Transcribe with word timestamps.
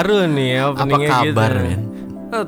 Baru 0.00 0.24
nih 0.24 0.56
Apa 0.56 0.80
openingnya 0.80 1.08
kabar, 1.12 1.52
gitu. 1.52 1.60
men? 1.62 1.80
Eh, 2.32 2.46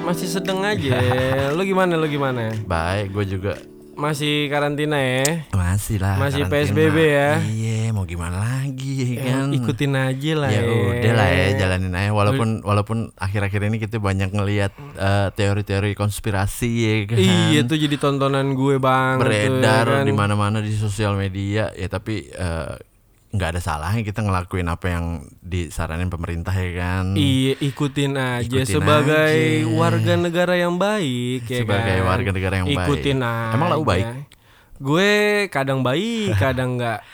masih 0.00 0.26
sedang 0.26 0.58
aja. 0.60 0.98
lu 1.54 1.62
gimana, 1.62 1.94
lu 1.94 2.06
gimana? 2.06 2.50
Baik, 2.66 3.14
gue 3.14 3.24
juga 3.30 3.54
Masih 3.92 4.48
karantina 4.48 4.98
ya? 4.98 5.46
masih 5.52 6.02
lah. 6.02 6.18
Masih 6.18 6.42
karantina. 6.42 6.66
PSBB 6.66 6.96
ya? 6.98 7.30
Iya, 7.38 7.80
mau 7.92 8.02
gimana 8.02 8.42
lagi 8.42 9.14
ya 9.14 9.38
kan? 9.38 9.52
Ikutin 9.52 9.92
aja 9.94 10.32
lah 10.34 10.48
ya 10.48 10.62
ya. 10.62 10.72
udah 10.90 11.12
lah 11.14 11.28
ya 11.28 11.46
jalanin 11.54 11.92
aja 11.92 12.10
walaupun 12.10 12.48
walaupun 12.60 12.98
akhir-akhir 13.14 13.60
ini 13.62 13.78
kita 13.78 14.00
banyak 14.00 14.32
ngelihat 14.32 14.74
eh, 14.96 15.28
teori-teori 15.30 15.94
konspirasi 15.94 16.70
ya 16.74 16.94
kan 17.06 17.16
Iya 17.20 17.60
tuh 17.62 17.76
jadi 17.76 17.94
tontonan 17.94 18.56
gue 18.56 18.80
banget 18.80 19.20
tuh, 19.20 19.24
beredar 19.28 19.84
ya 19.86 19.94
kan? 20.00 20.06
di 20.08 20.14
mana-mana 20.16 20.58
di 20.58 20.72
sosial 20.72 21.14
media 21.14 21.70
ya 21.70 21.86
tapi 21.86 22.24
eh, 22.26 22.72
nggak 23.30 23.48
ada 23.48 23.60
salahnya 23.60 24.02
kita 24.02 24.20
ngelakuin 24.20 24.66
apa 24.66 24.86
yang 24.90 25.06
disaranin 25.38 26.06
pemerintah 26.06 26.50
ya 26.50 26.70
kan 26.74 27.14
Iya 27.14 27.54
ikutin 27.62 28.12
aja 28.12 28.42
Ikutin 28.42 28.66
sebagai 28.66 29.38
aja. 29.62 29.70
warga 29.70 30.14
negara 30.16 30.54
yang 30.54 30.74
baik 30.76 31.46
ya 31.46 31.62
Sebagai 31.62 31.94
kan? 31.96 32.08
warga 32.08 32.30
negara 32.30 32.54
yang 32.56 32.68
baik. 32.68 32.82
ikutin 32.84 33.18
aja. 33.20 33.54
Emang 33.54 33.70
lu 33.70 33.86
baik? 33.86 34.06
Gue 34.80 35.12
kadang 35.46 35.84
baik, 35.84 36.34
kadang 36.42 36.74
enggak. 36.74 37.04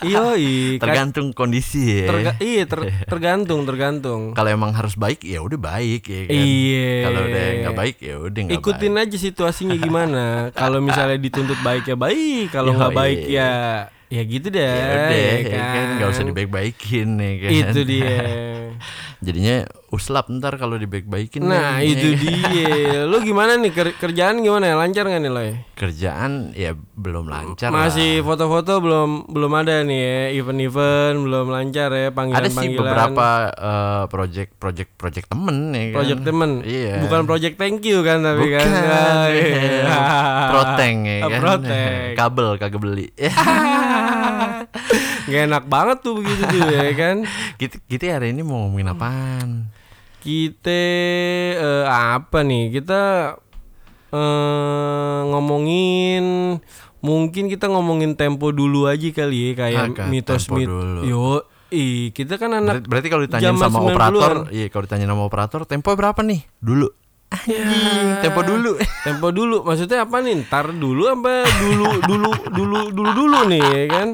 Iya, 0.00 0.34
tergantung 0.76 1.30
kondisi 1.30 2.02
ya 2.02 2.34
iya 2.40 2.64
ter- 2.64 2.88
tergantung 3.04 3.62
tergantung. 3.62 4.32
kalau 4.32 4.50
emang 4.50 4.72
harus 4.72 4.96
baik 4.96 5.22
ya 5.22 5.38
udah 5.38 5.54
baik 5.54 6.02
ya 6.02 6.20
kan 6.24 6.34
Iya. 6.34 6.90
kalau 7.04 7.20
udah 7.22 7.46
nggak 7.60 7.76
baik 7.76 7.96
ya 8.00 8.14
udah 8.18 8.40
nggak 8.42 8.56
Ikutin 8.58 8.92
baik. 8.92 9.04
aja 9.06 9.16
situasinya 9.20 9.76
gimana. 9.76 10.24
kalau 10.52 10.80
misalnya 10.80 11.14
dituntut 11.16 11.60
baik 11.60 11.84
ya 11.84 11.94
baik, 11.94 12.50
kalau 12.50 12.74
nggak 12.74 12.90
baik 12.92 13.20
ya 13.28 13.50
ya 14.12 14.22
gitu 14.28 14.52
deh. 14.52 14.60
ya 14.60 14.84
udah 15.08 15.16
ya 15.16 15.34
ya 15.40 15.60
kan 15.72 15.86
nggak 15.96 16.08
usah 16.12 16.24
dibaik-baikin 16.28 17.08
ya 17.16 17.32
kan 17.40 17.50
Itu 17.50 17.80
dia. 17.88 18.16
jadinya 19.22 19.62
uslap 19.88 20.26
ntar 20.28 20.54
kalau 20.54 20.74
dibaik-baikin 20.74 21.40
Nah 21.40 21.78
nih. 21.78 21.88
itu 21.88 22.08
dia. 22.22 22.74
Lu 23.04 23.20
gimana 23.20 23.54
nih 23.54 23.70
ker- 23.70 23.94
kerjaan 23.94 24.40
gimana 24.40 24.66
ya? 24.66 24.74
Lancar 24.74 25.04
nggak 25.04 25.20
nih 25.20 25.30
lo? 25.30 25.42
kerjaan 25.72 26.32
ya 26.52 26.70
belum 26.92 27.26
lancar. 27.26 27.68
Masih 27.68 28.20
foto-foto 28.20 28.78
belum 28.78 29.26
belum 29.26 29.52
ada 29.52 29.82
nih 29.82 29.98
ya 29.98 30.18
event-event 30.36 31.16
belum 31.20 31.46
lancar 31.48 31.90
ya 31.90 32.08
panggilan 32.08 32.38
ada 32.38 32.48
sih 32.48 32.56
panggilan. 32.56 32.78
beberapa 32.80 33.28
eh, 33.52 34.04
project 34.06 34.50
project 34.56 34.90
project 34.92 35.26
temen 35.28 35.56
ya 35.70 35.84
kan 35.84 35.96
project 35.96 36.20
temen. 36.22 36.50
iya 36.62 36.94
Bukan 37.00 37.20
project 37.24 37.54
thank 37.56 37.82
you 37.82 37.98
kan 38.00 38.20
tapi 38.20 38.42
Bukan, 38.42 38.58
kan. 38.58 38.68
Ah, 38.84 39.26
iya. 39.28 39.98
proteng 40.48 40.96
ya 41.02 41.18
kan 41.26 41.38
proteng. 41.40 42.14
kabel 42.14 42.48
kagak 42.56 42.78
beli 42.78 43.06
Gak 45.28 45.42
enak 45.50 45.64
banget 45.66 45.98
tuh 46.02 46.18
begitu 46.18 46.42
tuh 46.46 46.62
ya 46.66 46.90
kan. 46.94 47.16
kita 47.60 47.76
kita 47.86 48.18
hari 48.18 48.34
ini 48.34 48.42
mau 48.42 48.66
ngomongin 48.66 48.90
apaan 48.90 49.48
Kita 50.18 50.82
eh, 51.58 51.84
apa 51.86 52.42
nih? 52.42 52.70
Kita 52.74 53.00
eh, 54.10 55.20
ngomongin 55.26 56.24
mungkin 57.02 57.50
kita 57.50 57.66
ngomongin 57.66 58.14
tempo 58.14 58.54
dulu 58.54 58.86
aja 58.86 59.10
kali 59.10 59.50
ya 59.50 59.52
kayak 59.58 59.82
Agak 59.90 60.06
mitos 60.06 60.46
mit. 60.54 60.70
dulu. 60.70 61.02
Yo, 61.02 61.42
ih 61.74 62.14
kita 62.14 62.38
kan 62.38 62.54
anak 62.54 62.86
Berarti, 62.86 62.88
berarti 62.88 63.08
kalau 63.10 63.22
ditanya 63.26 63.50
sama 63.58 63.78
90-an. 63.82 63.90
operator, 63.90 64.32
iya 64.54 64.66
kalau 64.70 64.82
ditanya 64.86 65.06
sama 65.10 65.22
operator, 65.26 65.60
tempo 65.66 65.90
berapa 65.98 66.20
nih? 66.22 66.40
Dulu. 66.62 66.88
Anjing, 67.32 68.20
tempo 68.20 68.40
dulu. 68.44 68.72
tempo 69.08 69.26
dulu. 69.32 69.56
Maksudnya 69.64 70.04
apa 70.04 70.20
nih? 70.20 70.46
Ntar 70.46 70.76
dulu 70.76 71.02
apa 71.10 71.42
dulu 71.64 71.88
dulu 72.06 72.30
dulu 72.52 72.80
dulu 72.92 73.10
dulu 73.16 73.38
nih 73.50 73.62
ya 73.64 73.84
kan? 73.90 74.08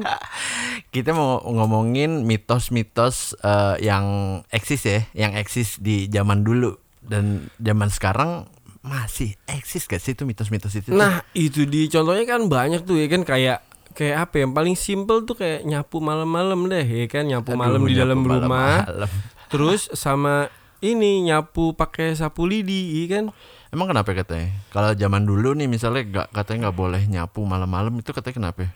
Kita 0.89 1.13
mau 1.13 1.37
ngomongin 1.45 2.25
mitos-mitos 2.25 3.37
eh, 3.39 3.75
yang 3.85 4.05
eksis 4.49 4.81
ya, 4.85 4.99
yang 5.13 5.37
eksis 5.37 5.77
di 5.77 6.09
zaman 6.09 6.41
dulu 6.41 6.73
dan 7.05 7.49
zaman 7.61 7.93
sekarang 7.93 8.49
masih 8.81 9.37
eksis 9.45 9.85
gak 9.85 10.01
sih 10.01 10.17
itu 10.17 10.25
mitos-mitos 10.25 10.73
itu? 10.73 10.89
Nah 10.89 11.21
itu 11.37 11.69
di 11.69 11.85
contohnya 11.91 12.25
kan 12.25 12.49
banyak 12.49 12.87
tuh 12.87 12.97
ya 12.97 13.05
kan 13.05 13.21
kayak 13.21 13.59
kayak 13.93 14.29
apa 14.29 14.33
ya, 14.39 14.41
yang 14.47 14.53
paling 14.55 14.75
simple 14.79 15.27
tuh 15.27 15.35
kayak 15.35 15.67
nyapu 15.67 15.99
malam-malam 15.99 16.65
deh 16.71 16.85
ya 16.87 17.05
kan 17.11 17.27
nyapu 17.27 17.53
Aduh, 17.53 17.59
malam 17.59 17.81
di 17.83 17.93
dalam 17.93 18.23
rumah 18.23 18.47
malam-malam. 18.47 19.09
terus 19.51 19.91
sama 19.91 20.47
ini 20.79 21.27
nyapu 21.27 21.75
pakai 21.75 22.15
sapu 22.15 22.47
lidi 22.47 23.03
ya 23.03 23.19
kan 23.19 23.25
Emang 23.69 23.85
kenapa 23.85 24.17
katanya? 24.17 24.49
Kalau 24.73 24.97
zaman 24.97 25.29
dulu 25.29 25.53
nih 25.53 25.69
misalnya 25.69 26.01
nggak 26.01 26.27
katanya 26.33 26.59
nggak 26.65 26.77
boleh 26.81 27.01
nyapu 27.05 27.45
malam-malam 27.45 28.01
itu 28.01 28.09
katanya 28.09 28.35
kenapa? 28.49 28.73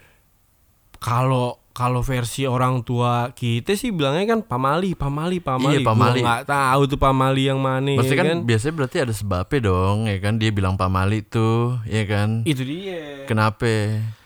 kalau 1.02 1.60
kalau 1.74 2.06
versi 2.06 2.46
orang 2.46 2.86
tua 2.86 3.34
kita 3.34 3.74
sih 3.74 3.90
bilangnya 3.90 4.38
kan 4.38 4.40
pamali 4.46 4.94
pamali 4.94 5.42
pamali 5.42 5.82
Iya, 5.82 5.84
pamali. 5.84 6.22
Gua 6.22 6.26
nggak 6.30 6.44
tahu 6.46 6.80
tuh 6.86 6.98
pamali 7.02 7.50
yang 7.50 7.58
mana 7.58 7.98
Maksudnya 7.98 8.22
ya 8.22 8.30
kan, 8.30 8.38
biasanya 8.46 8.74
berarti 8.78 8.96
ada 9.02 9.10
sebabnya 9.10 9.58
dong, 9.66 10.06
ya 10.06 10.18
kan? 10.22 10.38
Dia 10.38 10.54
bilang 10.54 10.78
pamali 10.78 11.26
tuh, 11.26 11.82
ya 11.84 12.06
kan? 12.06 12.46
itu 12.46 12.62
dia 12.62 13.26
Kenapa? 13.26 13.66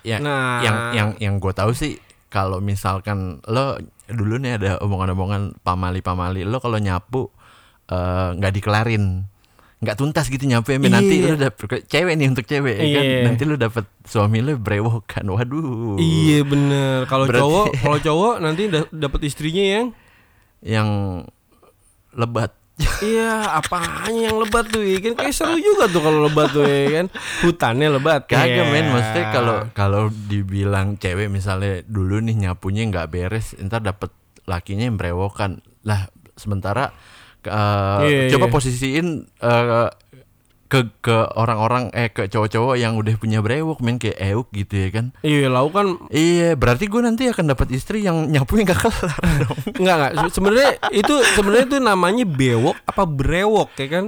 Ya, 0.04 0.20
Nah. 0.20 0.60
yang 0.60 0.76
yang 0.92 1.08
yang 1.16 1.34
gue 1.40 1.52
tahu 1.56 1.72
sih 1.72 1.96
kalau 2.28 2.60
misalkan 2.60 3.40
lo 3.48 3.80
dulu 4.04 4.36
nih 4.36 4.60
ada 4.60 4.70
omongan-omongan 4.84 5.56
pamali-pamali, 5.64 6.44
lo 6.44 6.60
kalau 6.60 6.76
nyapu 6.76 7.32
eh, 7.88 8.28
nggak 8.36 8.52
dikelarin, 8.52 9.24
nggak 9.78 9.94
tuntas 9.94 10.26
gitu 10.26 10.42
ya, 10.42 10.58
Men. 10.58 10.90
nanti 10.90 11.14
Iya. 11.16 11.30
lo 11.30 11.36
dapet 11.40 11.86
cewek 11.86 12.14
nih 12.14 12.26
untuk 12.26 12.44
cewek, 12.44 12.74
ya 12.74 12.86
kan? 12.90 13.04
Iya. 13.04 13.20
Nanti 13.24 13.42
lo 13.42 13.54
dapet 13.54 13.84
suami 14.02 14.38
lo 14.40 14.54
brewokan, 14.54 15.24
waduh. 15.28 15.94
iya 15.96 16.42
bener 16.42 17.06
kalau 17.06 17.24
Berarti- 17.24 17.42
cowok 17.42 17.66
kalau 17.82 17.98
cowok 18.00 18.34
nanti 18.38 18.62
da- 18.66 18.90
dapat 18.90 19.20
istrinya 19.24 19.64
yang 19.64 19.86
Yang 20.58 20.90
lebat. 22.12 22.50
Iya, 22.98 23.54
apanya 23.54 24.10
yang 24.26 24.38
lebat 24.38 24.66
tuh? 24.68 24.82
ya 24.82 24.98
kan 24.98 25.14
kayak 25.16 25.30
seru 25.30 25.54
juga 25.54 25.86
tuh 25.86 25.98
kalau 25.98 26.26
lebat 26.26 26.50
tuh 26.50 26.62
ya 26.62 26.86
kan. 26.92 27.06
Hutannya 27.42 27.88
lebat. 27.92 28.26
Kagak 28.26 28.46
Iya. 28.48 28.64
men, 28.66 28.86
maksudnya 28.88 29.24
kalau 29.30 29.56
kalau 29.72 30.02
dibilang 30.10 30.94
cewek 30.94 31.26
misalnya 31.28 31.82
dulu 31.84 32.18
nih 32.18 32.34
nyapunya 32.40 32.86
nggak 32.86 33.06
beres, 33.08 33.54
ntar 33.56 33.78
dapet 33.80 34.10
lakinya 34.44 34.82
yang 34.84 34.94
brewokan. 34.94 35.58
Lah 35.82 36.06
sementara 36.34 36.94
eh, 37.42 37.98
Iya, 38.02 38.22
coba 38.32 38.46
iya. 38.46 38.52
posisiin 38.52 39.06
eh, 39.38 39.88
ke 40.68 40.84
ke 41.00 41.16
orang-orang 41.32 41.88
eh 41.90 42.08
ke 42.08 42.28
cowok-cowok 42.28 42.76
yang 42.76 42.92
udah 42.94 43.16
punya 43.16 43.40
brewok 43.40 43.80
men 43.80 43.96
kayak 43.96 44.20
Euk 44.20 44.52
gitu 44.52 44.74
ya 44.76 44.88
kan. 44.90 45.06
Iya, 45.22 45.48
lau 45.48 45.68
kan 45.68 45.96
Iya, 46.08 46.54
berarti 46.54 46.84
gue 46.84 47.00
nanti 47.00 47.24
akan 47.24 47.48
dapat 47.48 47.72
istri 47.72 48.04
yang 48.04 48.28
nyapunya 48.28 48.64
nggak 48.68 48.76
kelar 48.78 49.16
dong. 49.40 49.58
enggak. 49.74 50.12
Se- 50.14 50.34
Sebenarnya 50.34 50.70
itu 50.90 51.14
sebenarnya 51.32 51.64
itu 51.66 51.78
namanya 51.78 52.24
bewok 52.24 52.76
apa 52.84 53.02
brewok 53.02 53.72
ya 53.74 53.88
kan? 53.88 54.06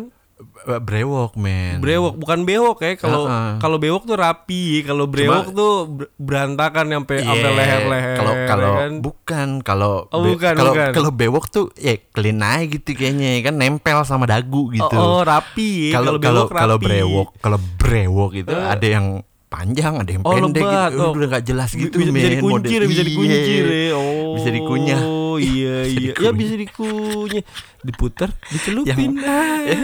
Brewok 0.80 1.34
men. 1.34 1.80
Brewok 1.80 2.14
bukan 2.16 2.42
bewok 2.42 2.78
ya. 2.80 2.92
Kalau 2.94 3.24
Heeh. 3.24 3.50
kalau 3.58 3.76
bewok 3.76 4.04
tuh 4.04 4.14
rapi, 4.14 4.80
kalau 4.82 5.04
brewok 5.04 5.50
tuh 5.50 5.72
ber- 5.86 6.10
berantakan 6.16 6.86
sampai 6.90 7.16
sampai 7.20 7.40
Iya, 7.42 7.56
leher-leher. 7.56 8.16
Kalau 8.16 8.32
ya 8.32 8.46
kalau 8.46 8.70
kan? 8.74 8.92
bukan 9.00 9.48
kalau 9.60 9.94
Oh, 10.08 10.20
be- 10.20 10.34
bukan, 10.34 10.54
kalau 10.54 10.72
bukan. 10.72 10.90
kalau 10.92 11.10
bewok 11.10 11.44
tuh 11.48 11.64
ya 11.74 11.94
clean 12.10 12.38
aja 12.38 12.64
gitu 12.66 12.90
kayaknya 12.90 13.28
ya 13.36 13.42
kan 13.42 13.54
nempel 13.56 13.98
sama 14.02 14.24
dagu 14.24 14.68
gitu. 14.70 14.92
Oh, 14.92 15.18
oh, 15.18 15.22
rapi. 15.22 15.90
Kalau 15.90 16.16
Kalau 16.16 16.44
kalau 16.46 16.76
brewok 16.76 17.28
kalau 17.38 17.58
brewok 17.76 18.30
itu 18.36 18.52
Eh. 18.52 18.64
ada 18.66 18.86
yang 18.86 19.06
panjang, 19.50 19.98
ada 19.98 20.06
yang 20.08 20.22
Oh, 20.22 20.30
pendek 20.32 20.62
lebat. 20.62 20.90
gitu. 20.90 21.02
Oh. 21.02 21.10
Udah 21.12 21.26
nggak 21.28 21.44
jelas 21.44 21.70
gitu 21.72 21.90
bisa, 21.92 22.08
bisa 22.08 22.22
men, 22.22 22.34
dikuncir, 22.38 22.78
model. 22.78 22.88
bisa 22.88 23.02
dikuncir 23.02 23.64
Iya. 23.66 23.82
ya. 23.82 23.92
Oh. 23.92 24.32
Bisa 24.32 24.48
dikunyah. 24.48 25.00
iya, 25.02 25.74
Bisa 25.82 25.90
iya. 25.90 25.90
Ya 25.90 26.00
dikunyah. 26.06 26.34
bisa 26.38 26.54
dikunyah. 26.54 27.44
Diputar, 27.80 28.28
dicelupin. 28.46 29.10
Yang- 29.16 29.18
Ya, 29.60 29.76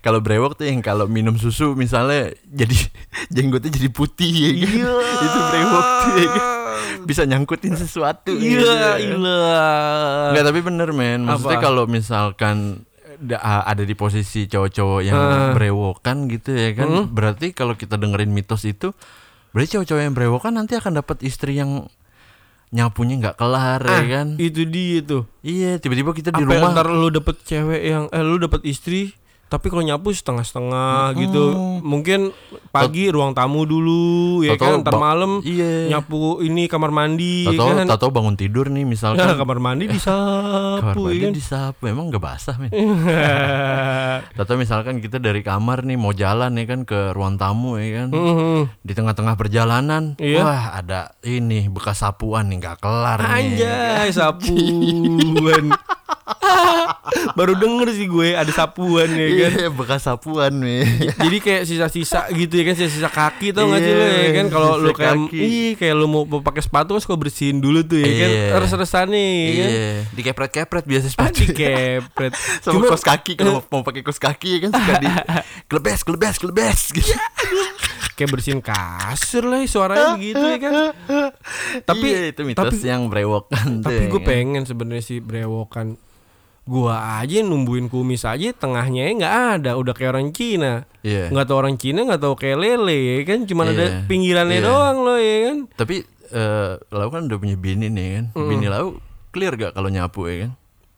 kalau 0.00 0.18
brewok 0.18 0.54
tuh 0.54 0.66
yang 0.66 0.80
kalau 0.80 1.06
minum 1.06 1.34
susu 1.34 1.72
misalnya 1.72 2.30
jadi 2.44 2.76
jenggotnya 3.34 3.70
jadi 3.70 3.88
putih 3.88 4.28
ya 4.28 4.50
kan. 4.52 4.68
Iya. 4.68 4.92
itu 5.22 5.38
brewok 5.48 5.84
tuh 5.86 6.12
ya 6.12 6.28
kan. 6.28 6.44
Bisa 7.02 7.22
nyangkutin 7.22 7.74
sesuatu. 7.74 8.32
Iya, 8.32 8.58
gitu. 8.98 9.22
iya. 9.22 9.66
Enggak 10.28 10.44
tapi 10.44 10.60
bener 10.60 10.88
men 10.90 11.24
Maksudnya 11.24 11.58
kalau 11.58 11.86
misalkan 11.86 12.84
ada 13.64 13.82
di 13.82 13.94
posisi 13.94 14.44
cowok-cowok 14.44 15.00
yang 15.00 15.14
Ah. 15.14 15.52
brewokan 15.52 16.26
gitu 16.26 16.50
ya 16.50 16.72
kan 16.72 16.88
Hmm. 16.88 17.06
Berarti 17.08 17.50
kalau 17.50 17.72
kita 17.72 17.94
dengerin 17.94 18.28
mitos 18.28 18.62
itu 18.62 18.90
Berarti 19.50 19.76
cowok-cowok 19.76 20.02
yang 20.02 20.12
brewokan 20.12 20.52
nanti 20.54 20.74
akan 20.74 20.96
dapat 20.96 21.20
istri 21.20 21.54
yang 21.54 21.86
nyapunya 22.70 23.20
nggak 23.20 23.36
kelar 23.36 23.80
ya 23.80 23.92
Ah, 23.92 24.04
kan 24.10 24.26
Itu 24.36 24.64
dia 24.64 25.00
tuh. 25.02 25.28
Iya 25.40 25.76
tiba-tiba 25.76 26.10
kita 26.10 26.30
di 26.30 26.40
Apa 26.40 26.50
rumah 26.50 26.72
ntar 26.72 26.88
lu 26.88 27.08
dapet 27.08 27.36
cewek 27.42 27.82
yang 27.82 28.04
eh 28.08 28.22
lu 28.22 28.36
dapet 28.38 28.64
istri 28.64 29.12
Tapi 29.52 29.66
kalau 29.68 29.84
nyapu 29.84 30.08
setengah-setengah 30.10 31.12
gitu. 31.14 31.44
Mungkin 31.78 32.32
pagi 32.68 33.06
ruang 33.06 33.32
tamu 33.32 33.62
dulu 33.62 34.00
ya 34.40 34.56
Tau-tau 34.56 34.72
kan, 34.72 34.80
ntar 34.80 34.96
malam 34.96 35.44
Iya. 35.44 35.92
nyapu 35.92 36.40
ini 36.40 36.64
kamar 36.64 36.88
mandi 36.88 37.44
ya 37.44 37.52
Tahu 37.52 37.68
kan. 37.76 37.86
tahu 37.92 38.08
bangun 38.10 38.32
tidur 38.32 38.66
nih 38.66 38.80
Nah, 38.80 38.88
misalkan 38.88 39.28
kamar 39.36 39.58
mandi 39.58 39.84
kamar 39.84 39.94
disapu 39.94 41.00
mandi 41.02 41.12
ya 41.12 41.20
kan. 41.20 41.32
disapu 41.34 41.82
emang 41.84 42.08
nggak 42.08 42.22
basah 42.22 42.56
men. 42.56 42.72
Atau 44.40 44.56
misalkan 44.56 44.98
kita 44.98 45.18
dari 45.18 45.42
kamar 45.42 45.84
nih 45.84 45.96
mau 45.96 46.10
jalan 46.10 46.54
ya 46.54 46.64
kan 46.64 46.80
ke 46.82 47.12
ruang 47.12 47.36
tamu 47.36 47.76
ya 47.76 48.00
kan. 48.00 48.08
Mhm. 48.08 48.60
Di 48.80 48.92
tengah-tengah 48.92 49.34
perjalanan, 49.34 50.16
Iya. 50.16 50.40
wah 50.40 50.64
ada 50.74 51.00
ini 51.20 51.68
bekas 51.68 52.00
sapuan 52.00 52.48
nih 52.48 52.56
nggak 52.58 52.78
kelar 52.78 53.20
nih. 53.20 53.30
Anjay, 53.52 54.08
sapuan. 54.10 55.64
Baru 57.32 57.54
denger 57.54 57.88
sih 57.90 58.06
gue 58.06 58.32
ada 58.32 58.48
sapuan 58.48 59.08
ya 59.08 59.26
kan. 59.28 59.52
Iya, 59.56 59.68
bekas 59.68 60.02
sapuan 60.02 60.52
nih. 60.56 60.82
Jadi 61.12 61.36
kayak 61.38 61.62
sisa-sisa 61.64 62.30
gitu 62.30 62.52
ya 62.52 62.64
kan 62.64 62.74
sisa-sisa 62.74 63.08
kaki 63.08 63.50
tau 63.50 63.66
gak 63.66 63.80
sih 63.80 63.90
lo 63.90 64.00
ya 64.00 64.14
Iya, 64.14 64.30
kan 64.32 64.46
kalau 64.48 64.70
lu 64.76 64.90
kayak 64.92 65.16
ih 65.30 65.74
kayak 65.74 65.94
lu 65.94 66.06
mau, 66.06 66.22
mau 66.22 66.40
pakai 66.40 66.60
sepatu 66.60 66.92
kan 66.92 67.02
suka 67.02 67.16
bersihin 67.16 67.58
dulu 67.58 67.82
tuh 67.82 67.98
ya 67.98 68.08
kan 68.08 68.30
Iya. 68.30 68.44
res-resan 68.56 69.06
nih 69.08 69.32
ya 69.34 69.52
kan 69.52 69.68
Iya, 69.68 69.90
dikepret-kepret 70.12 70.84
biasa 70.84 71.04
Ah, 71.04 71.10
sepatu. 71.12 71.36
dikepret 71.42 72.32
Sama 72.62 72.74
Cuma- 72.76 72.88
kos 72.88 73.02
kaki 73.02 73.32
kalau 73.34 73.52
mau, 73.70 73.82
pakai 73.82 74.00
kos 74.00 74.16
kaki 74.16 74.48
ya 74.48 74.58
kan 74.60 74.70
suka 74.72 74.92
di 74.98 75.08
kelebes 75.66 76.00
kelebes 76.00 76.36
kelebes 76.36 76.80
gitu. 76.92 77.12
kayak 78.12 78.28
bersihin 78.30 78.60
kasur 78.60 79.42
lah 79.42 79.64
suaranya 79.64 80.14
begitu 80.14 80.38
ya 80.38 80.58
kan 80.60 80.72
tapi 81.82 82.06
Iya, 82.08 82.30
itu 82.30 82.40
mitos 82.42 82.60
tapi 82.62 82.76
yang 82.82 83.08
brewokan 83.08 83.80
tapi 83.80 83.98
ya 83.98 84.06
gue 84.06 84.20
kan. 84.20 84.28
pengen 84.28 84.62
sebenarnya 84.62 85.02
sih 85.02 85.18
brewokan 85.18 85.96
gua 86.62 87.18
aja 87.18 87.42
numbuhin 87.42 87.86
kumis 87.86 88.22
aja 88.22 88.50
tengahnya 88.52 89.10
nggak 89.12 89.34
ada 89.58 89.70
udah 89.74 89.92
kayak 89.92 90.12
orang 90.12 90.30
Cina 90.30 90.86
Iya. 91.02 91.28
nggak 91.28 91.46
tahu 91.46 91.58
orang 91.58 91.74
Cina 91.74 92.06
nggak 92.06 92.22
tahu 92.22 92.34
kayak 92.34 92.54
lele 92.56 92.94
ya 92.94 93.16
kan 93.24 93.42
cuma 93.42 93.66
ada 93.66 93.74
Iya, 93.74 94.06
pinggirannya 94.06 94.58
iya. 94.58 94.64
doang 94.64 94.98
loh 95.02 95.18
ya 95.18 95.36
kan 95.44 95.56
Tapi 95.74 95.96
eh 96.30 96.72
Lau 96.88 97.08
kan 97.08 97.26
udah 97.26 97.36
punya 97.36 97.56
bini 97.56 97.86
nih 97.86 98.08
kan. 98.14 98.24
Bini 98.32 98.64
Lau 98.64 98.96
clear 99.28 99.52
gak 99.52 99.72
kalau 99.72 99.88
nyapu 99.88 100.24
ya 100.24 100.46
kan? 100.46 100.52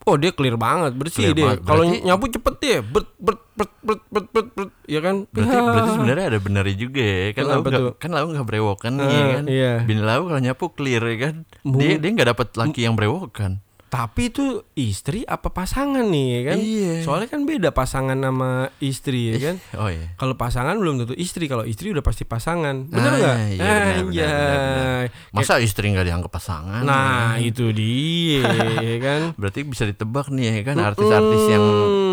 Oh 0.05 0.14
dia 0.14 0.31
clear 0.31 0.55
banget 0.55 0.93
bersih 0.93 1.32
Clear 1.32 1.56
banget. 1.56 1.58
Kalau 1.64 1.82
nyapu 1.82 2.25
cepet 2.28 2.55
deh, 2.61 2.78
bet 2.84 3.08
bet 3.16 3.40
bet 3.56 3.70
bet 3.81 4.00
bet 4.05 4.26
bet, 4.28 4.46
bet, 4.52 4.70
ya 4.84 5.00
kan? 5.00 5.25
Berarti 5.26 5.49
Ya. 5.50 5.62
berarti 5.64 5.90
sebenarnya 5.90 6.25
ada 6.28 6.38
benernya 6.38 6.76
juga 6.76 7.00
ya. 7.00 7.26
Kan 7.32 7.44
Lau 7.46 7.61
tuh? 7.64 7.93
kan 7.96 8.11
Lau 8.12 8.26
nggak 8.28 8.44
brewokan 8.44 8.93
nih 8.94 9.08
Ah, 9.08 9.28
kan. 9.32 9.44
iya. 9.49 9.72
Bini 9.81 10.02
Lau 10.05 10.28
kalau 10.28 10.38
nyapu 10.38 10.64
clear 10.70 11.00
ya 11.02 11.16
kan. 11.19 11.34
Dia 11.64 11.96
dia 11.96 12.11
nggak 12.12 12.28
dapat 12.31 12.49
laki 12.52 12.81
yang 12.84 12.94
brewokan. 12.94 13.63
Tapi 13.94 14.26
itu 14.26 14.67
istri 14.75 15.23
apa 15.23 15.55
pasangan 15.55 16.02
nih 16.02 16.26
ya 16.26 16.41
kan? 16.50 16.58
Iya. 16.58 16.94
Soalnya 17.06 17.29
kan 17.31 17.46
beda 17.46 17.70
pasangan 17.70 18.19
sama 18.19 18.75
istri 18.82 19.31
ya 19.31 19.38
kan? 19.38 19.56
Oh 19.79 19.87
iya. 19.87 20.19
Kalau 20.19 20.35
pasangan 20.35 20.75
belum 20.75 21.06
tentu 21.06 21.14
istri, 21.14 21.46
kalau 21.46 21.62
istri 21.62 21.94
udah 21.94 22.02
pasti 22.02 22.26
pasangan. 22.26 22.91
Ah, 22.91 22.99
nggak? 22.99 23.38
iya, 23.55 23.62
benar, 23.62 23.79
benar, 23.79 23.94
Anjay. 24.02 24.26
benar, 24.26 25.05
Masa 25.31 25.62
istri 25.62 25.94
nggak 25.94 26.06
dianggap 26.11 26.32
pasangan? 26.35 26.82
Nah 26.82 27.38
ya? 27.38 27.46
itu 27.55 27.70
dia 27.70 28.43
ya 28.82 28.96
kan? 28.99 29.20
Berarti 29.38 29.62
bisa 29.62 29.87
ditebak 29.87 30.26
nih 30.35 30.58
ya 30.58 30.62
kan 30.67 30.76
artis-artis 30.82 31.43
yang 31.55 31.67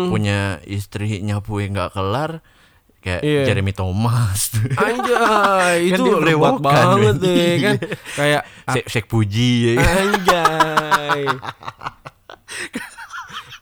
punya 0.06 0.62
istri 0.70 1.18
nyapu 1.18 1.58
yang 1.58 1.74
nggak 1.74 1.98
kelar 1.98 2.46
kayak 3.02 3.20
Iya. 3.20 3.42
Jeremy 3.44 3.72
Thomas. 3.72 4.54
Anjay, 4.72 5.78
Kan 5.92 5.98
itu 5.98 6.10
brewokan, 6.14 6.62
banget 6.62 7.14
tuh 7.18 7.28
ya 7.28 7.54
kan? 7.64 7.76
Kayak 8.14 8.42
Shek, 8.68 8.84
Shek 8.88 9.04
Puji 9.06 9.50
ya 9.68 9.72
kan. 9.76 9.86
Anjay. 9.92 11.22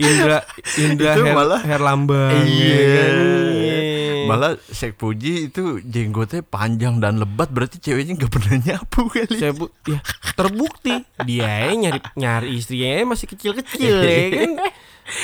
Indra 0.01 0.41
Indra 0.79 1.13
Itu 1.13 1.23
Her, 1.23 1.35
malah- 1.35 1.61
Herlambang 1.63 2.41
Iya. 2.41 2.73
ya 2.73 2.85
kan? 2.95 3.15
Iya. 3.53 3.79
Malah 4.23 4.51
Shek 4.65 4.95
Puji 4.95 5.51
itu 5.51 5.63
jenggotnya 5.83 6.41
panjang 6.41 6.97
dan 6.97 7.19
lebat 7.19 7.51
berarti 7.51 7.77
ceweknya 7.79 8.17
nggak 8.17 8.31
pernah 8.31 8.57
nyapu 8.59 9.01
kali. 9.07 9.35
saya 9.35 9.51
bu 9.51 9.69
ya 9.85 9.99
terbukti 10.33 10.95
dia 11.21 11.69
nyari 11.69 12.01
nyari 12.15 12.49
istrinya 12.55 13.11
masih 13.11 13.27
kecil-kecil 13.27 13.95
ya 13.99 14.21
kan 14.31 14.51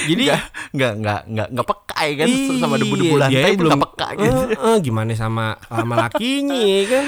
jadi 0.05 0.23
nggak 0.27 0.43
nggak 0.73 0.93
nggak 0.97 1.21
nggak 1.27 1.49
nggak 1.51 1.67
peka 1.67 1.85
ya 1.99 2.15
kan 2.15 2.29
sama 2.57 2.75
debu-debu 2.77 3.09
iya, 3.09 3.23
lantai 3.23 3.51
nggak 3.57 3.83
peka 3.83 4.09
gitu. 4.15 4.41
Eh, 4.47 4.59
eh, 4.59 4.77
gimana 4.81 5.11
sama 5.13 5.47
sama 5.63 5.95
lakinya 5.99 6.57
ya 6.57 6.83
kan 6.85 7.05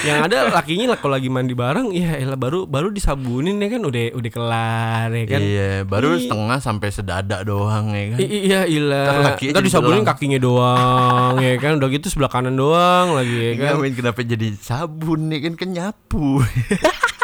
yang 0.00 0.18
ada 0.22 0.36
lakinya 0.50 0.84
lah 0.88 0.98
kalau 0.98 1.14
lagi 1.14 1.28
mandi 1.28 1.52
bareng 1.52 1.88
ya 1.90 2.18
elah 2.18 2.34
baru 2.34 2.64
baru 2.64 2.88
disabunin 2.88 3.56
ya 3.56 3.68
kan 3.68 3.82
udah 3.82 4.04
udah 4.12 4.30
kelar 4.30 5.08
ya 5.10 5.24
kan 5.26 5.40
Iya, 5.40 5.70
baru 5.84 6.08
Ih. 6.12 6.26
setengah 6.26 6.58
sampai 6.58 6.88
sedada 6.88 7.36
doang 7.40 7.90
ya 7.90 8.04
kan. 8.12 8.18
I- 8.18 8.32
iya 8.44 8.60
Ntar 8.60 8.68
ilah 8.68 9.06
lakinya 9.24 9.50
Ntar 9.50 9.60
jadi 9.60 9.66
disabunin 9.66 9.94
belang. 9.96 10.08
kakinya 10.08 10.38
doang 10.38 11.34
ya 11.38 11.54
kan 11.56 11.72
Udah 11.74 11.88
gitu 11.88 12.06
sebelah 12.08 12.28
kanan 12.28 12.54
doang 12.54 13.06
lagi 13.12 13.34
ya 13.34 13.50
Enggak 13.54 13.68
kan 13.68 13.76
main 13.78 13.94
kenapa 13.94 14.18
jadi 14.22 14.48
sabun 14.56 15.20
nih 15.28 15.40
kan 15.40 15.52
kan 15.54 15.68
nyapu. 15.70 16.42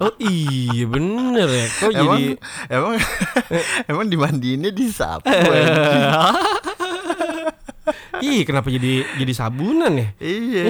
Oh 0.00 0.12
iya 0.16 0.84
bener 0.88 1.48
ya 1.48 1.66
Kok 1.68 1.90
emang 1.92 2.00
jadi 2.00 2.24
emang 2.72 2.94
emang 3.86 4.06
dimandiinnya 4.12 4.70
disapu. 4.72 5.28
anjing. 5.28 6.04
Ih 8.24 8.40
kenapa 8.48 8.72
jadi 8.72 9.04
jadi 9.20 9.32
sabunan 9.36 9.92
ya. 9.92 10.08
Iya 10.18 10.64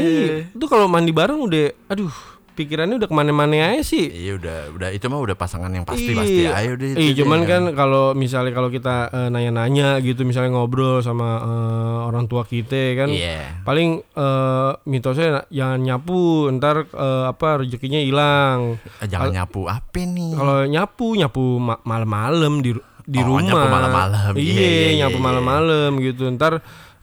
Itu 0.51 0.67
kalau 0.67 0.91
mandi 0.91 1.15
bareng 1.15 1.39
udah 1.39 1.71
Aduh 1.87 2.11
pikirannya 2.57 2.97
udah 2.97 3.05
ke 3.05 3.15
mana-mana 3.15 3.53
aja 3.71 3.85
sih 3.85 4.09
Iya 4.09 4.33
udah 4.35 4.59
udah 4.73 4.89
itu 4.91 5.05
mah 5.07 5.21
udah 5.21 5.37
pasangan 5.37 5.69
yang 5.69 5.85
pasti 5.85 6.11
pasti 6.11 6.43
Iya. 6.43 6.57
ayo 6.57 6.73
deh. 6.75 6.89
Iya, 6.91 7.13
itu 7.13 7.21
cuman 7.21 7.39
deh, 7.39 7.47
kan 7.47 7.63
kalau 7.73 8.05
misalnya 8.13 8.51
kalau 8.51 8.67
kita 8.69 8.97
eh, 9.09 9.29
nanya-nanya 9.29 10.01
gitu, 10.01 10.23
misalnya 10.23 10.51
ngobrol 10.51 10.99
sama 10.99 11.29
eh, 11.39 11.99
orang 12.07 12.25
tua 12.25 12.43
kita 12.43 12.97
kan, 12.97 13.09
Iya. 13.09 13.61
paling 13.63 14.01
eh, 14.01 14.71
mitosnya 14.85 15.45
jangan 15.49 15.79
nyapu, 15.79 16.23
ntar 16.53 16.87
eh, 16.87 17.25
apa 17.27 17.61
rezekinya 17.61 17.99
hilang. 17.99 18.81
Jangan 18.99 19.31
nyapu 19.35 19.67
apa 19.67 20.01
nih? 20.01 20.33
Kalau 20.33 20.57
nyapu, 20.65 21.07
nyapu 21.15 21.45
ma- 21.57 21.83
malam-malam 21.83 22.59
di 22.59 22.73
di 23.05 23.21
Oh, 23.21 23.39
rumah. 23.39 23.45
nyapu 23.55 23.67
malam-malam. 23.71 24.33
Iya, 24.35 24.43
Iya, 24.43 24.57
iya, 24.59 24.67
iya, 24.67 24.91
nyapu 24.99 25.19
iya. 25.19 25.25
malam-malam 25.25 25.91
gitu. 26.01 26.25
Ntar 26.29 26.53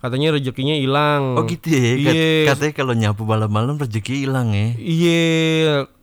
katanya 0.04 0.36
rezekinya 0.36 0.76
hilang. 0.76 1.40
Oh 1.40 1.48
gitu 1.48 1.72
ya. 1.72 1.96
Iya. 1.96 2.52
Katanya 2.52 2.74
kalau 2.76 2.94
nyapu 2.94 3.24
malam-malam 3.24 3.80
rezeki 3.80 4.28
hilang 4.28 4.52
ya. 4.52 4.76
Iya, 4.76 5.24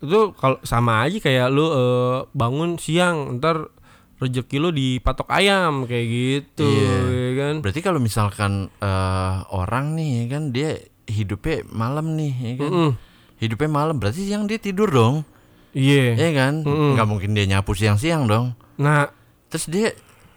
itu 0.01 0.21
kalau 0.41 0.57
sama 0.65 1.05
aja 1.05 1.21
kayak 1.21 1.53
lu 1.53 1.69
eh, 1.69 2.19
bangun 2.33 2.81
siang, 2.81 3.37
ntar 3.37 3.69
rezeki 4.17 4.57
lu 4.57 4.73
dipatok 4.73 5.29
ayam 5.29 5.85
kayak 5.85 6.07
gitu, 6.09 6.65
Iya. 6.65 6.97
ya 7.05 7.31
kan? 7.37 7.55
Berarti 7.61 7.81
kalau 7.85 8.01
misalkan 8.01 8.73
eh, 8.81 9.37
orang 9.53 9.93
nih 9.93 10.25
ya 10.25 10.25
kan 10.33 10.43
dia 10.49 10.71
hidupnya 11.05 11.69
malam 11.69 12.17
nih 12.17 12.33
ya 12.33 12.55
kan. 12.57 12.71
Mm-mm. 12.73 12.91
Hidupnya 13.37 13.69
malam 13.69 14.01
berarti 14.01 14.25
siang 14.25 14.49
dia 14.49 14.57
tidur 14.57 14.89
dong. 14.89 15.29
Iya. 15.77 16.17
Iya 16.17 16.31
kan? 16.33 16.65
Mm-mm. 16.65 16.97
Nggak 16.97 17.09
mungkin 17.09 17.37
dia 17.37 17.45
nyapu 17.45 17.77
siang-siang 17.77 18.25
dong. 18.25 18.57
Nah, 18.81 19.13
Terus 19.51 19.67
dia 19.67 19.91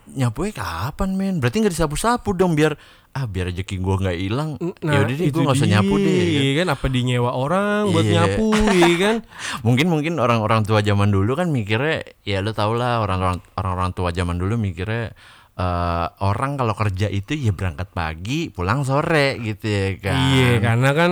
nyapunya 0.10 0.58
kapan 0.58 1.14
men? 1.14 1.38
Berarti 1.38 1.62
nggak 1.62 1.78
disapu-sapu 1.78 2.34
dong 2.34 2.58
biar 2.58 2.74
ah 3.14 3.26
biar 3.26 3.54
rezeki 3.54 3.78
gua 3.78 4.02
nggak 4.02 4.18
hilang. 4.18 4.50
nah 4.82 4.94
ya 4.94 5.00
udah 5.06 5.16
deh 5.16 5.30
gua 5.30 5.42
nggak 5.46 5.58
usah 5.58 5.70
nyapu 5.70 5.94
deh. 5.96 6.10
ya 6.10 6.18
kan? 6.18 6.34
Iya 6.34 6.52
kan? 6.58 6.68
Apa 6.74 6.86
dinyewa 6.90 7.32
orang 7.32 7.82
buat 7.90 8.06
Iya. 8.06 8.14
nyapu, 8.18 8.48
iya 8.74 8.96
kan? 8.98 9.16
Mungkin 9.66 9.88
mungkin 9.88 10.14
orang-orang 10.18 10.66
tua 10.66 10.82
zaman 10.82 11.14
dulu 11.14 11.38
kan 11.38 11.48
mikirnya 11.48 12.02
ya 12.22 12.42
lu 12.42 12.52
tau 12.52 12.74
lah 12.74 13.00
orang-orang 13.00 13.38
orang-orang 13.54 13.92
tua 13.94 14.10
zaman 14.10 14.42
dulu 14.42 14.58
mikirnya 14.58 15.14
eh, 15.54 16.06
orang 16.20 16.58
kalau 16.58 16.74
kerja 16.74 17.06
itu 17.08 17.38
ya 17.38 17.54
berangkat 17.54 17.94
pagi 17.94 18.50
pulang 18.50 18.82
sore 18.82 19.38
gitu 19.40 19.66
ya 19.70 19.88
kan. 20.02 20.18
Iya, 20.34 20.50
karena 20.60 20.90
kan 20.92 21.12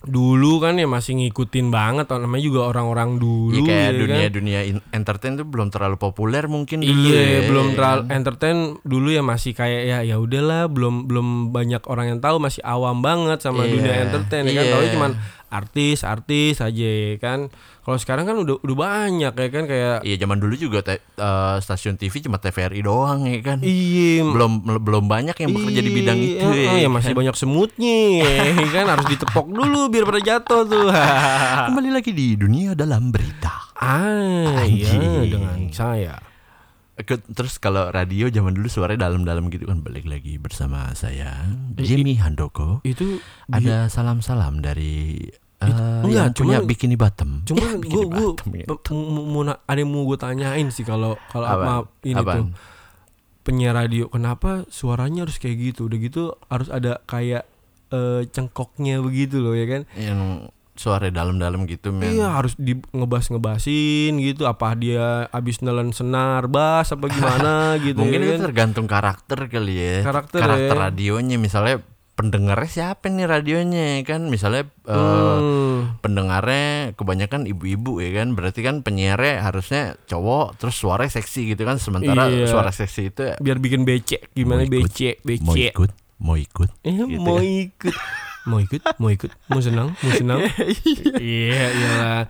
dulu 0.00 0.64
kan 0.64 0.74
ya 0.74 0.88
masih 0.88 1.12
ngikutin 1.14 1.68
banget, 1.68 2.08
namanya 2.08 2.40
juga 2.40 2.60
orang-orang 2.66 3.20
dulu, 3.20 3.52
Iya 3.52 3.60
kayak 3.62 3.84
ya 3.84 3.92
dunia 3.92 4.16
kan? 4.24 4.32
dunia 4.32 4.60
in- 4.64 4.86
entertain 4.90 5.36
tuh 5.36 5.44
belum 5.44 5.68
terlalu 5.68 5.96
populer 5.96 6.48
mungkin 6.48 6.80
dulu 6.80 7.12
Iya, 7.12 7.20
ya, 7.20 7.40
belum 7.44 7.66
ya 7.66 7.74
terlalu 7.76 8.00
entertain 8.08 8.58
dulu 8.80 9.08
ya 9.10 9.20
masih 9.20 9.52
kayak 9.52 9.82
ya 9.84 9.98
ya 10.00 10.16
udahlah, 10.16 10.66
belum 10.66 11.04
belum 11.04 11.26
banyak 11.52 11.84
orang 11.84 12.16
yang 12.16 12.20
tahu, 12.20 12.40
masih 12.40 12.64
awam 12.64 13.04
banget 13.04 13.38
sama 13.40 13.62
Iya, 13.62 13.70
dunia 13.70 13.94
entertain 14.02 14.42
ya 14.42 14.52
kan. 14.54 14.64
iya. 14.64 14.72
Tahu 14.72 14.84
cuman 14.96 15.10
artis-artis 15.50 16.58
aja 16.58 16.70
ya 16.86 17.18
kan. 17.18 17.50
Kalau 17.80 17.96
sekarang 17.96 18.24
kan 18.24 18.38
udah 18.38 18.56
udah 18.58 18.76
banyak 18.78 19.32
ya 19.32 19.48
kan 19.50 19.64
kayak 19.64 19.96
Iya 20.00 20.16
zaman 20.18 20.38
dulu 20.38 20.54
juga 20.54 20.78
te- 20.80 21.02
eh, 21.12 21.56
stasiun 21.58 21.94
TV 21.94 22.22
cuma 22.22 22.38
TVRI 22.38 22.80
doang 22.80 23.26
ya 23.26 23.40
kan. 23.40 23.58
iya 23.60 24.22
Belum 24.22 24.52
belum 24.62 25.04
banyak 25.04 25.34
yang 25.34 25.50
bekerja 25.50 25.80
di 25.80 25.90
bidang 25.90 26.18
itu 26.18 26.46
Iya, 26.46 26.70
ya. 26.70 26.86
ya 26.86 26.88
masih 26.88 27.12
banyak 27.12 27.34
semutnya 27.34 27.98
ya 28.22 28.68
kan 28.72 28.86
harus 28.88 29.06
ditepok 29.06 29.46
dulu 29.46 29.90
biar 29.90 30.06
pada 30.06 30.20
jatuh 30.20 30.62
tuh. 30.64 30.86
Kembali 31.66 31.90
lagi 31.90 32.10
di 32.10 32.34
dunia 32.34 32.72
dalam 32.72 33.10
berita. 33.10 33.74
ah, 33.74 34.62
iya 34.62 35.24
dengan 35.24 35.66
saya. 35.72 36.14
Terus 37.06 37.56
kalau 37.56 37.88
radio 37.88 38.28
zaman 38.28 38.52
dulu 38.52 38.66
suaranya 38.66 39.06
dalam-dalam 39.06 39.48
gitu 39.48 39.64
kan 39.64 39.80
balik 39.80 40.04
lagi 40.04 40.36
bersama 40.36 40.92
saya 40.92 41.46
Jimmy 41.74 42.16
Handoko. 42.16 42.80
Itu 42.82 43.18
Ada 43.46 43.86
salam-salam 43.86 44.60
dari 44.60 45.16
eh, 45.60 45.66
enggak, 46.00 46.32
yang 46.32 46.32
punya 46.32 46.58
cuman- 46.58 46.68
bikini 46.68 46.96
bottom. 46.96 47.30
Bikini 47.44 47.84
gue 47.84 48.04
gue 48.06 48.28
gitu. 48.64 48.92
mau, 48.96 49.42
ada 49.44 49.76
yang 49.76 49.90
mau 49.90 50.02
gue 50.04 50.16
tanyain 50.16 50.68
sih 50.68 50.82
kalau 50.82 51.20
kalau 51.28 51.46
maaf 51.46 51.84
ini 52.02 52.16
Apaan? 52.16 52.36
tuh 52.36 52.46
penyiar 53.40 53.72
radio 53.74 54.04
kenapa 54.06 54.68
suaranya 54.68 55.24
harus 55.24 55.40
kayak 55.40 55.72
gitu 55.72 55.88
udah 55.88 55.98
gitu 55.98 56.22
harus 56.46 56.68
ada 56.68 57.00
kayak 57.04 57.48
eh, 57.88 58.22
cengkoknya 58.28 59.00
begitu 59.00 59.40
loh 59.40 59.56
ya 59.56 59.64
kan 59.64 59.82
Yang 59.96 60.20
suara 60.80 61.06
dalam-dalam 61.08 61.64
gitu 61.66 61.92
men. 61.92 62.08
Iya 62.10 62.32
harus 62.32 62.56
di 62.56 62.72
ngebas 62.90 63.28
ngebasin 63.28 64.16
gitu 64.16 64.44
apa 64.44 64.72
dia 64.72 65.28
abis 65.28 65.60
nelen 65.60 65.92
senar 65.92 66.48
bas 66.48 66.88
apa 66.88 67.04
gimana 67.06 67.52
gitu 67.84 68.00
Mungkin 68.00 68.16
ya 68.16 68.24
itu 68.24 68.32
kan? 68.32 68.42
tergantung 68.48 68.86
karakter 68.86 69.38
kali 69.46 69.74
ya. 69.76 69.96
Karakter 70.00 70.40
karakter 70.40 70.72
ya. 70.72 70.82
radionya 70.82 71.36
misalnya 71.36 71.84
pendengarnya 72.12 72.68
siapa 72.68 73.08
nih 73.08 73.24
radionya 73.24 73.84
ya 73.94 74.04
kan 74.06 74.24
misalnya 74.26 74.68
eh, 74.82 75.38
Hmm. 75.40 75.96
pendengarnya 76.00 76.66
kebanyakan 76.92 77.44
ibu-ibu 77.46 77.96
ya 77.98 78.12
kan 78.14 78.32
berarti 78.32 78.60
kan 78.60 78.80
penyiarnya 78.80 79.40
harusnya 79.40 79.82
cowok 80.04 80.56
terus 80.56 80.76
suaranya 80.76 81.12
seksi 81.14 81.48
gitu 81.48 81.62
kan 81.62 81.76
sementara 81.76 82.28
Iya. 82.28 82.44
suara 82.46 82.68
seksi 82.70 83.08
itu 83.08 83.20
ya, 83.22 83.36
biar 83.36 83.56
bikin 83.56 83.84
becek 83.84 84.28
gimana 84.30 84.60
Mau 84.60 84.68
ikut, 84.68 84.76
becek 84.84 85.16
mau 85.38 85.54
becek 85.54 85.72
ikut 85.72 85.90
mau 86.18 86.36
ikut 86.36 86.70
Eh, 86.82 86.92
gitu 86.92 87.16
mau 87.18 87.36
kan. 87.36 87.44
ikut 87.46 87.94
mau 88.48 88.58
ikut 88.60 88.80
mau 88.96 89.10
ikut. 89.12 89.30
Mau 89.52 89.60
senang 89.60 89.92
mau 89.92 90.12
senang. 90.12 90.40
Iya 91.20 91.68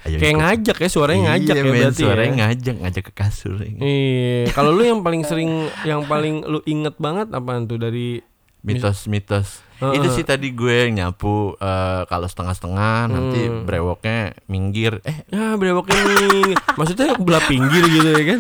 Ayo 0.03 0.17
kayak 0.19 0.37
ngajak 0.43 0.77
ya 0.83 0.89
suaranya 0.91 1.23
ngajak 1.35 1.55
iya, 1.55 1.63
ya 1.63 1.71
berarti 1.71 2.03
suaranya 2.03 2.31
ya 2.31 2.39
ngajak 2.43 2.77
ngajak 2.83 3.03
ke 3.07 3.13
kasur 3.15 3.57
ya. 3.63 3.71
Iya, 3.79 4.51
kalau 4.57 4.75
lu 4.75 4.83
yang 4.83 5.01
paling 5.07 5.23
sering, 5.23 5.71
yang 5.87 6.03
paling 6.11 6.43
lu 6.43 6.59
inget 6.67 6.99
banget 6.99 7.31
apaan 7.31 7.71
tuh 7.71 7.79
dari 7.79 8.21
mitos-mitos 8.67 9.63
Heeh. 9.81 9.97
itu 9.97 10.09
sih 10.13 10.23
tadi 10.23 10.51
gue 10.51 10.79
nyapu 10.91 11.31
eh, 11.55 12.03
kalau 12.05 12.27
setengah-setengah 12.27 12.97
nanti 13.07 13.41
Hmm. 13.43 13.65
brewoknya 13.65 14.19
minggir 14.45 15.01
eh 15.03 15.25
ya 15.27 15.57
bewoknya 15.57 15.97
nih, 15.99 16.53
maksudnya 16.79 17.17
belah 17.17 17.41
pinggir 17.43 17.81
gitu 17.83 18.09
ya 18.11 18.25
kan? 18.29 18.39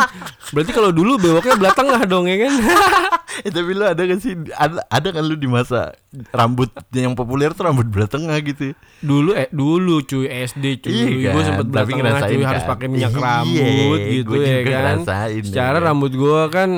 Berarti 0.50 0.70
kalau 0.70 0.90
dulu 0.90 1.16
bewoknya 1.16 1.56
belah 1.56 1.73
tengah 1.73 2.00
dong 2.04 2.25
ya 2.25 2.37
kan? 2.38 2.52
Eh, 3.40 3.49
tapi 3.49 3.73
lu 3.73 3.80
ada 3.82 3.97
gak 3.97 4.20
sih 4.20 4.35
ada, 4.52 4.85
ada 4.85 5.09
kan 5.09 5.23
lu 5.23 5.32
di 5.32 5.47
masa 5.47 5.94
rambut 6.28 6.66
yang 6.92 7.14
populer 7.14 7.49
tuh 7.50 7.62
rambut 7.62 7.87
belah 7.87 8.04
tengah 8.04 8.37
gitu 8.38 8.75
Dulu 9.00 9.32
eh 9.32 9.49
dulu 9.49 10.02
cuy 10.02 10.28
SD 10.44 10.82
cuy, 10.82 10.92
Iya 10.92 11.30
gue 11.30 11.38
kan, 11.38 11.47
sempet 11.47 11.66
belah 11.66 11.80
tapi 11.80 11.92
tengah 11.94 12.20
cuy 12.20 12.42
harus 12.42 12.61
kan. 12.61 12.70
pakai 12.70 12.87
minyak 12.90 13.09
Iya, 13.09 13.23
rambut 13.23 14.00
gitu 14.04 14.28
gue 14.28 14.42
ya 14.42 14.59
juga 14.61 14.76
kan? 14.76 14.99
Secara 15.40 15.73
ya 15.73 15.73
kan. 15.73 15.87
rambut 15.87 16.12
gue 16.12 16.40
kan 16.50 16.70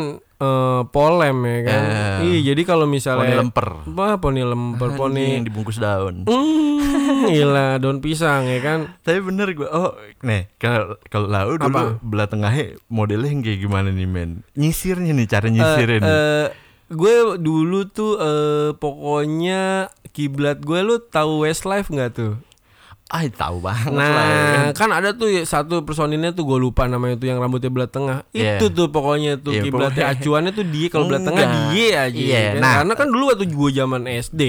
eh, 0.42 0.80
polem 0.88 1.38
ya 1.40 1.58
kan? 1.62 1.80
Eh, 1.80 2.18
Iya, 2.22 2.38
jadi 2.48 2.62
kalau 2.64 2.84
misalnya 2.84 3.22
poni 3.22 3.34
lemper 3.36 3.68
Wah, 3.88 4.14
poni 4.16 4.42
lemper, 4.42 4.88
poni 4.92 5.22
yang 5.36 5.44
dibungkus 5.44 5.76
daun 5.76 6.26
Hmm, 6.26 6.78
gila 7.24 7.78
daun 7.78 7.98
pisang 7.98 8.44
ya 8.44 8.58
kan? 8.58 8.78
tapi 9.00 9.18
bener 9.20 9.50
gue 9.52 9.64
oh 9.64 9.94
nih 10.20 10.50
kalau 10.56 10.98
kalau 11.06 11.26
lau 11.26 11.54
dulu 11.54 11.70
Apa? 11.70 11.82
belah 12.00 12.26
tengahnya 12.26 12.74
modelnya 12.86 13.28
yang 13.28 13.40
kayak 13.40 13.60
gimana 13.60 13.88
nih 13.88 14.04
men 14.04 14.30
nyisirnya 14.52 15.12
nih 15.12 15.26
cara 15.26 15.46
nyisirnya 15.46 15.98
nih 15.98 16.10
Eh, 16.10 16.46
gue 16.88 17.12
dulu 17.36 17.86
tuh 17.86 18.12
eh, 18.16 18.70
pokoknya 18.74 19.62
kiblat 20.08 20.60
gue 20.60 20.80
lu 20.80 21.00
tahu 21.00 21.42
Westlife 21.42 21.88
nggak 21.88 22.12
tuh? 22.12 22.32
Ah 23.12 23.22
tahu 23.28 23.60
banget 23.60 23.92
lah 23.92 24.08
ya 24.08 24.08
kan. 24.08 24.24
Nah, 24.32 24.70
kan 24.72 24.90
ada 24.90 25.12
tuh 25.12 25.28
ya, 25.28 25.44
satu 25.44 25.84
personilnya 25.84 26.32
tuh 26.32 26.48
gue 26.48 26.56
lupa 26.56 26.88
namanya 26.88 27.20
tuh 27.20 27.28
yang 27.28 27.36
rambutnya 27.36 27.68
belah 27.68 27.86
tengah. 27.86 28.24
Iya. 28.32 28.56
Itu 28.56 28.72
tuh 28.72 28.88
pokoknya 28.88 29.36
tuh 29.36 29.52
Iya, 29.52 29.68
kiblatnya 29.68 30.04
acuannya 30.16 30.52
tuh 30.56 30.64
dia 30.64 30.86
kalau 30.88 31.12
belah 31.12 31.20
tengah 31.20 31.44
dia 31.76 32.08
aja. 32.08 32.16
Iya, 32.16 32.40
kan? 32.56 32.60
nah. 32.64 32.72
Karena 32.80 32.94
kan 32.96 33.08
dulu 33.12 33.24
waktu 33.28 33.44
gue 33.52 33.70
zaman 33.76 34.02
SD. 34.08 34.42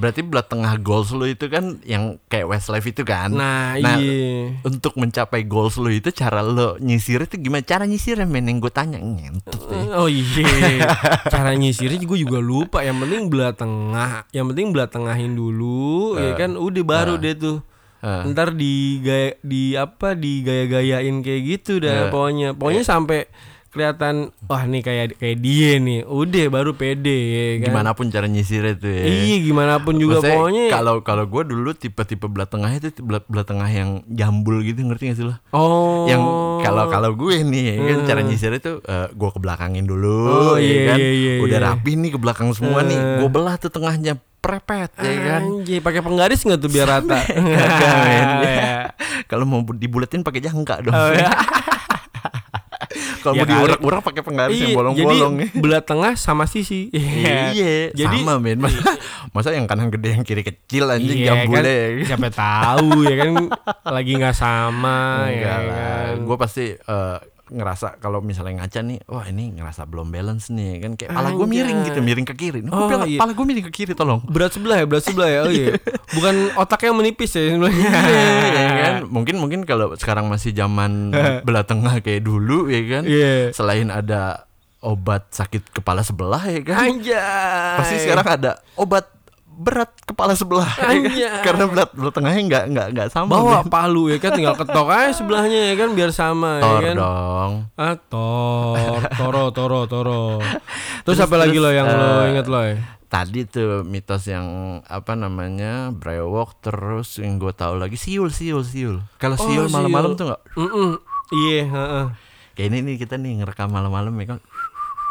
berarti 0.00 0.20
belah 0.24 0.46
tengah 0.48 0.72
goals 0.80 1.12
lu 1.12 1.28
itu 1.28 1.44
kan 1.52 1.76
yang 1.84 2.16
kayak 2.32 2.48
Westlife 2.48 2.88
itu 2.88 3.04
kan 3.04 3.28
Nah, 3.36 3.76
Nah, 3.76 4.00
iya. 4.00 4.56
untuk 4.64 4.96
mencapai 4.96 5.44
goals 5.44 5.76
lu 5.76 5.92
itu 5.92 6.08
cara 6.08 6.40
lo 6.40 6.80
nyisir 6.80 7.20
itu 7.20 7.36
gimana 7.36 7.60
cara 7.60 7.84
nyisirnya 7.84 8.24
men 8.24 8.48
yang 8.48 8.58
gue 8.58 8.72
tanya 8.72 8.96
ngentut 8.96 9.60
ya. 9.68 10.00
Oh 10.00 10.08
iya, 10.08 10.88
cara 11.32 11.52
nyisirnya 11.52 12.00
gue 12.00 12.18
juga 12.18 12.40
lupa. 12.40 12.80
Yang 12.80 13.04
penting 13.04 13.22
belah 13.28 13.52
tengah, 13.52 14.24
yang 14.32 14.48
penting 14.48 14.72
belah 14.72 14.88
tengahin 14.88 15.36
dulu, 15.36 16.16
ya 16.16 16.32
kan. 16.32 16.56
Udah 16.56 16.82
baru 16.82 17.14
deh 17.20 17.36
tuh. 17.36 17.60
Eh. 18.06 18.22
Ntar 18.28 18.48
di 18.52 18.72
gaya, 19.00 19.34
di 19.40 19.74
apa 19.74 20.14
di 20.14 20.40
gaya-gayain 20.40 21.18
kayak 21.20 21.42
gitu 21.44 21.78
dah 21.78 22.06
Eh. 22.06 22.08
pokoknya. 22.08 22.48
Pokoknya 22.52 22.82
sampai 22.82 23.26
kelihatan 23.68 24.14
wah 24.42 24.64
nih 24.64 24.80
kayak 24.80 25.06
kayak 25.16 25.38
dia 25.38 25.76
nih. 25.76 26.00
Udah 26.02 26.46
baru 26.48 26.72
pede 26.72 27.12
ya 27.12 27.44
kan. 27.58 27.64
gimana 27.68 27.90
pun 27.92 28.08
cara 28.08 28.24
nyisirnya 28.24 28.72
itu 28.72 28.88
ya 28.88 29.02
Iya 29.04 29.36
gimana 29.42 29.74
pun 29.78 29.94
juga 29.96 30.16
Maksudnya, 30.16 30.32
pokoknya. 30.34 30.64
kalau 30.70 30.94
kalau 31.02 31.24
gue 31.26 31.42
dulu 31.44 31.70
tipe-tipe 31.72 32.24
belah 32.24 32.46
tengah 32.46 32.72
itu 32.72 32.88
belah, 32.98 33.20
belah 33.22 33.44
tengah 33.44 33.68
yang 33.68 33.90
jambul 34.08 34.62
gitu 34.62 34.80
ngerti 34.80 35.02
gak 35.06 35.16
sih 35.18 35.26
lo? 35.26 35.36
oh. 35.50 36.06
Yang 36.06 36.22
kalau 36.62 36.84
kalau 36.88 37.10
gue 37.12 37.36
nih 37.38 37.64
kan 37.76 37.98
Hmm. 37.98 38.06
cara 38.06 38.20
nyisir 38.22 38.52
itu 38.54 38.80
eh, 38.80 39.06
gue 39.10 39.28
ke 39.28 39.38
belakangin 39.38 39.84
dulu 39.84 40.24
Oh, 40.24 40.56
ya 40.56 40.64
iya, 40.64 40.80
kan. 40.86 40.98
iya, 40.98 41.10
iya, 41.12 41.32
Udah 41.42 41.58
iya. 41.58 41.66
rapi 41.68 41.90
nih 41.96 42.10
ke 42.10 42.18
belakang 42.18 42.48
semua 42.52 42.80
nih. 42.80 42.96
Eh. 42.96 43.18
Gue 43.18 43.28
belah 43.28 43.56
tuh 43.56 43.68
tengahnya 43.68 44.16
prepet 44.46 44.90
ya 44.96 45.12
kan. 45.28 45.42
Anjir, 45.42 45.80
pakai 45.80 46.00
penggaris 46.00 46.40
nggak 46.40 46.58
tuh 46.58 46.68
biar 46.68 46.86
rata? 46.88 47.18
Men. 48.06 48.26
Iya. 48.46 48.94
Kalau 49.26 49.42
mau 49.42 49.60
bu- 49.60 49.74
dibuletin 49.74 50.20
pakai 50.20 50.38
jangka 50.40 50.74
dong. 50.80 50.92
Oh, 50.92 51.10
iya. 51.10 51.30
Kalau 53.18 53.34
Ya 53.34 53.42
mau 53.42 53.48
kali. 53.48 53.54
diurak-urak 53.58 54.00
pakai 54.00 54.22
penggaris 54.22 54.54
yang 54.54 54.70
Iya, 54.70 54.76
bolong-bolong 54.76 55.34
ya. 55.36 55.48
Jadi 55.48 55.58
belah 55.58 55.82
tengah 55.82 56.12
sama 56.14 56.46
sisi. 56.46 56.86
Iya, 56.94 57.90
Jadi 57.90 58.16
sama 58.16 58.38
men. 58.38 58.62
Masa, 58.62 58.94
masa 59.32 59.48
yang 59.50 59.66
kanan 59.66 59.90
gede 59.90 60.14
yang 60.14 60.22
kiri 60.22 60.40
kecil 60.40 60.86
anjing 60.86 61.18
Iya 61.18 61.34
kan, 61.34 61.36
jambulnya. 61.42 62.06
siapa 62.06 62.28
tahu 62.30 62.88
ya 63.02 63.14
kan 63.18 63.30
lagi 63.84 64.12
nggak 64.14 64.30
sama 64.32 65.26
Enggak 65.26 65.34
ya 65.34 65.56
kan. 65.66 66.14
Gue 66.22 66.36
pasti 66.36 66.64
eh, 66.72 67.18
ngerasa 67.46 67.96
kalau 67.96 68.18
misalnya 68.18 68.58
ngaca 68.60 68.80
nih, 68.82 68.98
wah 69.06 69.22
ini 69.22 69.54
ngerasa 69.54 69.86
belum 69.86 70.10
balance 70.10 70.50
nih 70.50 70.82
kan 70.82 70.92
kayak 70.94 71.10
pala 71.10 71.30
gue 71.30 71.46
miring 71.46 71.78
gitu, 71.86 71.98
miring 72.00 72.26
ke 72.26 72.34
kiri. 72.34 72.60
Nah, 72.60 72.70
Oh, 72.70 72.90
pala, 72.90 73.06
iya. 73.06 73.18
pala 73.18 73.32
gue 73.32 73.46
miring 73.46 73.66
ke 73.66 73.72
kiri 73.72 73.92
tolong. 73.94 74.18
Berat 74.26 74.52
sebelah 74.52 74.82
ya, 74.82 74.86
berat 74.86 75.04
sebelah 75.06 75.28
ya. 75.30 75.40
Oh 75.42 75.50
iya. 75.50 75.78
Bukan 76.18 76.34
otak 76.54 76.82
yang 76.82 76.98
menipis 76.98 77.32
ya 77.32 77.54
sebenarnya. 77.54 77.86
Iya 77.86 78.26
ya 78.52 78.70
kan, 78.76 78.94
mungkin 79.08 79.34
mungkin 79.38 79.60
kalau 79.62 79.94
sekarang 79.94 80.26
masih 80.26 80.50
zaman 80.50 81.14
belah 81.46 81.62
tengah 81.62 81.98
kayak 81.98 82.20
dulu 82.20 82.66
ya 82.66 82.82
kan. 82.84 83.02
Iya. 83.06 83.54
Selain 83.54 83.88
ada 83.88 84.44
obat 84.78 85.26
sakit 85.30 85.72
kepala 85.72 86.04
sebelah 86.04 86.42
ya 86.44 86.60
kan. 86.62 86.82
Anjay. 86.84 87.78
Pasti 87.80 87.96
sekarang 88.02 88.26
ada 88.26 88.50
obat 88.74 89.15
berat 89.56 89.88
kepala 90.02 90.32
sebelah 90.32 90.68
ya 90.68 90.84
kan? 90.84 90.92
Anjay. 90.92 91.40
karena 91.42 91.64
berat 91.64 91.90
belah 91.90 92.12
tengahnya 92.12 92.42
nggak 92.44 92.64
nggak 92.68 92.86
nggak 92.92 93.08
sama 93.08 93.28
bawa 93.32 93.58
men. 93.58 93.68
palu 93.68 94.02
ya 94.06 94.18
kan 94.18 94.30
tinggal 94.30 94.52
ketok 94.54 94.86
aja 94.86 95.10
sebelahnya 95.12 95.60
ya 95.66 95.74
kan 95.74 95.88
biar 95.90 96.10
sama 96.10 96.60
Tor 96.60 96.76
ya 96.76 96.80
kan. 96.82 96.94
dong 96.94 97.52
Ah, 97.74 97.96
tor, 97.98 99.00
toro, 99.10 99.44
toro, 99.50 99.80
toro. 99.86 100.22
Terus, 101.02 101.16
Terus- 101.16 101.20
apa 101.22 101.36
lagi 101.36 101.56
lo 101.56 101.70
yang 101.70 101.84
lo 101.84 101.96
eh, 102.22 102.30
inget 102.30 102.46
lo? 102.46 102.60
ya? 102.60 102.76
tadi 103.06 103.42
tuh 103.42 103.80
mitos 103.82 104.26
yang 104.26 104.44
apa 104.82 105.14
namanya 105.14 105.88
brewok 105.90 106.58
terus 106.60 107.16
yang 107.16 107.38
gue 107.38 107.48
tahu 107.50 107.78
lagi 107.78 107.94
siul 107.94 108.28
siul 108.28 108.60
siul 108.60 108.98
kalau 109.16 109.34
Oh, 109.34 109.42
siul 109.42 109.66
malam-malam 109.68 110.14
tuh 110.14 110.26
nggak. 110.26 110.42
Iya, 111.28 111.62
heeh. 111.64 112.06
kayak 112.52 112.66
ini 112.66 112.78
nih 112.82 112.96
kita 112.98 113.14
nih 113.14 113.40
ngerekam 113.40 113.68
malam-malam 113.68 114.10
ya 114.16 114.26
kan 114.26 114.38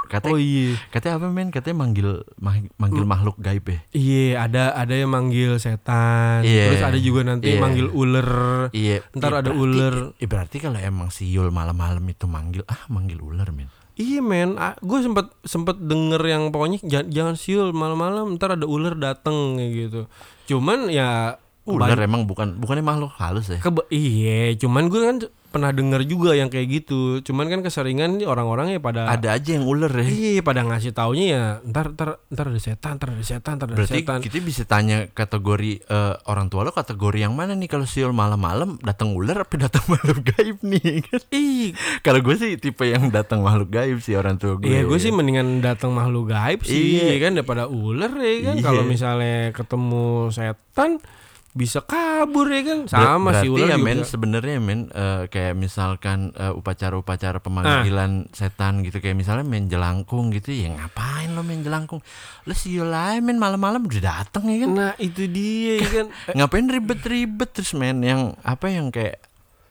katanya 0.05 0.33
Oh 0.33 0.39
iya. 0.39 0.77
katanya 0.89 1.13
apa 1.17 1.27
men 1.27 1.49
katanya 1.49 1.77
manggil 1.77 2.09
ma- 2.37 2.71
manggil 2.75 3.03
makhluk 3.03 3.35
gaib 3.37 3.65
ya 3.65 3.79
Iya, 3.91 4.25
ada 4.41 4.63
ada 4.71 4.93
yang 4.93 5.09
manggil 5.09 5.57
setan. 5.57 6.41
Iya. 6.41 6.71
Terus 6.71 6.83
ada 6.83 6.97
juga 6.97 7.21
nanti 7.23 7.51
Iya. 7.51 7.59
manggil 7.59 7.87
ular. 7.89 8.29
iya 8.71 9.01
Ntar 9.11 9.31
iya, 9.31 9.39
ada 9.39 9.49
berarti- 9.49 9.61
ular. 9.61 9.95
iya, 10.15 10.27
berarti 10.27 10.57
kalau 10.57 10.79
emang 10.79 11.09
siul 11.09 11.49
malam-malam 11.49 12.03
itu 12.05 12.25
manggil 12.25 12.61
ah 12.65 12.85
manggil 12.87 13.19
ular 13.19 13.49
men 13.49 13.69
Iya 13.95 14.19
men, 14.19 14.59
gue 14.59 14.99
sempet 14.99 15.31
sempet 15.41 15.79
denger 15.79 16.19
yang 16.21 16.51
pokoknya 16.51 16.83
jangan, 16.83 17.07
jangan 17.07 17.35
siul 17.35 17.71
malam-malam, 17.71 18.35
ntar 18.35 18.53
ada 18.53 18.67
ular 18.67 18.91
dateng 18.93 19.55
kayak 19.55 19.71
gitu. 19.71 20.01
Cuman 20.45 20.91
ya 20.91 21.39
ular 21.65 21.97
emang 21.97 22.29
bukan 22.29 22.59
bukannya 22.59 22.83
makhluk 22.83 23.09
halus 23.15 23.49
ya 23.49 23.57
iya, 23.89 24.53
cuman 24.53 24.85
gue 24.85 25.01
kan 25.01 25.17
pernah 25.55 25.71
denger 25.71 26.03
juga 26.03 26.35
yang 26.35 26.51
kayak 26.51 26.67
gitu. 26.67 27.23
Cuman 27.23 27.47
kan 27.47 27.63
keseringan 27.63 28.19
orang-orang 28.21 28.75
ya 28.75 28.79
pada 28.79 29.07
ada 29.07 29.31
aja 29.31 29.55
yang 29.55 29.63
ular 29.63 29.87
ya 29.89 30.03
Iya, 30.03 30.43
pada 30.43 30.61
ngasih 30.61 30.91
taunya 30.91 31.25
ya 31.25 31.43
ntar 31.63 31.95
ntar 31.95 32.19
ntar 32.27 32.45
ada 32.51 32.59
setan, 32.59 32.99
ntar 32.99 33.15
ada 33.15 33.23
setan, 33.23 33.55
ntar 33.55 33.71
ada 33.71 33.77
Berarti 33.79 34.03
setan. 34.03 34.19
kita 34.19 34.37
bisa 34.43 34.67
tanya 34.67 35.07
kategori 35.07 35.71
eh, 35.81 36.13
orang 36.27 36.51
tua 36.51 36.61
lo 36.61 36.75
kategori 36.75 37.23
yang 37.23 37.31
mana 37.31 37.55
nih 37.55 37.71
kalau 37.71 37.87
siul 37.87 38.11
malam-malam 38.11 38.75
datang 38.83 39.15
ular 39.15 39.47
apa 39.47 39.55
datang 39.55 39.87
makhluk 39.95 40.27
gaib 40.27 40.59
nih 40.59 40.99
kan? 41.01 41.21
Ih, 41.31 41.71
Kalau 42.05 42.19
gue 42.19 42.35
sih 42.35 42.59
tipe 42.59 42.83
yang 42.83 43.07
datang 43.07 43.39
makhluk 43.39 43.71
gaib 43.71 44.03
sih 44.03 44.19
orang 44.19 44.35
tua 44.35 44.59
gue. 44.59 44.67
Iya, 44.67 44.83
gue 44.83 44.99
sih 44.99 45.15
mendingan 45.15 45.63
datang 45.63 45.95
makhluk 45.95 46.35
gaib 46.35 46.67
sih, 46.67 46.99
Iya. 46.99 47.15
ya 47.15 47.17
kan 47.23 47.31
daripada 47.39 47.63
ular 47.71 48.11
ya 48.19 48.51
kan. 48.51 48.55
Iya. 48.59 48.63
Kalau 48.65 48.83
misalnya 48.83 49.55
ketemu 49.55 50.33
setan 50.35 50.99
bisa 51.55 51.79
kabur 51.79 52.45
ya 52.45 52.61
kan. 52.61 52.79
Ber- 52.83 52.91
Sama 52.91 53.31
berarti 53.31 53.39
sih 53.41 53.49
ular 53.49 53.63
ya 53.65 53.75
juga. 53.75 53.85
men 53.85 53.99
sebenarnya 54.03 54.57
men 54.59 54.79
eh, 54.91 55.23
kayak 55.25 55.55
misalkan 55.55 56.19
eh, 56.31 56.51
upacara-upacara 56.51 57.39
pemanggilan 57.39 58.27
setan 58.29 58.83
gitu 58.83 58.99
kayak 58.99 59.15
misalnya 59.15 59.41
main 59.41 59.65
jelangkung 59.65 60.29
gitu 60.29 60.51
ya 60.51 60.75
ngapain 60.75 61.31
lo 61.31 61.41
main 61.41 61.59
jelangkung? 61.59 62.03
Lo 62.43 62.51
siul 62.51 62.91
aja 62.91 63.17
men 63.17 63.35
malam-malam 63.35 63.81
udah 63.81 64.03
datang 64.03 64.45
ya 64.45 64.57
kan? 64.61 64.69
Nah, 64.69 64.93
itu 64.97 65.25
dia 65.25 65.79
ya 65.79 65.87
kan. 65.89 66.05
ngapain 66.37 66.67
ribet-ribet 66.67 67.49
terus 67.49 67.71
men 67.71 68.03
yang 68.03 68.21
apa 68.41 68.67
yang 68.67 68.91
kayak 68.91 69.23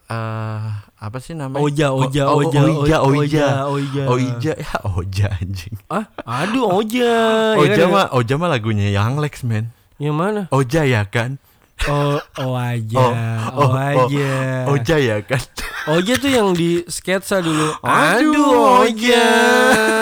eh 0.04 0.64
apa 0.98 1.16
sih 1.18 1.32
namanya? 1.32 1.60
Oja, 1.60 1.86
Oh, 1.90 2.00
Oja, 2.00 2.22
Oja, 2.24 2.64
Oija, 2.64 2.96
Oja, 2.96 2.96
Oija, 3.04 3.46
Oija. 3.66 4.04
Oija, 4.08 4.52
ya 4.64 4.74
Oja 4.86 5.26
anjing. 5.34 5.76
Ah, 5.86 6.04
aduh 6.24 6.64
Oja. 6.70 7.12
ya 7.56 7.60
Oja 7.60 7.76
kan? 7.78 7.88
mah, 7.90 8.06
Oja 8.10 8.34
mah 8.36 8.48
lagunya 8.48 8.88
Young 8.88 9.16
Lex 9.16 9.44
man. 9.44 9.68
Yang 9.96 10.16
mana? 10.16 10.40
Oja 10.48 10.80
ya 10.82 11.04
kan? 11.04 11.36
Oh, 11.84 12.16
oh 12.40 12.54
aja, 12.72 13.06
Oh, 13.52 13.60
oh, 13.60 13.68
oh, 13.68 13.70
oh. 13.74 13.76
aja. 13.76 14.32
Oja 14.70 14.96
ya 14.96 15.16
kan? 15.20 15.42
Oja 15.94 16.16
tuh 16.16 16.32
yang 16.32 16.56
di 16.56 16.80
sketsa 16.88 17.44
dulu. 17.44 17.76
Aduh, 17.84 18.88
Oja. 18.88 19.28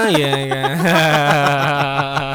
ya 0.06 0.34
kan. 0.46 0.74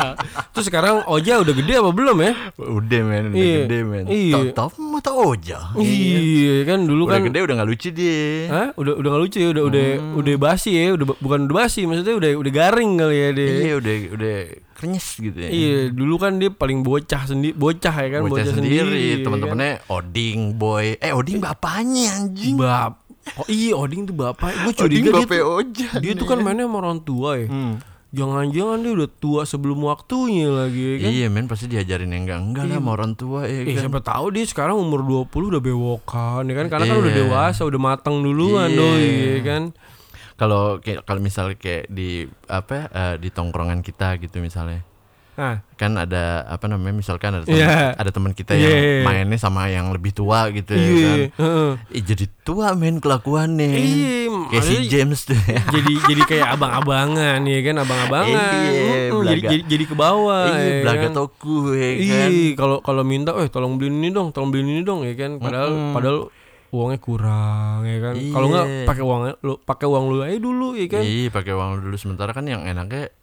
Terus 0.58 0.68
sekarang 0.68 1.06
Oja 1.06 1.38
udah 1.38 1.54
gede 1.54 1.74
apa 1.78 1.94
belum 1.94 2.18
ya? 2.18 2.34
Udah 2.58 3.02
men, 3.04 3.24
udah 3.30 3.38
Iya, 3.38 3.58
gede 3.64 3.80
men. 3.80 4.06
iya. 4.10 4.34
Top 4.34 4.74
top 4.74 4.74
mata 4.82 5.14
Oja. 5.14 5.60
Iya 5.78 6.66
kan 6.66 6.80
dulu 6.84 7.06
Udah 7.06 7.14
kan 7.14 7.30
gede 7.30 7.40
udah 7.46 7.56
gak 7.56 7.70
lucu 7.70 7.90
dia. 7.94 8.26
Hah? 8.50 8.68
Udah 8.74 8.94
udah 8.96 9.10
gak 9.12 9.22
lucu 9.22 9.38
ya, 9.38 9.50
udah 9.52 9.64
udah 9.64 9.86
udah 10.18 10.36
basi 10.36 10.70
ya, 10.74 10.92
udah 10.92 11.06
bukan 11.16 11.40
udah 11.46 11.56
basi, 11.56 11.86
maksudnya 11.86 12.16
udah 12.16 12.32
udah 12.36 12.52
garing 12.52 12.92
kali 12.98 13.16
ya 13.16 13.30
dia. 13.32 13.48
Iya 13.48 13.74
udah 13.78 13.96
udah 14.18 14.36
krenyes 14.74 15.08
gitu 15.16 15.38
ya. 15.38 15.50
Iya, 15.50 15.78
dulu 15.90 16.16
kan 16.18 16.38
dia 16.38 16.50
paling 16.50 16.82
bocah 16.82 17.22
sendiri, 17.24 17.54
bocah 17.54 17.94
ya 17.94 18.08
kan, 18.10 18.22
Bocah, 18.24 18.46
sendiri, 18.48 19.02
ya 19.08 19.16
teman-temannya 19.22 19.86
Oding 19.88 20.54
boy. 20.54 20.98
Eh 20.98 21.14
Oding 21.14 21.38
bapaknya 21.38 22.14
anjing. 22.14 22.58
kan? 22.58 22.66
Bap. 22.90 22.94
Oh 23.36 23.46
iya, 23.46 23.74
Oding 23.74 24.06
tuh 24.06 24.16
bapak. 24.16 24.54
Gue 24.56 24.72
Oding 24.72 25.06
curiga 25.06 25.10
dia 25.12 25.26
tuh, 25.28 25.46
Oja. 25.62 25.88
dia 26.02 26.14
tuh 26.14 26.26
kan 26.26 26.40
mainnya 26.40 26.66
sama 26.66 26.78
orang 26.80 26.98
tua 27.00 27.38
ya. 27.38 27.46
Hmm. 27.46 27.78
Jangan-jangan 28.08 28.80
dia 28.80 28.92
udah 28.94 29.10
tua 29.12 29.44
sebelum 29.44 29.84
waktunya 29.84 30.48
lagi 30.48 30.80
ya 30.80 30.96
kan. 30.98 31.10
Iya 31.10 31.28
men 31.28 31.46
pasti 31.46 31.68
diajarin 31.68 32.08
yang 32.08 32.24
enggak 32.24 32.40
enggak 32.42 32.64
lah 32.66 32.76
sama 32.78 32.90
orang 32.94 33.14
tua 33.14 33.40
ya 33.44 33.62
Eh, 33.62 33.76
kan. 33.76 33.84
siapa 33.84 34.00
tahu 34.00 34.26
dia 34.32 34.44
sekarang 34.44 34.76
umur 34.76 35.04
20 35.04 35.28
udah 35.50 35.60
bewokan 35.60 36.44
ya 36.44 36.56
kan 36.56 36.68
karena 36.68 36.86
kan 36.86 36.96
Iya. 36.96 37.04
udah 37.04 37.14
dewasa, 37.14 37.62
udah 37.64 37.82
matang 37.82 38.22
duluan 38.22 38.70
Iya. 38.70 38.78
doi 38.78 39.10
ya 39.30 39.42
kan. 39.44 39.64
Kalau 40.36 40.64
kayak 40.80 41.04
kalau 41.04 41.20
misalnya 41.20 41.56
kayak 41.56 41.90
di 41.90 42.10
apa 42.48 42.88
eh, 42.88 43.16
di 43.18 43.28
tongkrongan 43.28 43.82
kita 43.82 44.16
gitu 44.18 44.40
misalnya. 44.40 44.88
Nah, 45.38 45.62
Kan 45.78 45.94
ada 45.94 46.42
apa 46.44 46.66
namanya 46.66 46.98
misalkan 46.98 47.30
ada 47.32 47.46
teman 47.46 47.62
Iya. 47.62 47.94
ada 47.94 48.10
teman 48.10 48.34
kita 48.34 48.52
Iya. 48.52 48.66
yang 48.66 49.06
mainnya 49.06 49.38
sama 49.38 49.70
yang 49.70 49.94
lebih 49.94 50.10
tua 50.10 50.50
gitu 50.50 50.74
ya 50.74 50.82
iya. 50.82 51.06
kan. 51.06 51.18
heeh. 51.38 51.72
Ih, 51.94 52.04
jadi 52.04 52.26
tua 52.42 52.74
men 52.74 52.98
kelakuannya. 52.98 53.70
Iya, 53.70 54.34
Kayak 54.50 54.64
si 54.66 54.76
James 54.88 55.22
tuh 55.22 55.38
ya. 55.38 55.62
jadi 55.70 55.94
jadi 56.10 56.22
kayak 56.26 56.48
abang-abangan 56.52 57.38
ya 57.44 57.60
kan 57.62 57.76
abang-abangan 57.78 58.50
Iya, 58.66 59.14
Mm-mm, 59.14 59.24
jadi, 59.24 59.42
jadi 59.44 59.64
jadi 59.68 59.84
ke 59.86 59.96
bawah 59.96 60.50
Iya, 60.50 60.58
ya 60.58 60.74
belaga 60.82 61.02
kan? 61.04 61.12
toku 61.14 61.58
ya 61.72 61.90
kan. 61.94 62.30
Iya, 62.34 62.56
kalau 62.56 62.78
kalau 62.82 63.04
minta, 63.04 63.32
eh 63.38 63.48
tolong 63.48 63.78
beliin 63.78 63.94
ini 63.96 64.10
dong, 64.10 64.34
tolong 64.34 64.50
beliin 64.50 64.70
ini 64.72 64.82
dong 64.82 65.06
ya 65.06 65.14
kan. 65.14 65.38
Padahal 65.38 65.70
Mm-mm. 65.70 65.94
padahal 65.94 66.20
uangnya 66.68 66.98
kurang 66.98 67.86
ya 67.86 67.98
kan. 68.02 68.14
Kalau 68.18 68.48
nggak 68.50 68.66
Iya. 68.66 68.86
pakai 68.86 69.04
uang 69.06 69.22
lu 69.40 69.54
pakai 69.62 69.86
uang 69.86 70.04
lu 70.10 70.18
aja 70.20 70.38
dulu 70.38 70.74
ya 70.74 70.88
kan. 70.90 71.04
Iya, 71.06 71.30
pakai 71.30 71.54
uang 71.54 71.72
dulu 71.80 71.96
sementara 71.96 72.34
kan 72.34 72.44
yang 72.44 72.66
enaknya 72.66 73.14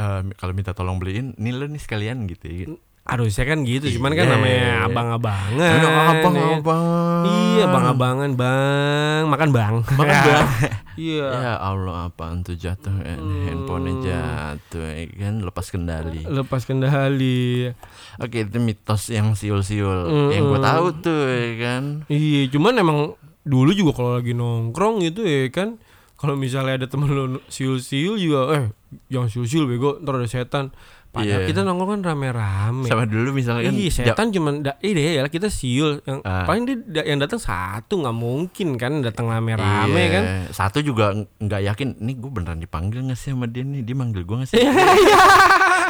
eh, 0.00 0.20
kalau 0.34 0.52
minta 0.52 0.72
tolong 0.72 0.96
beliin, 0.96 1.36
nih 1.36 1.52
lo 1.52 1.66
nih 1.66 1.78
sekalian 1.78 2.24
gitu. 2.26 2.46
ya. 2.46 2.68
Harusnya 3.02 3.42
kan 3.44 3.64
gitu, 3.64 3.90
cuman 3.92 4.12
kan 4.12 4.22
Iya. 4.22 4.32
namanya 4.32 4.64
abang-abangan. 4.86 5.72
Aduh, 5.74 5.90
abang, 5.90 6.34
abang. 6.54 6.84
Iya, 7.26 7.62
abang-abangan, 7.66 8.30
Bang. 8.34 9.22
Makan, 9.26 9.50
Bang. 9.50 9.74
Makan 9.88 10.16
bang. 10.28 10.46
Iya. 10.94 11.26
Ya 11.26 11.54
Allah 11.58 12.06
apaan 12.06 12.40
tuh 12.40 12.54
jatuh 12.54 12.92
ya, 12.98 13.16
handphonenya 13.16 14.20
jatuh 14.52 14.84
ya 14.84 15.04
kan 15.18 15.34
lepas 15.40 15.66
kendali. 15.66 16.22
Lepas 16.22 16.62
kendali. 16.64 17.72
Oke 18.16 18.44
itu 18.44 18.58
mitos 18.58 19.08
yang 19.08 19.32
siul-siul 19.32 20.06
Mm, 20.06 20.30
yang 20.30 20.44
gue 20.46 20.60
tahu 20.60 20.86
tuh 21.00 21.22
ya 21.24 21.50
kan. 21.58 21.82
Iya, 22.06 22.46
cuman 22.48 22.74
emang 22.76 22.98
dulu 23.40 23.70
juga 23.72 23.92
kalau 23.94 24.12
lagi 24.14 24.32
nongkrong 24.32 25.00
gitu 25.02 25.22
ya 25.22 25.48
kan. 25.48 25.80
Kalau 26.20 26.36
misalnya 26.36 26.76
ada 26.76 26.84
temen 26.84 27.08
lu 27.08 27.40
siul-siul 27.48 28.14
juga, 28.14 28.40
eh 28.52 28.64
jangan 29.08 29.26
siul-siul 29.26 29.64
bego, 29.64 29.96
ntar 29.98 30.14
ada 30.14 30.28
setan. 30.28 30.68
Padahal 31.10 31.42
Iya. 31.42 31.48
kita 31.48 31.64
nongkrong 31.64 31.90
kan 31.96 32.02
rame-rame. 32.06 32.86
Sama 32.86 33.02
dulu 33.02 33.32
misalnya 33.32 33.66
kan 33.66 33.74
Iya, 33.74 33.90
setan 33.90 34.30
cuman 34.30 34.54
da 34.60 34.78
iya 34.78 34.92
deh 34.92 35.04
ya 35.16 35.24
kita 35.26 35.48
siul 35.48 35.98
yang 36.04 36.22
Ah. 36.22 36.44
paling 36.44 36.62
dia 36.62 36.76
da- 36.78 37.02
yang 37.04 37.18
datang 37.18 37.40
satu 37.40 37.98
nggak 37.98 38.14
mungkin 38.14 38.76
kan 38.76 39.00
datang 39.00 39.26
rame-rame 39.26 39.90
Iya, 39.96 40.06
kan. 40.12 40.24
Satu 40.50 40.78
juga 40.80 41.10
ng- 41.10 41.26
nggak 41.40 41.62
yakin, 41.66 41.88
nih 41.98 42.14
gue 42.14 42.30
beneran 42.30 42.58
dipanggil 42.58 43.02
gak 43.02 43.16
sih 43.16 43.32
sama 43.32 43.48
dia 43.48 43.64
nih? 43.64 43.82
Dia 43.82 43.96
manggil 43.96 44.22
gue 44.22 44.36
gak 44.38 44.50
sih? 44.50 44.60
Iya, 44.62 45.18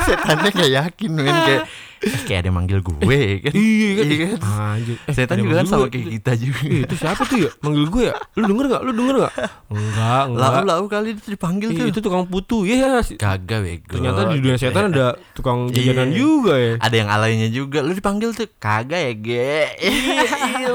Setannya 0.00 0.48
nggak 0.48 0.72
yakin 0.78 1.10
men 1.12 1.26
kayak 1.42 1.62
kayak 2.00 2.38
ada 2.40 2.48
yang 2.48 2.56
manggil 2.56 2.80
gue 2.80 2.96
kan? 2.96 3.52
Iya 3.52 3.90
kan. 3.92 4.04
Iya 4.04 4.16
kan? 4.16 4.38
Anjir. 4.40 4.96
Eh, 4.98 5.12
Setan 5.12 5.36
juga 5.36 5.54
kan 5.54 5.66
sama 5.66 5.86
kayak 5.86 6.06
kita 6.16 6.32
juga. 6.34 6.60
Ih, 6.64 6.80
itu 6.82 6.94
siapa 6.94 7.22
tuh 7.22 7.38
ya? 7.38 7.50
Manggil 7.60 7.86
gue 7.86 8.02
ya? 8.06 8.14
Lu 8.34 8.44
denger 8.46 8.64
gak? 8.68 8.82
Lu 8.82 8.92
denger 8.92 9.14
gak? 9.20 9.32
Enggak, 9.68 10.22
enggak. 10.26 10.50
Lau-lau 10.60 10.84
kali 10.86 11.08
itu 11.12 11.28
dipanggil 11.28 11.68
Ih, 11.68 11.76
tuh. 11.76 11.86
itu 11.88 11.98
tukang 12.00 12.24
putu. 12.24 12.58
Iya, 12.62 13.00
si- 13.00 13.14
Kagak 13.14 13.60
bego. 13.60 13.94
ternyata 13.94 14.20
di 14.26 14.36
dunia 14.38 14.56
setan 14.56 14.90
ada 14.90 15.06
tukang 15.32 15.68
Iya. 15.68 15.92
jajanan 15.92 16.10
juga 16.10 16.54
ya. 16.56 16.74
Ada 16.78 16.94
yang 16.96 17.08
alaynya 17.08 17.48
juga. 17.48 17.78
Lu 17.80 17.92
dipanggil 17.92 18.32
tuh 18.32 18.48
kagak 18.56 19.00
ya, 19.00 19.12
Ge. 19.12 19.54
Iya, 19.78 20.72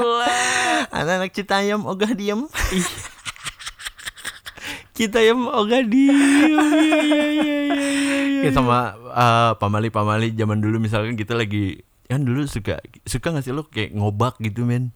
Anak-anak 0.88 1.30
Citayam 1.30 1.82
ogah 1.82 2.12
diem. 2.12 2.46
Kita 4.92 5.20
yang 5.20 5.44
ogah 5.44 5.82
diem. 5.82 6.16
Iya, 6.16 6.64
iya, 6.72 7.24
iya, 7.28 7.58
iya, 7.68 8.15
iya. 8.36 8.42
Kayak 8.44 8.54
sama 8.54 8.78
eh, 9.08 9.52
pamali-pamali 9.56 10.28
zaman 10.32 10.58
dulu 10.58 10.76
misalkan 10.78 11.14
kita 11.14 11.32
lagi 11.32 11.80
kan 12.04 12.20
dulu 12.20 12.44
suka 12.44 12.78
suka 13.02 13.26
gak 13.30 13.42
sih 13.42 13.50
lo 13.50 13.66
kayak 13.66 13.90
ngobak 13.92 14.38
gitu 14.38 14.62
men 14.62 14.94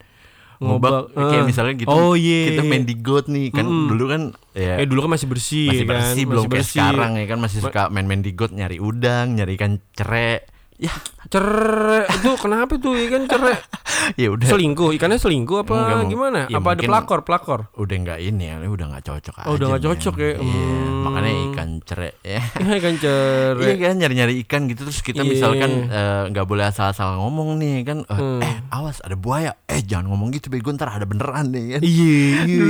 ngobak, 0.61 1.09
Ngobak, 1.09 1.27
kayak 1.27 1.41
eh. 1.41 1.49
misalnya 1.49 1.75
gitu 1.75 1.89
Oh, 1.89 2.13
iya. 2.13 2.53
kita 2.53 2.63
main 2.63 2.85
di 2.85 2.95
got 2.95 3.27
nih 3.27 3.49
kan 3.49 3.65
Mm-mm. 3.65 3.89
dulu 3.89 4.05
kan 4.07 4.23
ya 4.53 4.77
Eh 4.77 4.85
dulu 4.85 5.01
kan 5.03 5.17
masih 5.17 5.27
bersih 5.27 5.67
masih 5.67 5.83
kan? 5.83 5.91
bersih 5.97 6.25
belum 6.29 6.45
kayak 6.45 6.53
bersih. 6.53 6.69
sekarang 6.77 7.13
ya 7.17 7.25
kan 7.27 7.39
masih 7.41 7.59
suka 7.61 7.83
main-main 7.89 8.21
di 8.21 8.33
got 8.33 8.53
nyari 8.53 8.77
udang 8.77 9.35
nyari 9.35 9.57
ikan 9.57 9.81
cere 9.91 10.45
ya 10.81 10.93
Cerek 11.31 12.11
itu 12.11 12.31
kenapa 12.35 12.75
tuh 12.75 12.97
ikan 12.99 13.23
cerek? 13.25 13.61
ya 14.19 14.33
udah 14.33 14.49
Selingkuh, 14.49 14.91
ikannya 14.91 15.15
selingkuh 15.15 15.63
apa 15.63 15.75
Enggak, 15.77 16.09
gimana? 16.09 16.39
Ya, 16.49 16.59
apa 16.59 16.69
ada 16.73 16.83
pelakor, 16.83 17.21
pelakor? 17.23 17.61
udah 17.73 17.97
nggak 17.97 18.19
ini 18.19 18.45
ya 18.49 18.57
udah 18.59 18.87
nggak 18.89 19.05
cocok 19.05 19.35
Oh, 19.45 19.55
udah 19.55 19.67
aja, 19.69 19.71
nggak 19.71 19.83
cocok 19.85 20.15
men. 20.15 20.25
ya? 20.25 20.33
Iya, 20.35 20.65
Hmm. 20.91 21.03
makanya 21.03 21.31
ikan 21.47 21.69
cere 21.81 22.11
ya 22.21 22.41
Iya 22.61 22.75
ikan 22.77 22.95
cerek. 22.97 23.63
Iya 23.63 23.75
kan 23.79 23.95
nyari-nyari 23.97 24.35
ikan 24.43 24.63
gitu 24.67 24.81
terus 24.83 25.01
kita 25.01 25.21
Iya. 25.21 25.31
misalkan 25.31 25.71
eh, 25.87 26.23
nggak 26.29 26.47
boleh 26.47 26.65
asal-asal 26.67 27.15
ngomong 27.17 27.57
nih 27.57 27.85
kan 27.85 27.99
eh, 28.03 28.17
Hmm. 28.17 28.41
eh 28.41 28.55
awas 28.71 28.99
ada 28.99 29.15
buaya 29.15 29.55
eh 29.65 29.81
jangan 29.81 30.09
ngomong 30.09 30.33
gitu 30.33 30.49
bego 30.49 30.73
ntar 30.73 30.91
ada 30.91 31.05
beneran 31.05 31.47
nih 31.49 31.65
kan 31.71 31.81
Iya, 31.81 32.19
iya. 32.43 32.65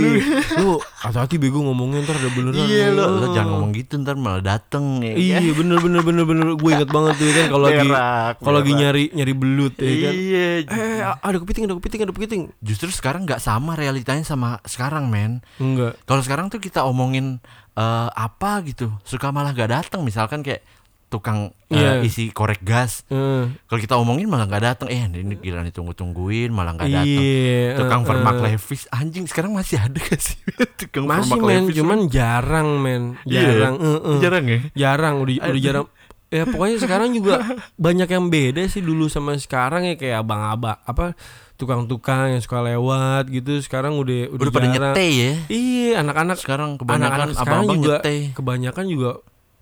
Lu 0.59 0.77
hati-hati 0.99 1.39
bego 1.39 1.63
ngomongnya 1.63 2.03
ntar 2.03 2.19
ada 2.19 2.29
beneran. 2.29 2.61
Iya 2.61 2.85
ya. 2.85 2.87
lo, 2.91 3.05
lo 3.15 3.27
jangan 3.31 3.49
ngomong 3.53 3.71
gitu 3.73 3.95
ntar 3.97 4.15
malah 4.15 4.43
dateng 4.43 5.01
ya 5.01 5.15
kan? 5.15 5.41
Iya 5.41 5.53
bener 5.55 5.79
bener 5.79 6.03
bener 6.03 6.25
bener 6.25 6.47
gue 6.53 6.71
inget 6.71 6.91
banget 6.91 7.15
tuh 7.15 7.25
ya 7.25 7.35
kan 7.35 7.47
kalau 7.49 7.65
lagi 7.65 7.89
Berak, 8.01 8.35
kalau 8.41 8.59
lagi 8.59 8.73
nyari 8.73 9.05
nyari 9.11 9.35
belut 9.35 9.75
ya 9.77 9.93
kan. 10.01 10.13
Iya 10.15 10.47
Eh 10.65 11.01
ada 11.03 11.37
kepiting 11.37 11.65
ada 11.65 11.77
kepiting 11.77 12.01
ada 12.01 12.13
kepiting. 12.13 12.43
Justru 12.59 12.89
sekarang 12.89 13.23
nggak 13.23 13.39
sama 13.39 13.73
realitanya 13.75 14.23
sama 14.23 14.57
sekarang 14.65 15.07
men 15.07 15.45
Enggak. 15.57 16.01
Kalau 16.03 16.21
sekarang 16.21 16.49
tuh 16.49 16.59
kita 16.59 16.83
omongin 16.83 17.39
eh, 17.73 18.09
apa 18.11 18.61
gitu 18.63 18.89
Suka 19.03 19.29
malah 19.29 19.53
gak 19.53 19.69
datang 19.71 20.01
Misalkan 20.01 20.41
kayak 20.41 20.65
tukang 21.07 21.51
eh, 21.67 21.75
Iya. 21.75 21.93
isi 22.01 22.31
korek 22.31 22.61
gas 22.61 23.03
Eh, 23.07 23.45
Kalau 23.67 23.79
kita 23.79 23.95
omongin 23.97 24.25
malah 24.25 24.47
nggak 24.47 24.65
datang 24.65 24.87
Eh 24.89 25.03
ini 25.03 25.35
gila 25.35 25.61
ditunggu-tungguin 25.63 26.49
malah 26.49 26.73
nggak 26.73 26.87
datang 26.89 27.19
Iya. 27.21 27.77
Tukang 27.77 28.01
eh, 28.01 28.07
vermak 28.07 28.37
eh. 28.37 28.43
levis 28.49 28.83
Anjing 28.89 29.27
sekarang 29.27 29.51
masih 29.51 29.77
ada 29.77 29.99
gak 29.99 30.19
sih 30.19 30.39
Tukang 30.81 31.05
Masih 31.05 31.35
men, 31.37 31.67
levis 31.67 31.75
cuman 31.77 31.99
jarang 32.07 32.79
men, 32.79 33.03
Iya. 33.23 33.43
jarang. 33.45 33.75
eh, 33.77 33.91
eh. 33.91 34.19
Jarang 34.19 34.45
ya 34.47 34.59
Jarang 34.73 35.15
udah 35.19 35.35
udah 35.45 35.61
jarang. 35.61 35.87
Ya 36.31 36.43
pokoknya 36.45 36.79
sekarang 36.79 37.11
juga 37.11 37.43
banyak 37.77 38.07
yang 38.07 38.27
beda 38.27 38.63
sih 38.65 38.79
dulu 38.79 39.07
sama 39.07 39.35
sekarang 39.35 39.83
ya 39.85 39.95
kayak 39.95 40.23
abang-abang 40.23 40.79
apa 40.81 41.19
tukang-tukang 41.55 42.31
yang 42.31 42.41
suka 42.41 42.63
lewat 42.63 43.29
gitu 43.29 43.59
sekarang 43.59 43.95
udah 43.95 44.31
udah, 44.31 44.41
Udah 44.41 44.51
pada 44.51 44.67
jarang. 44.67 44.95
nyete 44.95 45.07
ya 45.11 45.31
Iya, 45.47 45.91
anak-anak 46.01 46.39
Sekarang 46.39 46.71
kebanyakan 46.77 47.03
anak-anak 47.05 47.29
sekarang 47.35 47.51
abang-abang 47.61 47.77
juga 47.77 47.97
nyete 47.99 48.17
kebanyakan 48.33 48.85
juga 48.87 49.11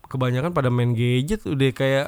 kebanyakan 0.04 0.50
pada 0.52 0.68
main 0.68 0.92
gadget 0.92 1.40
udah 1.42 1.70
kayak 1.70 2.06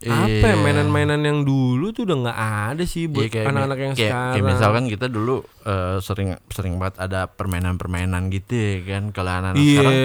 apa 0.00 0.28
ya 0.28 0.52
Iya. 0.52 0.60
mainan-mainan 0.60 1.20
yang 1.20 1.38
dulu 1.42 1.88
tuh 1.90 2.04
udah 2.04 2.16
nggak 2.20 2.38
ada 2.68 2.84
sih 2.84 3.08
buat 3.08 3.24
Iya, 3.24 3.32
kayak- 3.32 3.48
anak-anak 3.48 3.78
yang 3.80 3.94
kayak, 3.94 4.04
sekarang. 4.06 4.32
kayak 4.34 4.44
misalkan 4.46 4.84
kita 4.86 5.06
dulu 5.08 5.36
eh, 5.64 5.96
sering 5.98 6.28
sering 6.46 6.76
banget 6.76 7.00
ada 7.00 7.26
permainan-permainan 7.26 8.28
gitu 8.28 8.52
ya 8.52 8.74
kan 8.86 9.10
kalau 9.10 9.32
anak-anak 9.32 9.58
iya 9.58 9.72
sekarang 9.74 9.96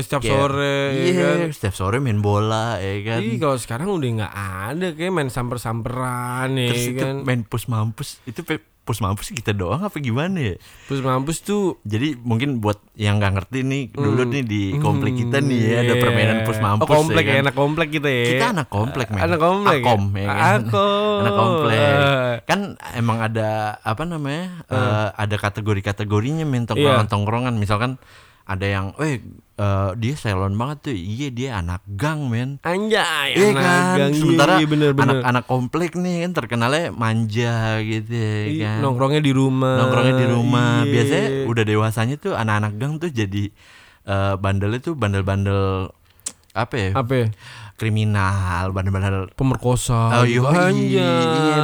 setiap 0.00 0.20
kayak- 0.20 0.32
sore 0.32 0.78
ya 0.88 1.02
iya 1.04 1.26
kan. 1.36 1.38
setiap 1.50 1.74
sore 1.74 1.96
main 1.98 2.20
bola 2.20 2.66
ya 2.78 2.96
kan 3.04 3.20
Iya 3.20 3.36
kalau 3.36 3.56
sekarang 3.56 3.88
udah 3.88 4.08
nggak 4.16 4.34
ada 4.68 4.86
kayak 4.92 5.12
main 5.12 5.28
samper-samperan 5.28 6.48
ya 6.52 6.68
terus 6.68 6.84
itu 6.88 7.00
kan. 7.00 7.16
main 7.22 7.42
pus 7.42 7.64
mampus 7.66 8.22
itu 8.24 8.40
pe- 8.40 8.58
pus 8.80 8.98
mampus 8.98 9.28
kita 9.30 9.52
doang 9.52 9.84
apa 9.84 9.98
gimana 9.98 10.40
ya 10.40 10.56
Terus 10.88 11.04
mampus 11.04 11.42
tuh 11.42 11.76
jadi 11.84 12.16
mungkin 12.16 12.56
buat 12.56 12.80
yang 12.94 13.20
nggak 13.20 13.36
ngerti 13.36 13.60
nih 13.60 13.82
dulu 13.92 14.24
Hmm. 14.24 14.32
nih 14.32 14.42
di 14.42 14.62
komplek 14.78 15.12
kita 15.14 15.38
nih 15.38 15.60
ya 15.60 15.76
ada 15.78 15.92
Iya. 15.92 16.00
permainan 16.00 16.38
pus 16.42 16.56
mampus 16.56 16.88
Oh 16.88 16.96
komplek 16.96 17.20
ya 17.22 17.28
ya, 17.28 17.34
kan. 17.34 17.44
anak 17.44 17.54
komplek 17.54 17.88
kita 17.90 18.08
ya. 18.08 18.24
kita 18.30 18.46
anak 18.50 18.68
komplek 18.70 19.06
men 19.10 19.20
Anak 19.20 19.38
komplek. 19.38 19.80
Akom 19.82 20.02
ya? 20.10 20.24
ya 20.24 20.28
kan 20.32 20.60
anak 21.20 21.34
komplek 21.36 21.76
Eh. 21.84 22.34
kan 22.42 22.60
emang 22.94 23.18
ada 23.20 23.50
apa 23.78 24.02
namanya 24.02 24.44
eh, 24.66 25.07
ada 25.14 25.36
kategori-kategorinya 25.36 26.44
Iya. 26.44 26.64
tongkrongan-tongkrongan 26.66 27.54
misalkan 27.56 27.96
ada 28.44 28.64
yang 28.64 28.96
eh 28.96 29.20
eh, 29.60 29.90
dia 30.00 30.14
salon 30.16 30.56
banget 30.56 30.88
tuh 30.88 30.96
iya 30.96 31.28
dia 31.28 31.60
anak 31.60 31.84
gang 31.84 32.32
men 32.32 32.56
Anjay, 32.64 33.36
Iya 33.36 33.52
anak 33.52 33.60
kan, 33.60 33.96
gang. 34.00 34.10
Iya, 34.12 34.16
sementara 34.16 34.52
iya, 34.56 34.66
bener, 34.66 34.90
bener. 34.96 35.20
anak-anak 35.20 35.44
komplek 35.44 35.90
nih 35.94 36.24
kan 36.24 36.32
terkenalnya 36.32 36.88
manja 36.88 37.76
gitu 37.84 38.08
ya 38.08 38.32
Iya, 38.48 38.70
kan. 38.72 38.78
nongkrongnya 38.80 39.20
di 39.20 39.32
rumah. 39.36 39.76
Nongkrongnya 39.84 40.14
di 40.16 40.26
rumah. 40.26 40.72
Iya. 40.80 40.90
Biasanya 40.96 41.28
udah 41.44 41.64
dewasanya 41.68 42.16
tuh 42.16 42.32
anak-anak 42.34 42.72
gang 42.80 42.96
tuh 42.96 43.10
jadi 43.12 43.44
eh, 44.08 44.34
bandelnya 44.40 44.80
tuh 44.80 44.94
bandel-bandel 44.96 45.92
apa 46.56 46.74
ya? 46.74 46.90
apa? 46.96 47.12
ya? 47.14 47.26
Kriminal, 47.78 48.70
bandel-bandel 48.70 49.30
Pemerkosa. 49.32 50.10
Oh, 50.12 50.26
gitu. 50.26 50.42
iya, 50.74 51.14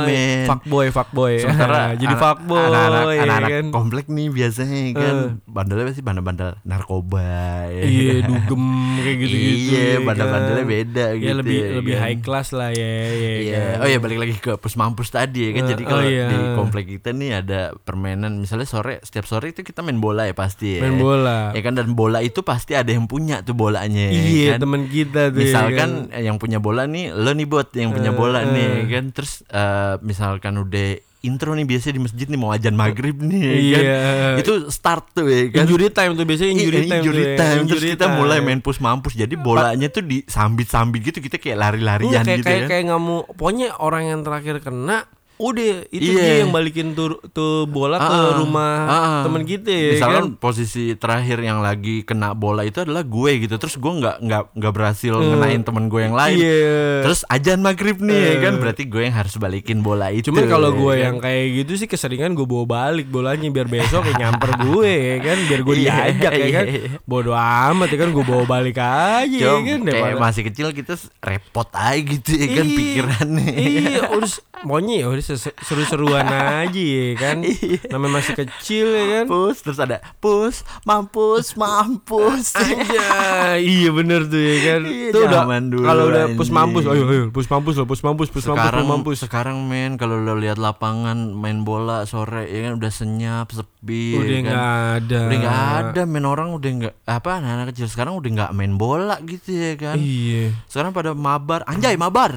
men. 0.01 0.47
Fuckboy, 0.47 0.89
fuckboy. 0.89 1.37
Sementara 1.37 1.91
jadi 2.01 2.07
anak- 2.09 2.23
fuckboy. 2.23 2.63
anak-anak, 2.65 3.03
ya 3.11 3.21
anak-anak 3.21 3.51
kan? 3.51 3.67
komplek 3.69 4.07
nih 4.07 4.29
biasanya 4.31 4.81
kan 4.95 5.17
Eh. 5.17 5.29
bandelnya 5.45 5.85
pasti 5.87 6.01
bandel-bandel 6.01 6.51
narkoba 6.63 7.27
ya 7.67 7.83
Iya, 7.83 8.13
kan? 8.17 8.29
dugem 8.29 8.65
kayak 8.97 9.17
gitu-gitu. 9.19 9.59
Iya, 9.69 9.83
ya 9.85 9.99
bandel-bandelnya 10.01 10.55
kan? 10.61 10.71
beda 10.71 11.05
Ya 11.05 11.15
gitu 11.17 11.35
lebih 11.37 11.57
ya 11.57 11.69
lebih 11.75 11.93
kan? 11.93 12.03
high 12.05 12.21
class 12.21 12.49
lah 12.51 12.71
ya, 12.71 12.87
ya 13.11 13.33
Iya. 13.35 13.59
kan? 13.75 13.77
Oh 13.77 13.89
ya 13.89 13.99
balik 13.99 14.19
lagi 14.21 14.35
ke 14.37 14.53
pusmampus 14.55 15.09
tadi 15.11 15.41
ya 15.41 15.51
kan. 15.53 15.63
Eh, 15.63 15.69
Jadi 15.69 15.83
oh 15.83 15.89
kalau 15.89 16.05
iya. 16.05 16.27
di 16.27 16.37
komplek 16.55 16.85
kita 16.89 17.11
nih 17.11 17.31
ada 17.37 17.61
permainan 17.77 18.39
misalnya 18.39 18.65
sore 18.65 19.03
setiap 19.03 19.25
sore 19.25 19.51
itu 19.51 19.61
kita 19.61 19.83
main 19.83 19.99
bola 19.99 20.25
ya 20.25 20.33
pasti 20.33 20.79
ya. 20.79 20.81
Main 20.81 20.97
bola. 20.97 21.51
Ya 21.51 21.61
kan 21.61 21.75
dan 21.75 21.91
bola 21.93 22.21
itu 22.21 22.41
pasti 22.41 22.73
ada 22.73 22.89
yang 22.89 23.05
punya 23.05 23.43
tuh 23.43 23.53
bolanya 23.53 24.05
ya 24.05 24.23
Iya, 24.23 24.51
kan. 24.55 24.59
teman 24.63 24.83
kita 24.87 25.29
tuh. 25.29 25.41
ya 25.41 25.45
Misalkan 25.45 25.91
kan? 26.07 26.19
yang 26.19 26.37
punya 26.37 26.59
bola 26.59 26.85
nih 26.85 27.11
lo 27.11 27.31
nih 27.31 27.45
buat 27.45 27.69
yang 27.73 27.91
punya 27.91 28.11
Eh, 28.11 28.15
bola 28.15 28.41
eh. 28.41 28.47
nih 28.47 28.69
kan. 28.89 29.05
Terus 29.11 29.33
eh, 29.47 29.95
misalkan 30.01 30.55
udah 30.57 30.89
intro 31.21 31.53
nih 31.53 31.65
biasanya 31.65 31.97
di 31.97 32.03
masjid 32.03 32.27
nih 32.27 32.37
mau 32.37 32.53
ajan 32.53 32.75
maghrib 32.75 33.17
nih 33.17 33.41
ya 33.41 33.49
kan. 33.49 33.81
Iya. 33.81 33.99
Itu 34.39 34.53
start 34.69 35.05
tuh 35.13 35.25
ya 35.25 35.49
kan. 35.51 35.65
Injury 35.65 35.89
time 35.89 36.13
tuh 36.13 36.25
biasanya 36.25 36.53
injury 36.53 36.77
Iya, 36.77 36.85
time. 36.85 36.99
injury 37.01 37.23
ya. 37.23 37.33
time. 37.35 37.49
Terus 37.49 37.63
Injury 37.65 37.87
kita 37.91 38.05
time. 38.05 38.17
mulai 38.19 38.39
main 38.39 38.61
push 38.61 38.79
mampus. 38.79 39.15
Jadi 39.15 39.35
bolanya 39.35 39.89
tuh 39.89 40.05
disambit-sambit 40.05 41.01
gitu 41.03 41.19
kita 41.19 41.37
kayak 41.37 41.49
Iya, 41.51 41.63
lari-larian 41.63 42.23
kayak 42.23 42.39
gitu 42.39 42.47
kayak 42.47 42.61
kan. 42.61 42.69
kayak 42.69 42.83
nggak 42.87 43.01
mau 43.01 43.19
pokoknya 43.31 43.69
orang 43.79 44.03
yang 44.07 44.21
terakhir 44.21 44.61
kena 44.61 45.09
udah 45.47 45.63
itu 45.89 46.09
Iya. 46.09 46.19
dia 46.19 46.35
yang 46.41 46.51
balikin 46.51 46.93
tuh 46.93 47.21
tuh 47.29 47.67
bola 47.67 47.97
ke 47.97 48.09
Ah, 48.09 48.33
rumah 48.35 48.77
ah, 48.81 48.95
ah. 48.97 49.23
teman 49.23 49.43
kita 49.43 49.69
ya 49.69 49.91
Misalkan 49.93 50.17
kan 50.17 50.27
posisi 50.37 50.85
terakhir 50.95 51.39
yang 51.39 51.61
lagi 51.61 52.01
kena 52.01 52.33
bola 52.33 52.63
itu 52.63 52.81
adalah 52.81 53.03
gue 53.03 53.33
gitu. 53.39 53.55
Terus 53.55 53.75
gue 53.75 53.93
nggak 53.95 54.17
nggak 54.21 54.43
nggak 54.55 54.73
berhasil 54.73 55.13
ngenain 55.15 55.61
temen 55.61 55.87
gue 55.87 56.01
yang 56.01 56.13
lain. 56.13 56.37
Iya. 56.37 57.03
Terus 57.03 57.21
ajan 57.27 57.61
maghrib 57.61 57.99
nih 57.99 58.17
ya 58.17 58.31
Eh. 58.31 58.41
kan 58.41 58.55
berarti 58.57 58.83
gue 58.85 59.03
yang 59.03 59.15
harus 59.15 59.35
balikin 59.35 59.79
bola 59.81 60.09
itu. 60.09 60.29
Cuman 60.29 60.47
kalau 60.47 60.71
ya 60.71 60.75
gue 60.75 60.89
kan. 60.91 61.03
yang 61.03 61.17
kayak 61.19 61.45
gitu 61.57 61.73
sih 61.77 61.87
keseringan 61.87 62.33
gue 62.33 62.45
bawa 62.45 62.65
balik 62.65 63.07
bolanya 63.07 63.45
biar 63.47 63.67
besok 63.67 64.07
ya 64.07 64.15
nyamper 64.19 64.57
gue 64.59 64.89
ya 64.89 65.17
kan 65.21 65.39
biar 65.45 65.61
gue 65.61 65.75
Iya, 65.77 65.93
diajak 65.93 66.33
ya 66.33 66.49
kan. 66.51 66.65
Bodoh 67.05 67.37
amat 67.37 67.89
ya 67.89 67.99
kan 67.99 68.11
gue 68.11 68.25
bawa 68.25 68.45
balik 68.45 68.79
aja 68.79 69.29
ya 69.29 69.51
Cuma 69.51 69.61
kan 69.63 69.81
kayak 69.85 70.17
masih 70.17 70.43
kecil 70.47 70.69
kita 70.71 70.95
repot 71.21 71.69
aja 71.71 72.01
gitu 72.01 72.31
ya 72.33 72.47
kan 72.51 72.65
Iya, 72.65 72.77
pikirannya. 72.79 73.49
Iya, 73.55 74.03
udah 74.11 74.31
s- 74.31 74.43
maunya 74.63 74.95
ya 75.03 75.09
se- 75.19 75.34
seru-seruan 75.37 76.25
aja 76.25 76.75
ya 76.75 77.09
kan. 77.15 77.37
Iya. 77.55 77.87
Namanya 77.89 78.13
masih 78.19 78.35
kecil 78.37 78.87
ya 78.89 79.05
kan. 79.13 79.25
Pus 79.27 79.57
terus 79.59 79.79
ada 79.79 80.03
pus 80.17 80.63
mampus 80.83 81.55
mampus. 81.55 82.53
Aja, 82.57 83.57
iya 83.57 83.89
bener 83.89 84.27
tuh 84.27 84.39
ya 84.39 84.57
kan. 84.61 84.81
Iya, 84.85 85.09
tuh 85.11 85.21
udah 85.25 85.43
kalau 85.81 86.05
udah 86.09 86.25
pus 86.35 86.49
mampus, 86.49 86.85
ayo 86.85 87.05
ayo 87.05 87.25
pus 87.29 87.47
mampus 87.47 87.75
loh, 87.75 87.85
pus 87.85 88.01
mampus, 88.01 88.29
pus 88.29 88.43
mampus, 88.43 88.59
sekarang 88.59 88.83
pus 88.83 88.91
mampus. 88.91 89.17
sekarang 89.21 89.57
men 89.63 89.95
kalau 89.95 90.17
lo 90.17 90.35
lihat 90.35 90.57
lapangan 90.57 91.17
main 91.31 91.63
bola 91.63 92.05
sore 92.05 92.47
ya 92.47 92.65
kan 92.65 92.77
udah 92.77 92.91
senyap 92.91 93.47
sepi 93.49 94.15
Udah 94.15 94.27
ya 94.27 94.41
kan. 94.41 94.45
nggak 94.45 94.65
ada. 94.97 95.19
udah 95.21 95.37
nggak 95.39 95.61
ada 95.79 96.01
men 96.05 96.25
orang 96.25 96.49
udah 96.51 96.71
nggak 96.75 96.95
apa 97.05 97.31
anak-anak 97.35 97.67
kecil 97.71 97.87
sekarang 97.87 98.15
udah 98.15 98.31
nggak 98.33 98.51
main 98.53 98.75
bola 98.75 99.17
gitu 99.23 99.51
ya 99.51 99.73
kan 99.75 99.97
Iya. 99.97 100.53
sekarang 100.67 100.91
pada 100.91 101.13
mabar 101.13 101.63
anjay 101.65 101.95
mabar 101.95 102.33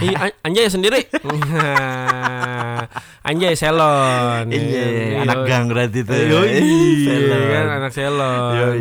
Iya, 0.00 0.16
an- 0.20 0.36
anjay 0.42 0.66
sendiri. 0.66 1.00
anjay 3.28 3.54
selon. 3.54 4.46
iya 4.48 4.84
kan? 4.84 5.22
anak 5.22 5.36
Yo- 5.36 5.46
gang 5.46 5.64
berarti 5.66 6.00
Yoi, 6.04 6.60
Selon. 7.00 7.42
kan 7.48 7.66
anak 7.74 7.92
selon. 7.92 8.76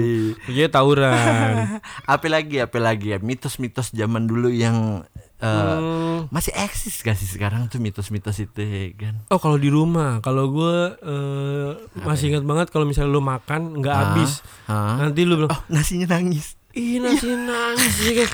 Iya 0.45 0.65
tawuran. 0.67 1.53
apa 2.13 2.25
lagi 2.27 2.58
apa 2.58 2.77
lagi 2.77 3.08
ya 3.10 3.19
mitos-mitos 3.19 3.91
zaman 3.91 4.23
dulu 4.23 4.47
yang 4.47 5.03
eh, 5.38 5.51
Hmm. 5.73 6.27
masih 6.29 6.53
eksis 6.53 7.01
gak 7.01 7.13
sih 7.13 7.27
sekarang 7.27 7.67
tuh 7.67 7.75
mitos-mitos 7.77 8.38
itu 8.38 8.60
ya 8.60 8.88
kan 8.93 9.15
Oh 9.27 9.36
kalau 9.38 9.56
di 9.56 9.67
rumah, 9.67 10.19
kalau 10.19 10.47
gue 10.49 10.75
eh, 10.97 11.69
masih 11.99 12.32
ingat 12.32 12.43
banget 12.43 12.67
kalau 12.69 12.84
misalnya 12.84 13.12
lu 13.12 13.19
makan 13.19 13.75
nggak 13.75 13.91
habis, 13.93 14.39
nanti 14.69 15.21
lu 15.21 15.36
bilang, 15.38 15.51
oh 15.51 15.62
nasinya 15.67 16.08
nangis 16.12 16.56
ih 16.71 16.97
nasi 16.97 17.27
nangis 17.29 17.95
ya 18.01 18.13
kan. 18.19 18.32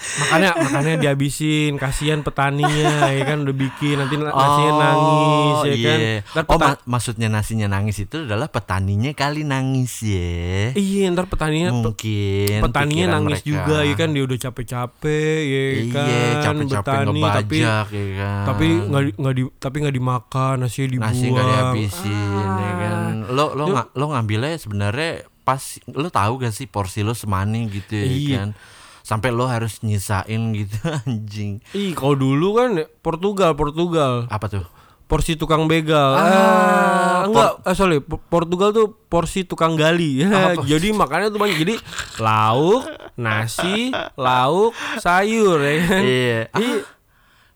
Makanya 0.00 0.56
makanya 0.56 0.94
dihabisin, 0.98 1.76
kasihan 1.76 2.20
petaninya 2.20 3.08
ya 3.10 3.22
kan 3.22 3.40
udah 3.40 3.52
bikin 3.52 3.96
nanti 3.96 4.16
na- 4.16 4.32
nasinya 4.32 4.72
nangis 4.80 5.56
ya 5.62 5.74
kan. 5.78 5.98
iya. 5.98 6.16
Ntar 6.26 6.44
oh 6.46 6.56
ma- 6.56 6.82
maksudnya 6.88 7.28
nasinya 7.28 7.68
nangis 7.68 7.96
itu 7.98 8.16
adalah 8.18 8.48
petaninya 8.48 9.12
kali 9.12 9.42
nangis 9.42 10.00
ya 10.00 10.72
Iya 10.72 11.04
ntar 11.10 11.26
petaninya 11.26 11.68
pe- 11.68 11.76
mungkin 11.76 12.58
petaninya 12.60 13.06
nangis 13.10 13.38
mereka. 13.38 13.46
juga 13.46 13.76
ya 13.82 13.94
kan 13.94 14.08
dia 14.10 14.22
udah 14.22 14.34
iya 14.34 14.44
capek-capek 14.46 15.40
ya 15.42 15.64
kan 15.90 16.06
capek-capek 16.40 16.66
bertani 16.66 17.20
tapi 17.20 17.58
ngebajak 17.60 17.86
ya 17.90 18.04
kan 18.16 18.44
tapi 18.46 18.64
nggak 18.82 19.02
di, 19.02 19.10
nggak 19.14 19.34
di 19.34 19.42
tapi 19.54 19.76
nggak 19.78 19.94
dimakan 19.94 20.54
nasinya 20.58 20.88
dibuang 20.88 21.12
nasi 21.12 21.24
nggak 21.26 21.46
dihabisin 21.46 22.48
ya 22.56 22.72
kan 22.78 22.96
lo 23.28 23.46
lo 23.52 23.64
nggak 23.68 23.86
lo 23.94 24.04
ngambilnya 24.08 24.54
sebenarnya 24.56 25.12
pas 25.40 25.62
lo 25.86 26.08
tahu 26.08 26.32
gak 26.38 26.52
sih 26.52 26.64
porsi 26.64 27.00
lo 27.00 27.12
semani 27.12 27.68
gitu 27.68 27.92
ya 27.92 28.06
Iya. 28.06 28.36
kan 28.38 28.48
sampai 29.02 29.30
lo 29.30 29.44
harus 29.44 29.80
nyisain 29.80 30.26
gitu 30.52 30.76
anjing 31.00 31.58
Ih, 31.70 31.92
kalau 31.92 32.14
dulu 32.14 32.54
kan 32.54 32.70
Portugal, 32.98 33.52
Portugal. 33.52 34.24
apa 34.26 34.46
tuh 34.46 34.66
Porsi 35.04 35.34
tukang 35.34 35.66
begal. 35.66 36.14
Ah, 36.14 36.22
Ah, 36.22 37.20
enggak, 37.26 37.66
eh, 37.66 37.74
sorry, 37.74 37.98
Portugal 37.98 38.70
tuh 38.70 38.94
porsi 39.10 39.42
tukang 39.42 39.74
gali. 39.74 40.22
Ya, 40.22 40.54
jadi 40.54 40.94
makannya 40.94 41.34
tuh 41.34 41.42
banyak. 41.42 41.58
Jadi 41.58 41.74
lauk, 42.16 42.86
nasi, 43.16 43.90
lauk, 44.14 44.70
sayur 44.98 45.58
ya 45.58 45.74
kan. 45.82 46.00
iya 46.00 46.40
Ah, 46.54 46.78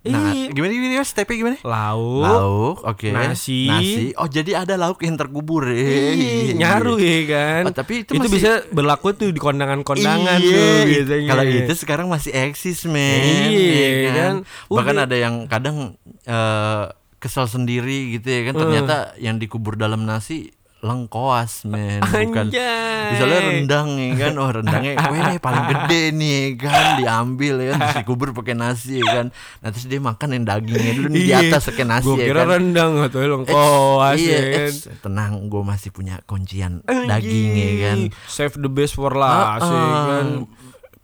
nah 0.05 0.37
ih, 0.37 0.53
gimana 0.53 0.69
gimana 0.69 1.01
stepnya 1.01 1.37
gimana 1.41 1.57
lauk, 1.65 2.21
lauk 2.21 2.77
oke 2.85 3.09
nasi. 3.09 3.65
nasi 3.73 4.05
oh 4.21 4.29
jadi 4.29 4.69
ada 4.69 4.77
lauk 4.77 5.01
yang 5.01 5.17
terkubur 5.17 5.65
ya 5.65 6.13
ih, 6.13 6.53
nyaru 6.53 7.01
ya 7.01 7.19
kan. 7.25 7.63
Oh, 7.69 7.73
tapi 7.73 8.05
itu 8.05 8.13
itu 8.13 8.29
masih- 8.29 8.37
bisa 8.37 8.53
berlaku 8.69 9.17
tuh 9.17 9.33
di 9.33 9.41
kondangan-kondangan 9.41 10.39
iya, 10.45 10.53
tuh 10.53 10.77
biasanya. 10.85 11.29
Kalau 11.33 11.45
itu 11.49 11.73
sekarang 11.73 12.07
masih 12.13 12.33
eksis, 12.37 12.85
men. 12.85 13.49
Iya, 13.49 13.89
ya 13.89 14.11
kan? 14.13 14.35
Bahkan 14.69 14.97
Udah. 15.01 15.07
ada 15.09 15.17
yang 15.17 15.35
kadang 15.49 15.97
eh, 16.29 16.85
kesel 17.17 17.49
sendiri 17.49 18.21
gitu 18.21 18.29
ya 18.29 18.53
kan. 18.53 18.61
Ternyata 18.61 18.97
yang 19.17 19.41
dikubur 19.41 19.81
dalam 19.81 20.05
nasi 20.05 20.53
lengkoas, 20.85 21.65
men. 21.65 22.05
Bukan 22.29 22.53
Anjay. 22.53 23.09
misalnya 23.11 23.39
rendang 23.43 23.89
ya 23.95 24.09
kan. 24.21 24.33
Oh, 24.37 24.51
rendangnya 24.51 24.93
weh 25.11 25.39
paling 25.39 25.65
gede 25.67 26.03
nih 26.13 26.31
ya 26.31 26.49
kan 26.61 26.85
diambil 26.97 27.55
ya 27.57 27.67
kan 27.73 27.79
terus 27.81 27.97
dikubur 28.01 28.29
pakai 28.31 28.53
nasi 28.53 29.01
ya 29.01 29.09
kan. 29.11 29.27
Nah, 29.59 29.69
terus 29.69 29.87
dia 29.87 29.99
makan 29.99 30.29
yang 30.31 30.45
dagingnya 30.45 30.93
dulu 30.95 31.09
nih 31.09 31.19
di 31.19 31.25
Iya. 31.27 31.39
atas 31.49 31.63
pakai 31.67 31.85
nasi 31.85 32.05
Gua 32.05 32.17
ya 32.17 32.27
kira 32.27 32.41
kan. 32.41 32.49
rendang 32.53 32.93
atau 33.01 33.19
lengkoas 33.19 34.19
iya, 34.19 34.37
ya 34.37 34.45
kan. 34.61 34.73
tenang, 35.01 35.33
gue 35.49 35.63
masih 35.63 35.89
punya 35.89 36.21
kuncian 36.23 36.85
dagingnya 36.85 37.69
kan. 37.83 37.99
Save 38.27 38.57
the 38.57 38.69
best 38.69 38.93
for 38.93 39.11
last 39.11 39.65
ya 39.65 39.73
Ah, 39.73 40.05
kan. 40.13 40.29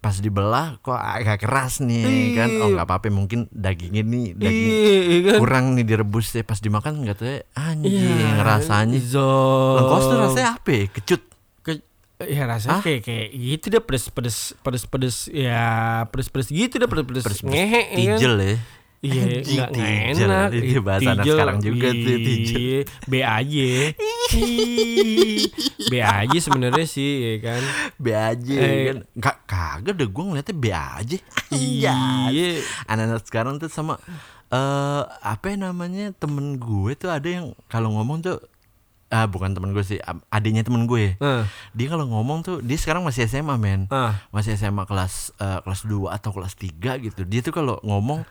Pas 0.01 0.17
dibelah 0.17 0.81
kok 0.81 0.97
agak 0.97 1.41
keras 1.41 1.79
nih 1.79 2.05
kan. 2.33 2.49
Oh 2.59 2.69
nggak 2.71 2.83
apa-apa 2.83 3.09
mungkin 3.09 3.45
dagingnya 3.51 4.01
nih 4.01 4.33
daging 4.33 4.71
Iya, 4.73 5.01
iya 5.03 5.21
kan. 5.27 5.39
kurang 5.39 5.65
nih 5.73 5.85
direbus 5.85 6.31
deh 6.31 6.41
pas 6.41 6.57
dimakan 6.57 7.05
nggak 7.05 7.15
tahu 7.15 7.29
ya, 7.29 7.39
anjing 7.55 8.01
Iya, 8.01 8.41
rasanya. 8.41 8.97
Lengkos 8.97 10.03
tuh 10.03 10.17
rasanya 10.19 10.51
apa? 10.55 10.71
ya? 10.71 10.85
Kecut. 10.91 11.23
Ke- 11.61 11.85
ya 12.23 12.43
rasanya 12.45 12.81
kayak 12.81 13.01
kayak 13.03 13.29
gitu 13.31 13.67
deh 13.69 13.83
pedes 13.83 14.05
pedes 14.09 14.39
pedes 14.59 14.85
pedes 14.85 15.17
ya 15.27 15.65
pedes 16.07 16.29
pedes 16.29 16.49
gitu 16.49 16.75
deh 16.75 16.85
pedes 16.85 17.05
pedes, 17.07 17.25
Pedes- 17.27 17.45
ngehe 17.45 17.69
ya 17.69 17.85
kan. 17.87 17.97
Tijel 18.17 18.35
ya. 18.39 18.57
Iya, 19.01 19.23
Anjing, 19.25 19.57
nggak 19.57 19.69
nggak 19.73 19.89
tijel. 20.13 20.29
enak. 20.29 20.49
Itu 20.53 20.81
bahasa 20.81 21.09
anak 21.11 21.25
Tijel, 21.25 21.35
sekarang 21.35 21.59
juga 21.59 21.89
tuh, 21.89 22.17
tijel. 22.21 22.59
iya, 22.61 22.79
B 23.03 23.13
aja. 23.19 23.71
B 25.83 25.95
aja 25.99 26.39
sebenarnya 26.39 26.85
sih 26.85 27.11
ya 27.19 27.35
kan. 27.41 27.63
B 27.97 28.07
aja 28.11 28.55
Eh. 28.55 28.83
kan. 28.87 28.97
Kak 29.17 29.37
kagak 29.47 29.95
deh 29.95 30.05
gue 30.05 30.21
ngeliatnya 30.23 30.53
B 30.55 30.67
aja. 30.69 31.17
Iya. 31.51 31.97
Anak-anak 32.87 33.25
sekarang 33.25 33.57
tuh 33.57 33.67
sama 33.67 33.97
eh 34.51 35.03
apa 35.23 35.49
ya 35.49 35.57
namanya 35.63 36.11
temen 36.13 36.59
gue 36.59 36.93
tuh 36.93 37.09
ada 37.09 37.25
yang 37.25 37.55
kalau 37.67 37.95
ngomong 37.95 38.19
tuh 38.21 38.37
ah 39.09 39.25
bukan 39.25 39.51
temen 39.51 39.71
gue 39.71 39.81
sih 39.81 39.99
adiknya 40.29 40.61
temen 40.61 40.85
gue 40.85 41.15
Nah, 41.17 41.47
dia 41.71 41.87
kalau 41.87 42.05
ngomong 42.05 42.43
tuh 42.43 42.57
dia 42.59 42.75
sekarang 42.75 43.01
masih 43.01 43.25
SMA 43.25 43.55
men 43.57 43.87
ah, 43.89 44.19
masih 44.29 44.55
SMA 44.55 44.83
kelas 44.85 45.35
eh, 45.37 45.59
kelas 45.61 45.83
2 45.85 46.11
atau 46.11 46.31
kelas 46.31 46.55
3 46.55 46.67
gitu 47.01 47.23
dia 47.25 47.41
tuh 47.41 47.51
kalau 47.53 47.79
ngomong 47.81 48.27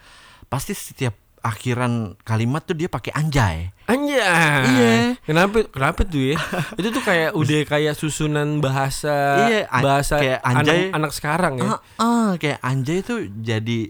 pasti 0.49 0.73
setiap 0.73 1.13
akhiran 1.39 2.19
kalimat 2.19 2.59
tuh 2.61 2.75
dia 2.75 2.85
pakai 2.85 3.15
anjay. 3.15 3.71
Anjay. 3.85 4.19
Iya. 4.67 4.91
Kenapa 5.23 5.63
kenapa 5.65 6.03
tuh 6.03 6.33
ya? 6.33 6.37
itu 6.75 6.87
tuh 6.89 6.99
kayak 6.99 7.31
udah 7.31 7.61
kayak 7.63 7.93
susunan 7.95 8.59
bahasa 8.59 9.47
Iya, 9.47 9.59
an- 9.71 9.81
bahasa 9.81 10.19
kayak 10.19 10.39
anjay. 10.43 10.91
anak, 10.91 10.95
anak 10.99 11.11
sekarang 11.13 11.53
ya. 11.55 11.63
Ah, 11.65 11.79
ah, 11.97 12.29
kayak 12.35 12.59
anjay 12.59 12.99
tuh 12.99 13.23
jadi 13.31 13.87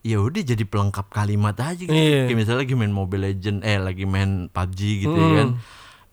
ya 0.00 0.20
udah 0.20 0.42
jadi 0.44 0.62
pelengkap 0.62 1.10
kalimat 1.10 1.56
aja 1.56 1.74
gitu. 1.74 1.90
Iya. 1.90 2.30
Kayak 2.30 2.38
misalnya 2.38 2.60
lagi 2.62 2.74
main 2.74 2.94
Mobile 2.94 3.24
Legend, 3.26 3.58
eh 3.60 3.76
lagi 3.76 4.04
main 4.04 4.30
PUBG 4.48 4.80
gitu 5.02 5.10
Mm. 5.10 5.24
ya 5.24 5.32
kan. 5.34 5.48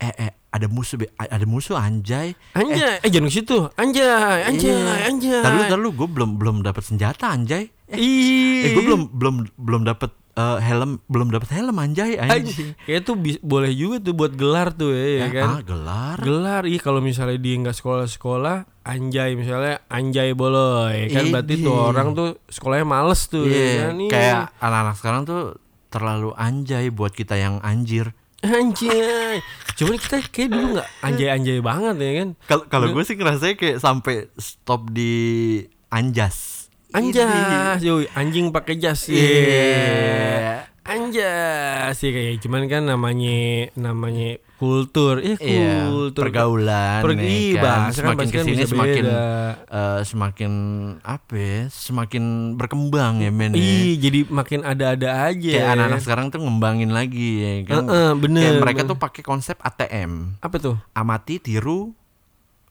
Eh 0.02 0.14
eh 0.18 0.32
ada 0.50 0.66
musuh 0.66 0.98
ada 1.14 1.46
musuh 1.46 1.78
anjay. 1.78 2.34
Anjay, 2.52 2.98
eh, 2.98 3.08
jangan 3.08 3.30
ke 3.30 3.36
situ. 3.38 3.70
Anjay, 3.78 4.42
anjay, 4.44 4.74
Iya. 4.74 5.08
anjay. 5.08 5.42
Lalu 5.46 5.62
lalu 5.70 5.88
gue 5.94 6.08
belum 6.10 6.32
belum 6.36 6.56
dapat 6.60 6.82
senjata 6.82 7.30
anjay. 7.30 7.70
Eh, 7.92 8.00
Ih. 8.00 8.60
eh 8.62 8.70
gue 8.72 8.84
belum 8.84 9.12
belum 9.12 9.36
belum 9.54 9.82
dapat 9.84 10.10
eh, 10.32 10.58
helm 10.62 11.04
belum 11.06 11.28
dapat 11.30 11.52
helm 11.52 11.76
anjay. 11.76 12.16
Anjay. 12.16 12.72
Kayak 12.82 13.02
tuh 13.04 13.16
bi- 13.16 13.42
boleh 13.42 13.72
juga 13.72 14.00
tuh 14.00 14.14
buat 14.14 14.32
gelar 14.32 14.72
tuh 14.72 14.92
ya, 14.92 15.06
ya 15.22 15.28
kan. 15.30 15.48
ah, 15.50 15.62
gelar. 15.62 16.18
Gelar 16.18 16.64
iya 16.64 16.80
kalau 16.80 17.00
misalnya 17.00 17.36
dia 17.36 17.56
nggak 17.58 17.76
sekolah-sekolah 17.76 18.58
anjay 18.82 19.36
misalnya 19.36 19.84
anjay 19.88 20.32
boloy 20.32 21.06
kan 21.08 21.30
berarti 21.30 21.54
tuh 21.60 21.70
Idih. 21.70 21.86
orang 21.86 22.08
tuh 22.12 22.30
sekolahnya 22.48 22.82
males 22.84 23.22
tuh 23.28 23.44
ya 23.44 23.54
Iya, 23.54 23.76
kan? 23.84 23.96
Iya. 23.96 24.10
kayak 24.10 24.40
anak-anak 24.58 24.96
sekarang 24.96 25.22
tuh 25.24 25.42
terlalu 25.88 26.30
anjay 26.34 26.86
buat 26.88 27.12
kita 27.12 27.36
yang 27.36 27.60
anjir. 27.60 28.16
anjay 28.42 29.38
cuman 29.76 29.96
kita 29.98 30.18
kayak 30.26 30.50
dulu 30.50 30.66
nggak 30.74 30.90
anjay-anjay 31.00 31.60
banget 31.60 31.96
ya 31.96 32.12
kan 32.16 32.30
Kalau 32.48 32.64
kalau 32.68 32.88
gue 32.90 33.04
sih 33.04 33.14
ngerasanya 33.14 33.54
kayak 33.56 33.78
sampai 33.78 34.16
stop 34.36 34.90
di 34.90 35.14
anjas. 35.88 36.61
Anjas 36.94 37.80
yoi 37.80 38.06
anjing 38.12 38.50
pakai 38.50 38.76
jas 38.76 39.08
Iya. 39.08 39.16
Iya. 39.16 40.52
anjas 40.84 41.94
sih 41.96 42.10
kayak 42.10 42.42
cuman 42.42 42.66
kan 42.66 42.84
namanya 42.84 43.38
namanya 43.74 44.30
kultur 44.58 45.18
eh 45.18 45.34
Iya, 45.36 45.88
kultur 45.88 46.22
pergaulan 46.24 47.02
Pergi 47.02 47.18
nih 47.18 47.48
kan. 47.52 47.64
bahasa 47.64 47.98
kan 47.98 48.06
semakin 48.12 48.28
kan 48.28 48.34
ke 48.36 48.40
sini 48.44 48.64
semakin 48.64 49.04
beda. 49.04 49.26
eh, 49.72 50.00
semakin 50.04 50.52
apa 51.02 51.34
ya 51.34 51.60
semakin 51.68 52.24
berkembang 52.56 53.14
ya 53.20 53.30
men 53.30 53.52
ya. 53.52 53.58
Ih, 53.58 53.98
jadi 53.98 54.20
makin 54.28 54.62
ada-ada 54.62 55.10
aja. 55.28 55.50
kayak 55.52 55.70
anak-anak 55.72 56.00
sekarang 56.00 56.26
tuh 56.28 56.40
ngembangin 56.40 56.92
lagi 56.92 57.30
ya 57.40 57.54
kan 57.64 57.86
Heeh, 57.86 58.10
bener, 58.16 58.42
Kayak 58.44 58.62
mereka 58.62 58.80
bener. 58.80 58.90
tuh 58.90 59.00
pakai 59.00 59.22
konsep 59.24 59.58
ATM 59.58 60.12
Apa 60.40 60.56
tuh? 60.58 60.76
amati 60.92 61.38
tiru 61.38 61.94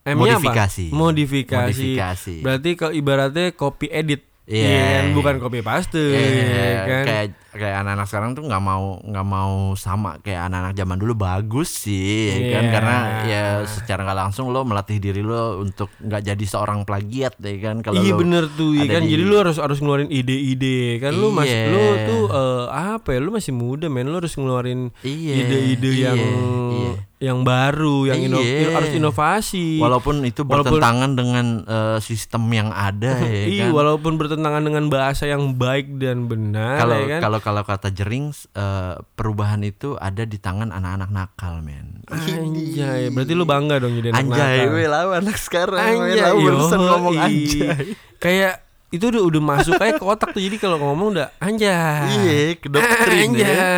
M-nya 0.02 0.12
apa? 0.32 0.42
Modifikasi. 0.42 0.84
Modifikasi. 0.90 1.60
Modifikasi. 1.62 2.34
Berarti 2.40 2.70
kalau 2.74 2.92
ibaratnya 2.92 3.52
copy 3.52 3.88
edit. 3.88 4.22
Iya. 4.42 4.66
kan? 4.98 5.14
bukan 5.14 5.34
copy 5.38 5.62
paste, 5.62 5.94
Eh, 5.94 6.74
kan? 6.82 7.04
kayak 7.06 7.26
kayak 7.52 7.76
anak-anak 7.76 8.02
sekarang 8.04 8.30
tuh 8.32 8.42
nggak 8.42 8.58
mau 8.60 8.98
nggak 8.98 9.22
mau 9.24 9.54
sama 9.74 10.18
kayak 10.18 10.50
anak-anak 10.50 10.74
zaman 10.74 10.98
dulu 10.98 11.14
bagus 11.16 11.70
sih 11.70 12.26
ya 12.26 12.50
kan 12.50 12.64
Iya. 12.64 12.72
karena 12.72 12.96
ya 13.24 13.42
secara 13.64 14.02
nggak 14.02 14.18
langsung 14.20 14.50
lo 14.50 14.62
melatih 14.64 14.98
diri 14.98 15.18
lo 15.20 15.54
untuk 15.56 15.94
nggak 15.96 16.22
jadi 16.24 16.44
seorang 16.44 16.82
plagiat 16.82 17.38
ya 17.38 17.56
kan 17.60 17.78
kalau 17.80 17.94
Iya 17.96 18.10
lo 18.10 18.18
bener 18.18 18.44
tuh 18.50 18.74
ya 18.74 18.86
kan 18.88 19.02
di- 19.02 19.10
Jadi 19.12 19.22
lu 19.24 19.36
harus 19.36 19.56
harus 19.56 19.78
ngeluarin 19.78 20.10
ide-ide 20.10 20.78
kan 20.98 21.12
lu 21.12 21.30
masih 21.30 21.54
Iya. 21.56 21.70
lu 21.70 21.82
tuh 22.04 22.22
eh, 22.28 22.64
apa 22.90 23.08
ya 23.08 23.18
lu 23.20 23.30
masih 23.30 23.52
muda 23.52 23.86
men 23.86 24.02
lu 24.04 24.16
harus 24.16 24.34
ngeluarin 24.34 24.90
Iya, 25.00 25.34
ide-ide 25.36 25.90
iya, 25.92 26.04
yang 26.08 26.18
iya. 26.18 26.90
Yang 27.20 27.44
baru 27.44 28.08
yang 28.08 28.16
ino- 28.18 28.40
Iya. 28.40 28.72
harus 28.72 28.90
inovasi. 28.90 29.76
walaupun 29.76 30.24
itu 30.24 30.40
Walaupun- 30.40 30.72
bertentangan 30.72 31.10
dengan 31.12 31.46
eh, 31.62 31.98
sistem 32.00 32.48
yang 32.48 32.68
ada 32.70 33.12
ya 33.22 33.44
Iya, 33.44 33.64
kan 33.68 33.76
walaupun 33.76 34.12
bertentangan 34.16 34.62
dengan 34.62 34.88
bahasa 34.88 35.24
yang 35.24 35.52
baik 35.52 35.96
dan 35.96 36.24
benar 36.26 36.80
kalau 36.80 36.96
ya 36.96 37.06
kan. 37.06 37.20
kalau 37.20 37.38
kalau 37.38 37.62
kata 37.62 37.88
jering 37.90 38.32
eh, 38.50 38.94
perubahan 39.12 39.60
itu 39.60 39.94
ada 39.94 40.24
di 40.24 40.36
tangan 40.36 40.72
anak-anak 40.72 41.10
nakal 41.10 41.60
men 41.60 42.00
Anjay, 42.08 43.08
berarti 43.08 43.32
lu 43.32 43.44
bangga 43.44 43.76
dong 43.78 43.94
jadi 43.94 44.10
anak 44.10 44.20
anjay 44.26 44.58
nakal. 44.64 44.88
lawan 44.88 45.16
anak 45.20 45.36
sekarang 45.36 45.96
Anjay, 46.00 46.24
lawan 46.24 46.56
ngomong 46.80 47.14
anjay 47.16 47.94
Kayak 48.16 48.54
itu 48.90 49.04
udah 49.06 49.22
udah 49.22 49.38
masuk 49.40 49.76
kayak 49.76 49.96
ke 49.96 50.04
otak 50.04 50.34
tuh. 50.34 50.42
Jadi 50.42 50.58
kalau 50.58 50.74
ngomong 50.76 51.14
udah 51.14 51.30
anjay. 51.38 52.10
Iya, 52.10 52.58
ke 52.58 52.66
doktrin 52.66 53.22
Anjay. 53.30 53.46
ya. 53.46 53.70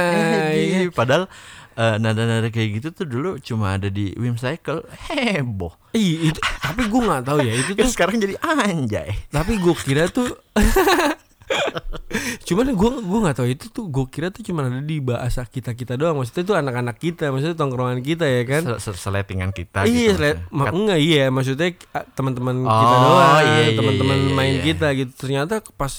Iya, 0.50 0.80
Padahal 0.88 1.28
eh, 1.74 1.96
nada-nada 1.96 2.46
kayak 2.46 2.68
gitu 2.76 2.88
tuh 2.92 3.06
dulu 3.06 3.30
cuma 3.38 3.74
ada 3.74 3.86
di 3.86 4.12
Wim 4.14 4.34
Cycle 4.34 4.84
heboh. 5.06 5.72
Ih, 5.92 6.28
itu 6.28 6.40
tapi 6.58 6.84
gue 6.84 7.00
nggak 7.02 7.22
tahu 7.22 7.38
ya 7.40 7.52
itu 7.54 7.70
tuh. 7.72 7.80
Terus 7.80 7.92
sekarang 7.92 8.16
jadi 8.16 8.34
anjay. 8.38 9.12
tapi 9.28 9.56
gue 9.56 9.74
kira 9.76 10.06
tuh 10.06 10.28
cuman 12.42 12.66
gue 12.70 12.90
gue 12.98 13.18
nggak 13.20 13.36
tahu 13.36 13.48
itu 13.50 13.66
tuh 13.68 13.84
gue 13.86 14.04
kira 14.06 14.28
tuh 14.28 14.40
cuma 14.42 14.64
ada 14.64 14.80
di 14.80 15.00
bahasa 15.00 15.44
kita 15.44 15.72
kita 15.72 15.96
doang 15.96 16.16
maksudnya 16.16 16.44
tuh 16.44 16.56
anak-anak 16.56 16.96
kita 16.96 17.28
maksudnya 17.28 17.52
tongkrongan 17.54 18.00
kita 18.00 18.24
ya 18.24 18.42
kan 18.42 18.62
Se- 18.70 18.88
se- 18.88 18.98
Seletingan 18.98 19.50
kita 19.50 19.84
iya 19.84 20.12
gitu. 20.12 20.16
sele- 20.18 20.40
maksudnya. 20.44 20.52
ma- 20.54 20.72
enggak 20.74 21.00
iya 21.02 21.24
maksudnya 21.28 21.68
teman-teman 22.10 22.54
Oh, 22.58 22.72
kita 22.74 22.96
doang 22.98 23.32
iya, 23.38 23.52
iya, 23.58 23.70
teman-teman 23.74 24.16
iya, 24.16 24.24
iya, 24.24 24.34
main 24.34 24.54
iya. 24.54 24.62
kita 24.64 24.86
gitu 24.94 25.12
ternyata 25.14 25.54
pas 25.72 25.92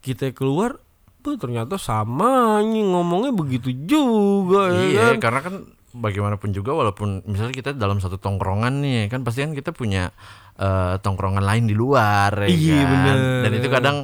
kita 0.00 0.30
keluar 0.32 0.78
tuh 1.18 1.34
ternyata 1.36 1.76
sama 1.76 2.58
anjing 2.62 2.94
ngomongnya 2.94 3.32
begitu 3.34 3.74
juga 3.74 4.70
ya 4.72 4.82
Iya, 4.86 5.04
kan 5.14 5.20
karena 5.20 5.40
kan 5.42 5.54
bagaimanapun 5.92 6.54
juga 6.54 6.76
walaupun 6.76 7.26
misalnya 7.26 7.54
kita 7.54 7.70
dalam 7.74 7.98
satu 7.98 8.20
tongkrongan 8.20 8.84
nih 8.84 9.10
kan 9.10 9.26
pasti 9.26 9.42
kan 9.42 9.52
kita 9.52 9.74
punya 9.74 10.14
eh, 10.56 10.94
tongkrongan 11.02 11.42
lain 11.42 11.64
di 11.66 11.74
luar 11.74 12.30
ya 12.44 12.48
Iya, 12.48 12.78
kan? 12.78 12.88
bener. 12.92 13.16
Dan 13.42 13.52
itu 13.58 13.68
kadang 13.68 13.96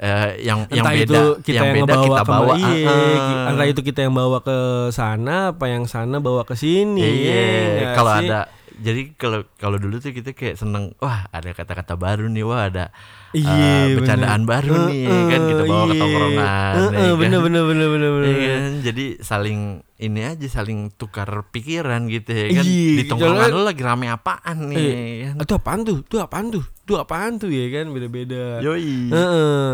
eh, 0.00 0.28
yang 0.42 0.66
yang 0.72 0.86
entah 0.86 0.94
beda 0.96 1.04
itu 1.06 1.22
kita 1.46 1.62
yang, 1.62 1.74
beda 1.76 1.92
ngebawa 1.92 2.06
kita 2.06 2.22
ke 2.22 2.30
bawa 2.32 2.54
iya, 2.58 2.88
ah, 2.90 2.96
ah. 2.96 3.50
entah 3.54 3.66
itu 3.70 3.80
kita 3.86 4.00
yang 4.02 4.14
bawa 4.16 4.38
ke 4.42 4.58
sana 4.90 5.36
apa 5.54 5.64
yang 5.70 5.84
sana 5.86 6.16
bawa 6.18 6.42
ke 6.42 6.54
sini 6.58 7.02
Iya, 7.04 7.44
nggak 7.78 7.92
kalau 7.94 8.12
ada 8.18 8.40
jadi 8.82 9.14
kalau 9.14 9.40
kalau 9.54 9.76
dulu 9.76 9.96
tuh 9.96 10.10
kita 10.10 10.30
kayak 10.30 10.54
seneng 10.54 10.92
wah 10.98 11.24
ada 11.28 11.50
kata-kata 11.50 11.94
baru 11.94 12.26
nih 12.26 12.42
wah 12.42 12.66
ada 12.66 12.90
Iya, 13.30 13.48
eh, 13.88 13.96
bercandaan 13.96 14.44
baru 14.44 14.74
nih 14.86 15.08
kan 15.08 15.40
kita 15.46 15.62
bawa 15.64 15.84
ke 15.84 15.88
iya. 15.88 16.00
tongkrongan 16.02 16.72
Heeh, 16.74 16.90
ya 16.92 17.08
kan? 17.08 17.16
bener 17.16 17.40
bener 17.40 17.62
bener 17.64 17.88
bener 17.88 18.10
bener. 18.12 18.28
Iya 18.28 18.36
kan? 18.52 18.72
jadi 18.82 19.04
saling 19.18 19.60
ini 19.96 20.20
aja 20.22 20.46
saling 20.50 20.78
tukar 20.92 21.24
pikiran 21.48 22.06
gitu 22.06 22.28
ya 22.28 22.46
kan 22.52 22.64
Iya, 22.64 22.92
di 22.92 23.02
tongkrongan 23.06 23.40
jalan- 23.40 23.54
lu 23.54 23.62
lagi 23.64 23.82
rame 23.82 24.06
apaan 24.06 24.58
nih 24.68 24.76
Eh, 24.76 25.16
kan? 25.24 25.34
itu 25.40 25.52
apaan 25.54 25.80
tuh? 25.82 25.98
Itu 26.02 26.16
apaan 26.18 26.46
tuh? 26.50 26.64
Itu 26.82 26.92
apaan 26.94 27.32
tuh 27.36 27.48
ya 27.48 27.66
kan 27.72 27.86
beda-beda. 27.88 28.60
Yoi. 28.60 29.08
Heeh. 29.08 29.70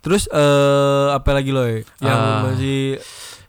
Terus 0.00 0.26
eh 0.28 1.06
apa 1.12 1.30
lagi 1.32 1.50
loh 1.50 1.66
yang 1.98 2.18
Ah. 2.18 2.40
masih 2.44 2.98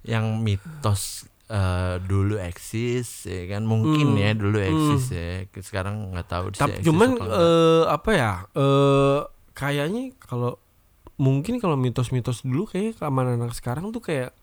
yang 0.04 0.26
mitos 0.38 1.26
eh, 1.48 1.96
dulu 2.02 2.36
eksis 2.38 3.08
ya 3.24 3.48
kan 3.50 3.64
mungkin 3.64 4.08
Hmm. 4.10 4.20
ya 4.20 4.32
dulu 4.32 4.58
eksis 4.58 5.04
ya 5.10 5.28
sekarang 5.58 6.12
nggak 6.12 6.28
tahu 6.28 6.46
sih 6.52 6.60
tapi 6.60 6.72
eksis 6.76 6.86
cuman 6.86 7.10
apa 7.10 7.24
enggak. 7.24 7.40
eh 7.40 7.84
apa 7.88 8.10
ya? 8.12 8.34
Eh 8.54 9.20
kayaknya 9.54 10.04
kalau 10.18 10.60
mungkin 11.16 11.58
kalau 11.58 11.74
mitos-mitos 11.74 12.44
dulu 12.44 12.66
kayak 12.66 12.98
keamanan 12.98 13.40
anak 13.40 13.52
sekarang 13.52 13.90
tuh 13.90 14.00
kayak 14.00 14.36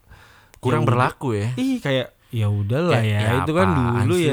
kurang 0.58 0.82
ya 0.82 0.88
berlaku 0.88 1.28
ya 1.34 1.48
Ih 1.54 1.78
kayak 1.78 2.10
ya 2.34 2.50
udahlah 2.50 2.98
ya, 2.98 3.20
ya 3.20 3.30
itu 3.40 3.52
kan 3.52 3.68
dulu 4.02 4.16
ya 4.18 4.32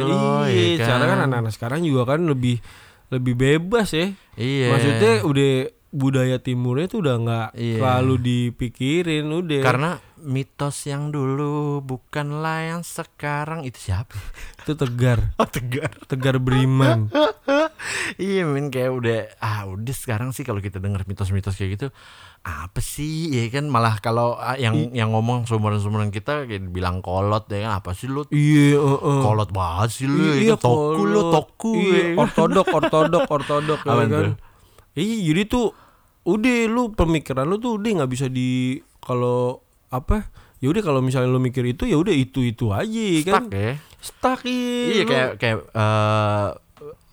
iya 0.50 0.74
ya 0.74 0.86
kan 0.90 1.06
kan? 1.06 1.18
anak-anak 1.30 1.54
sekarang 1.54 1.86
juga 1.86 2.16
kan 2.16 2.26
lebih 2.26 2.58
lebih 3.14 3.36
bebas 3.36 3.94
ya 3.94 4.10
iya 4.34 4.74
maksudnya 4.74 5.22
udah 5.22 5.52
budaya 5.92 6.40
timurnya 6.40 6.88
tuh 6.88 7.04
udah 7.04 7.16
nggak 7.20 7.48
Iya. 7.54 7.76
terlalu 7.78 8.16
dipikirin 8.18 9.28
udah 9.28 9.62
karena 9.62 9.90
mitos 10.22 10.86
yang 10.88 11.10
dulu 11.10 11.82
bukanlah 11.84 12.70
yang 12.72 12.82
sekarang. 12.86 13.66
Itu 13.66 13.92
siapa? 13.92 14.16
Itu 14.64 14.78
tegar. 14.78 15.36
Oh 15.42 15.50
tegar. 15.50 15.92
Tegar 16.08 16.38
beriman. 16.40 17.10
Iya 18.22 18.46
men 18.46 18.70
kayak 18.70 18.92
udah 18.94 19.20
ah 19.42 19.66
udah 19.66 19.96
sekarang 19.96 20.30
sih 20.36 20.46
kalau 20.46 20.62
kita 20.62 20.78
dengar 20.78 21.02
mitos-mitos 21.10 21.58
kayak 21.58 21.82
gitu 21.82 21.88
apa 22.46 22.78
sih? 22.78 23.34
Ya 23.34 23.50
kan 23.50 23.70
malah 23.70 23.98
kalau 24.02 24.38
ah, 24.38 24.54
yang 24.54 24.94
yang 24.94 25.10
ngomong 25.14 25.50
sumuran-sumuran 25.50 26.14
kita 26.14 26.46
kayak 26.46 26.70
bilang 26.70 27.02
kolot 27.02 27.50
ya 27.50 27.66
kan 27.66 27.82
apa 27.82 27.98
sih 27.98 28.06
lu? 28.06 28.26
Iya 28.30 28.78
heeh. 28.78 29.20
kolot 29.26 29.50
banget 29.50 29.90
sih 29.98 30.06
lu 30.06 30.22
ya 30.22 30.34
iya 30.38 30.54
kan? 30.58 30.62
toku 30.62 31.02
lu 31.06 31.22
kolot. 31.22 31.34
toku 31.34 31.74
iya, 31.74 32.02
ortodok 32.18 32.68
ortodok 32.70 33.26
ortodok 33.30 33.80
ya 33.88 33.94
kan. 34.06 34.34
iya 34.94 35.16
jadi 35.34 35.42
tuh 35.50 35.74
udah 36.26 36.58
lu 36.70 36.94
pemikiran 36.94 37.50
lu 37.50 37.58
tuh 37.58 37.82
udah 37.82 37.90
nggak 38.02 38.12
bisa 38.14 38.30
di 38.30 38.78
kalau 39.02 39.71
apa 39.92 40.32
ya 40.58 40.68
udah 40.68 40.82
kalau 40.82 41.00
misalnya 41.00 41.28
lu 41.28 41.38
mikir 41.38 41.68
itu 41.68 41.84
ya 41.84 41.96
udah 41.96 42.12
itu 42.12 42.42
itu 42.42 42.72
aja 42.72 43.06
kan? 43.22 43.44
Stuck 43.44 43.52
ya? 43.52 43.72
Stuck 44.00 44.40
iya 44.44 45.02
lu- 45.04 45.08
kayak 45.08 45.30
kayak 45.38 45.58
eh, 45.68 46.48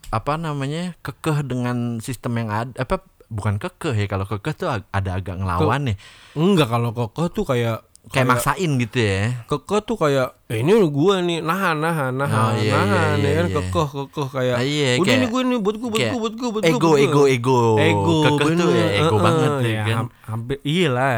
apa 0.09 0.33
namanya 0.35 0.97
kekeh 0.99 1.43
dengan 1.43 1.99
sistem 1.99 2.39
yang 2.39 2.49
ada 2.49 2.73
apa 2.79 3.03
bukan 3.29 3.59
kekeh 3.59 3.93
ya 3.95 4.07
kalau 4.07 4.25
kekeh 4.25 4.55
tuh 4.55 4.69
ada 4.71 5.11
agak 5.13 5.37
ngelawan 5.37 5.85
nih. 5.85 5.97
Enggak 6.33 6.69
kalau 6.69 6.91
kokoh 6.93 7.29
tuh 7.29 7.45
kayak 7.45 7.85
kayak 8.09 8.25
maksain 8.27 8.73
gitu 8.79 8.99
ya? 8.99 9.45
kekeh 9.45 9.81
tuh 9.83 9.97
kayak 9.99 10.33
eh 10.49 10.65
ini 10.65 10.73
gua 10.89 11.21
nih 11.21 11.45
nahan 11.45 11.77
nahan 11.77 12.17
nahan 12.17 12.41
Oh, 12.41 12.53
iya, 12.57 12.65
iya, 12.65 12.73
nahan 12.73 13.17
iya, 13.17 13.29
ya 13.29 13.33
kan? 13.37 13.45
iya. 13.45 13.55
kekeh 13.61 13.89
kekeh 13.91 14.29
kayak 14.31 14.57
Ah, 14.57 14.65
iya, 14.65 14.89
udah 14.97 15.05
kayak- 15.05 15.21
nih 15.21 15.29
gue 15.29 15.43
nih 15.45 15.59
buat 15.59 15.77
gue 15.77 15.89
buat 15.89 15.99
kayak 15.99 16.09
gue 16.09 16.21
buat 16.23 16.35
gue 16.35 16.49
buat 16.49 16.63
gua, 16.63 16.71
ego 16.73 16.79
buat 16.81 16.97
gua." 16.97 17.05
ego 17.05 17.23
ego. 17.29 17.61
Ego 17.77 18.17
kekeh 18.25 18.49
tuh 18.57 18.71
ya 18.73 18.87
ego 18.97 19.13
Heeh, 19.13 19.21
banget 19.21 19.51
ya 19.53 19.69
ya, 19.69 19.83
kan? 19.85 19.97
ham- 19.99 20.13
hampir 20.25 20.57
iya 20.65 20.89
lah 20.89 21.13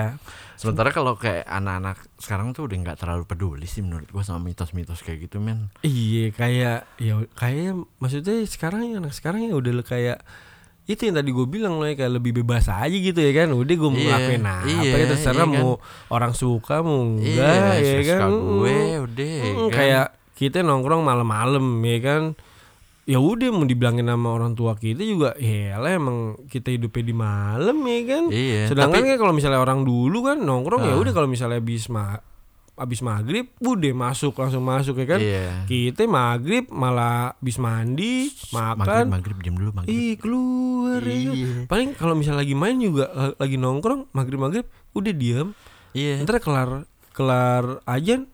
Sementara 0.61 0.93
kalau 0.93 1.17
kayak 1.17 1.49
anak-anak 1.49 1.97
sekarang 2.15 2.53
tuh 2.53 2.69
udah 2.69 2.77
nggak 2.79 2.99
terlalu 3.01 3.25
peduli 3.25 3.65
sih 3.65 3.81
menurut 3.81 4.05
gua 4.07 4.21
sama 4.21 4.45
mitos-mitos 4.45 5.01
kayak 5.01 5.25
gitu 5.25 5.41
men. 5.41 5.73
Iya 5.81 6.29
kayak 6.31 6.77
ya 7.01 7.17
kayak 7.33 7.73
maksudnya 7.97 8.45
sekarang 8.45 8.85
ya 8.87 9.01
anak 9.01 9.17
sekarang 9.17 9.41
ya 9.43 9.57
udah 9.57 9.81
kayak 9.81 10.21
itu 10.85 11.07
yang 11.07 11.17
tadi 11.17 11.31
gue 11.31 11.47
bilang 11.47 11.79
loh 11.79 11.87
ya 11.87 11.95
kayak 11.95 12.19
lebih 12.19 12.43
bebas 12.43 12.67
aja 12.67 12.91
gitu 12.91 13.15
ya 13.17 13.31
kan 13.33 13.55
udah 13.55 13.75
gue 13.79 13.89
mau 13.89 13.95
Iya, 13.95 14.07
ngelakuin 14.11 14.43
apa 14.43 14.67
iya, 14.67 14.91
ya 14.93 15.07
terserah 15.07 15.37
iya 15.39 15.47
kan. 15.47 15.63
mau 15.63 15.71
orang 16.11 16.33
suka 16.35 16.77
mau 16.83 16.99
enggak 17.07 17.73
Iya, 17.79 17.95
ya 17.95 18.03
kan 18.11 18.21
gue, 18.35 18.77
udah, 18.99 19.31
mm, 19.39 19.55
kan. 19.55 19.69
kayak 19.71 20.07
kita 20.35 20.59
nongkrong 20.61 21.03
malam-malam 21.07 21.63
ya 21.87 21.99
kan 22.03 22.23
ya 23.11 23.19
udah 23.19 23.51
mau 23.51 23.65
dibilangin 23.65 24.07
sama 24.07 24.29
orang 24.31 24.55
tua 24.55 24.73
kita 24.75 25.03
juga 25.03 25.35
ya 25.35 25.77
lah 25.77 25.91
emang 25.91 26.19
kita 26.47 26.71
hidupnya 26.71 27.03
di 27.03 27.15
malam 27.17 27.77
ya 27.81 28.01
kan 28.07 28.25
Iya, 28.29 28.63
sedangkan 28.67 28.95
tapi- 28.97 29.09
kan 29.09 29.19
kalau 29.19 29.33
misalnya 29.33 29.59
orang 29.59 29.83
dulu 29.83 30.19
kan 30.23 30.39
nongkrong 30.39 30.83
ya 30.85 30.95
Ah. 30.95 31.01
udah 31.01 31.11
kalau 31.11 31.27
misalnya 31.27 31.59
habis 31.59 31.87
ma 31.87 32.23
habis 32.73 33.03
maghrib 33.03 33.51
udah 33.59 33.93
masuk 33.93 34.33
langsung 34.33 34.63
masuk 34.63 34.97
ya 34.97 35.07
kan 35.07 35.21
Iya. 35.21 35.67
kita 35.67 36.07
maghrib 36.07 36.71
malah 36.71 37.35
habis 37.35 37.59
mandi 37.59 38.31
Maghrib, 38.49 38.79
makan 38.81 39.05
maghrib 39.11 39.37
jam 39.41 39.55
dulu 39.55 39.71
maghrib. 39.75 39.91
ih 39.91 40.15
keluar 40.15 41.03
ya 41.03 41.19
kan. 41.21 41.35
Iya. 41.35 41.53
paling 41.67 41.89
kalau 41.93 42.15
misalnya 42.15 42.41
lagi 42.41 42.55
main 42.55 42.79
juga 42.79 43.11
la- 43.11 43.37
lagi 43.37 43.57
nongkrong 43.57 44.09
maghrib 44.11 44.39
maghrib 44.39 44.65
udah 44.93 45.13
diam 45.13 45.53
Iya. 45.91 46.23
ntar 46.23 46.39
kelar 46.39 46.87
kelar 47.11 47.83
ajan 47.85 48.31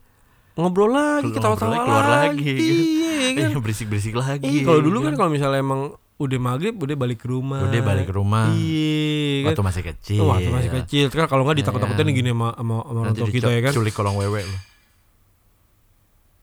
ngobrol 0.57 0.89
lagi 0.89 1.21
Keluar- 1.23 1.35
ketawa-tawa 1.37 1.69
ngobrolnya 1.69 1.85
keluar 1.85 2.07
lagi, 2.09 2.41
gitu. 2.43 2.61
iya 2.65 3.13
kan 3.29 3.47
Iya, 3.47 3.57
berisik-berisik 3.59 4.13
lagi. 4.13 4.43
Iya, 4.43 4.61
kalau 4.63 4.81
dulu 4.81 4.97
kan 5.01 5.13
kalau 5.13 5.29
misalnya 5.29 5.59
emang 5.59 5.81
udah 6.17 6.39
maghrib 6.39 6.73
udah 6.73 6.97
balik 6.97 7.19
ke 7.19 7.27
rumah 7.27 7.61
Udah 7.63 7.77
balik 7.79 8.05
ke 8.05 8.13
rumah. 8.13 8.49
iya 8.51 9.45
kan 9.45 9.53
waktu 9.53 9.63
masih 9.63 9.83
kecil. 9.85 10.19
Oh, 10.19 10.33
waktu 10.33 10.49
masih 10.49 10.71
kecil 10.75 11.05
kan 11.07 11.25
kalau 11.25 11.43
nggak 11.43 11.61
ditakut-takutin 11.61 12.03
Iya. 12.03 12.15
gini 12.15 12.29
sama, 12.31 12.49
sama, 12.51 12.75
sama 12.81 12.99
orang 12.99 13.13
tua 13.13 13.29
kita 13.29 13.47
ya 13.47 13.61
kan 13.61 13.71
Culik 13.71 13.93
kolong 13.93 14.17
wewe 14.17 14.41
lu. 14.41 14.57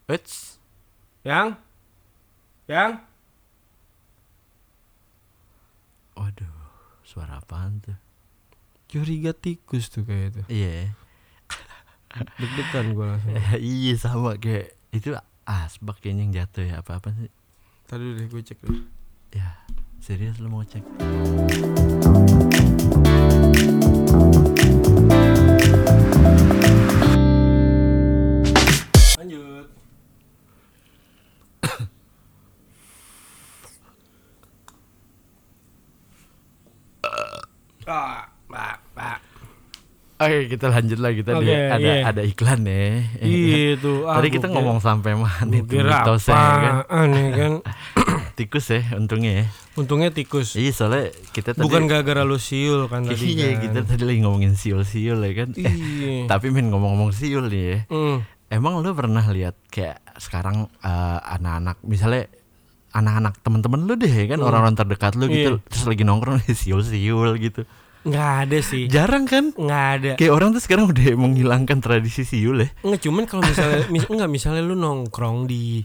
Eits. 0.07 0.63
yang 1.23 1.59
yang 2.65 3.03
Waduh, 6.15 6.47
suara 7.03 7.39
apaan 7.39 7.81
tuh? 7.81 7.99
curiga 8.87 9.35
tikus 9.35 9.91
tuh 9.91 10.07
kayak 10.07 10.31
itu 10.31 10.43
Iya. 10.47 10.95
deg-degan 12.41 12.87
gue 12.93 13.07
langsung 13.07 13.33
iya 13.61 13.95
sama 13.95 14.37
kayak 14.37 14.75
itu 14.91 15.13
asbak 15.45 15.99
kayaknya 16.01 16.23
yang 16.23 16.33
jatuh 16.35 16.65
ya 16.65 16.77
apa-apa 16.81 17.13
sih? 17.15 17.31
tadi 17.85 18.05
deh 18.15 18.27
gue 18.27 18.43
cek 18.43 18.59
dulu 18.61 18.81
Ya, 19.31 19.51
serius 19.99 20.39
lu 20.39 20.47
mau 20.47 20.63
cek? 20.63 20.87
Oke, 40.25 40.39
kita 40.49 40.67
lanjut 40.69 40.99
lagi 40.99 41.21
tadi 41.21 41.45
Oke, 41.45 41.57
ada 41.69 41.79
iya. 41.81 42.03
ada 42.05 42.23
iklan 42.23 42.61
ya. 42.63 42.85
Iya 43.19 43.77
tuh. 43.85 44.05
ah, 44.05 44.17
Tadi 44.17 44.29
kita 44.31 44.47
kira- 44.47 44.55
ngomong 44.55 44.79
sampai 44.79 45.13
mana 45.15 45.53
itu 45.53 45.75
mitosnya 45.75 46.35
ya 46.35 46.73
kan? 46.83 47.09
ya 47.11 47.29
kan. 47.33 47.53
Tikus 48.37 48.67
ya 48.67 48.83
untungnya 48.95 49.33
ya. 49.37 49.47
Untungnya 49.75 50.11
tikus. 50.11 50.55
Iya 50.55 50.71
soalnya 50.71 51.15
kita 51.31 51.53
tadi 51.53 51.63
Bukan 51.63 51.87
gara-gara 51.87 52.23
lu 52.23 52.35
siul 52.37 52.87
kan 52.87 53.05
tadi. 53.05 53.31
Iya, 53.33 53.55
kan. 53.55 53.63
kita 53.63 53.81
tadi 53.85 54.03
lagi 54.03 54.21
ngomongin 54.21 54.55
siul-siul 54.55 55.19
ya 55.21 55.33
kan. 55.37 55.49
Eh, 55.53 55.63
Iya. 55.63 56.27
tapi 56.33 56.49
men 56.49 56.67
ngomong-ngomong 56.69 57.11
siul 57.11 57.47
nih 57.47 57.63
ya. 57.65 57.79
Hmm. 57.89 58.17
Emang 58.49 58.79
lu 58.79 58.91
pernah 58.93 59.23
lihat 59.25 59.55
kayak 59.69 60.03
sekarang 60.17 60.67
eh, 60.79 61.19
anak-anak 61.29 61.79
misalnya 61.83 62.27
anak-anak 62.91 63.35
temen-temen 63.41 63.81
lu 63.85 63.95
deh 63.95 64.15
kan 64.25 64.39
orang-orang 64.39 64.75
terdekat 64.77 65.15
lu 65.15 65.27
gitu 65.27 65.59
Iya. 65.59 65.67
terus 65.67 65.85
lagi 65.85 66.03
nongkrong 66.03 66.39
siul-siul 66.55 67.39
gitu. 67.39 67.63
Nggak 68.05 68.31
ada 68.47 68.59
sih. 68.61 68.85
Jarang 68.87 69.25
kan? 69.25 69.51
Nggak 69.57 69.85
ada. 69.99 70.11
Kayak 70.21 70.33
orang 70.37 70.49
tuh 70.53 70.63
sekarang 70.63 70.85
udah 70.93 71.05
menghilangkan 71.17 71.81
tradisi 71.81 72.23
siul 72.23 72.61
ya. 72.61 72.69
Nggak 72.85 73.01
cuman 73.01 73.25
kalau 73.25 73.43
misalnya 73.45 73.81
mis, 73.95 74.05
enggak 74.05 74.31
misalnya 74.31 74.63
lu 74.63 74.77
nongkrong 74.77 75.49
di 75.49 75.83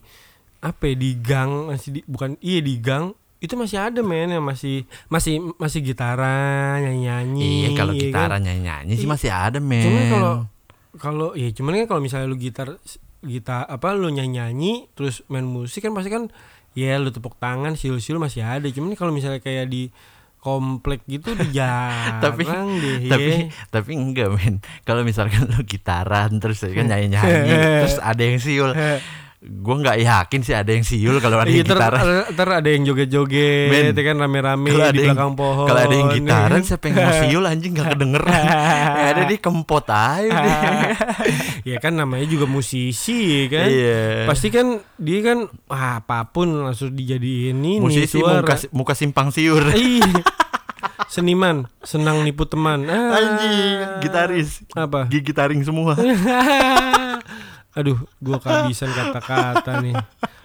apa 0.60 0.92
ya, 0.92 0.96
di 1.00 1.12
gang 1.24 1.72
masih 1.72 1.90
di, 1.96 2.00
bukan 2.04 2.36
iya 2.44 2.60
di 2.60 2.76
gang 2.84 3.16
itu 3.40 3.56
masih 3.56 3.80
ada 3.80 4.04
men 4.04 4.36
yang 4.36 4.44
masih 4.44 4.84
masih 5.08 5.40
masih 5.56 5.80
gitaran 5.80 6.84
nyanyi 6.84 7.08
nyanyi 7.08 7.52
Iya 7.64 7.70
kalau 7.80 7.94
gitaran 7.96 8.44
nyanyi-nyanyi 8.44 8.94
sih 9.00 9.08
masih 9.08 9.32
ada 9.32 9.64
men. 9.64 9.80
cuman 9.80 10.04
kalau 10.12 10.34
kalau 11.00 11.30
ya 11.40 11.48
cuman 11.56 11.80
kan 11.80 11.96
kalau 11.96 12.02
misalnya 12.04 12.28
lu 12.28 12.36
gitar 12.36 12.76
gitar 13.24 13.64
apa 13.72 13.96
lu 13.96 14.12
nyanyi 14.12 14.44
nyanyi 14.44 14.74
terus 14.92 15.24
main 15.32 15.48
musik 15.48 15.88
kan 15.88 15.96
pasti 15.96 16.12
kan 16.12 16.28
ya 16.76 17.00
lu 17.00 17.16
tepuk 17.16 17.40
tangan 17.40 17.80
siul 17.80 18.04
siul 18.04 18.20
masih 18.20 18.44
ada 18.44 18.68
cuman 18.68 18.92
kalau 19.00 19.16
misalnya 19.16 19.40
kayak 19.40 19.72
di 19.72 19.88
komplek 20.40 21.04
gitu 21.06 21.36
di 21.36 21.52
jarang 21.58 22.24
tapi 22.24 22.44
deh 22.48 22.98
tapi 23.12 23.32
ya. 23.32 23.68
tapi 23.70 23.92
enggak 23.96 24.32
men. 24.32 24.64
Kalau 24.88 25.04
misalkan 25.04 25.52
lu 25.52 25.64
gitaran 25.68 26.40
terus 26.40 26.64
ya 26.64 26.72
kan 26.72 26.88
nyanyi-nyanyi 26.92 27.54
terus 27.84 28.00
ada 28.10 28.22
yang 28.24 28.40
siul. 28.40 28.72
Gue 29.40 29.72
nggak 29.80 30.04
yakin 30.04 30.42
sih 30.44 30.52
ada 30.52 30.68
yang 30.68 30.84
siul 30.84 31.24
kalau 31.24 31.40
ada 31.40 31.48
Iya, 31.48 31.64
yang 31.64 31.72
ntar, 31.72 31.96
gitaran. 31.96 32.04
ntar 32.36 32.50
ada 32.60 32.70
yang 32.70 32.84
joget-joget, 32.84 33.96
ya 33.96 34.04
kan 34.04 34.20
rame-rame 34.20 34.68
di 34.68 34.76
yang 35.00 35.16
belakang 35.16 35.32
pohon. 35.40 35.64
kalau 35.64 35.80
ada 35.80 35.96
yang 35.96 36.12
ya 36.12 36.16
gitaran 36.20 36.60
siapa 36.60 36.84
yang 36.86 36.96
mau 37.00 37.14
siul 37.16 37.44
anjing 37.48 37.72
nggak 37.72 37.88
kedengeran. 37.96 38.36
ya 38.36 39.08
ada 39.16 39.24
di 39.24 39.36
kempot 39.40 39.88
aja 39.88 40.40
ya 41.72 41.78
kan 41.80 41.96
namanya 41.96 42.28
juga 42.28 42.52
musisi 42.52 43.48
kan. 43.48 43.72
Iya. 43.72 44.28
Pasti 44.28 44.52
kan 44.52 44.76
dia 45.00 45.20
kan 45.24 45.48
ah, 45.72 46.04
apa 46.04 46.28
pun 46.28 46.68
langsung 46.68 46.92
dijadiin 46.92 47.56
ini 47.56 47.80
Musisi 47.80 48.20
suara. 48.20 48.44
muka, 48.44 48.56
muka 48.76 48.92
simpang 48.92 49.32
siur. 49.32 49.64
Iya. 49.72 50.20
Seniman, 51.08 51.66
senang 51.82 52.22
nipu 52.22 52.44
teman. 52.44 52.84
Ah. 52.86 53.16
Anjing, 53.18 54.04
gitaris. 54.04 54.62
Apa? 54.76 55.08
Gigi 55.08 55.32
taring 55.32 55.64
semua. 55.64 55.96
Aduh, 57.72 57.98
gua 58.18 58.38
kehabisan 58.38 58.90
kata-kata 58.90 59.80
nih. 59.80 59.96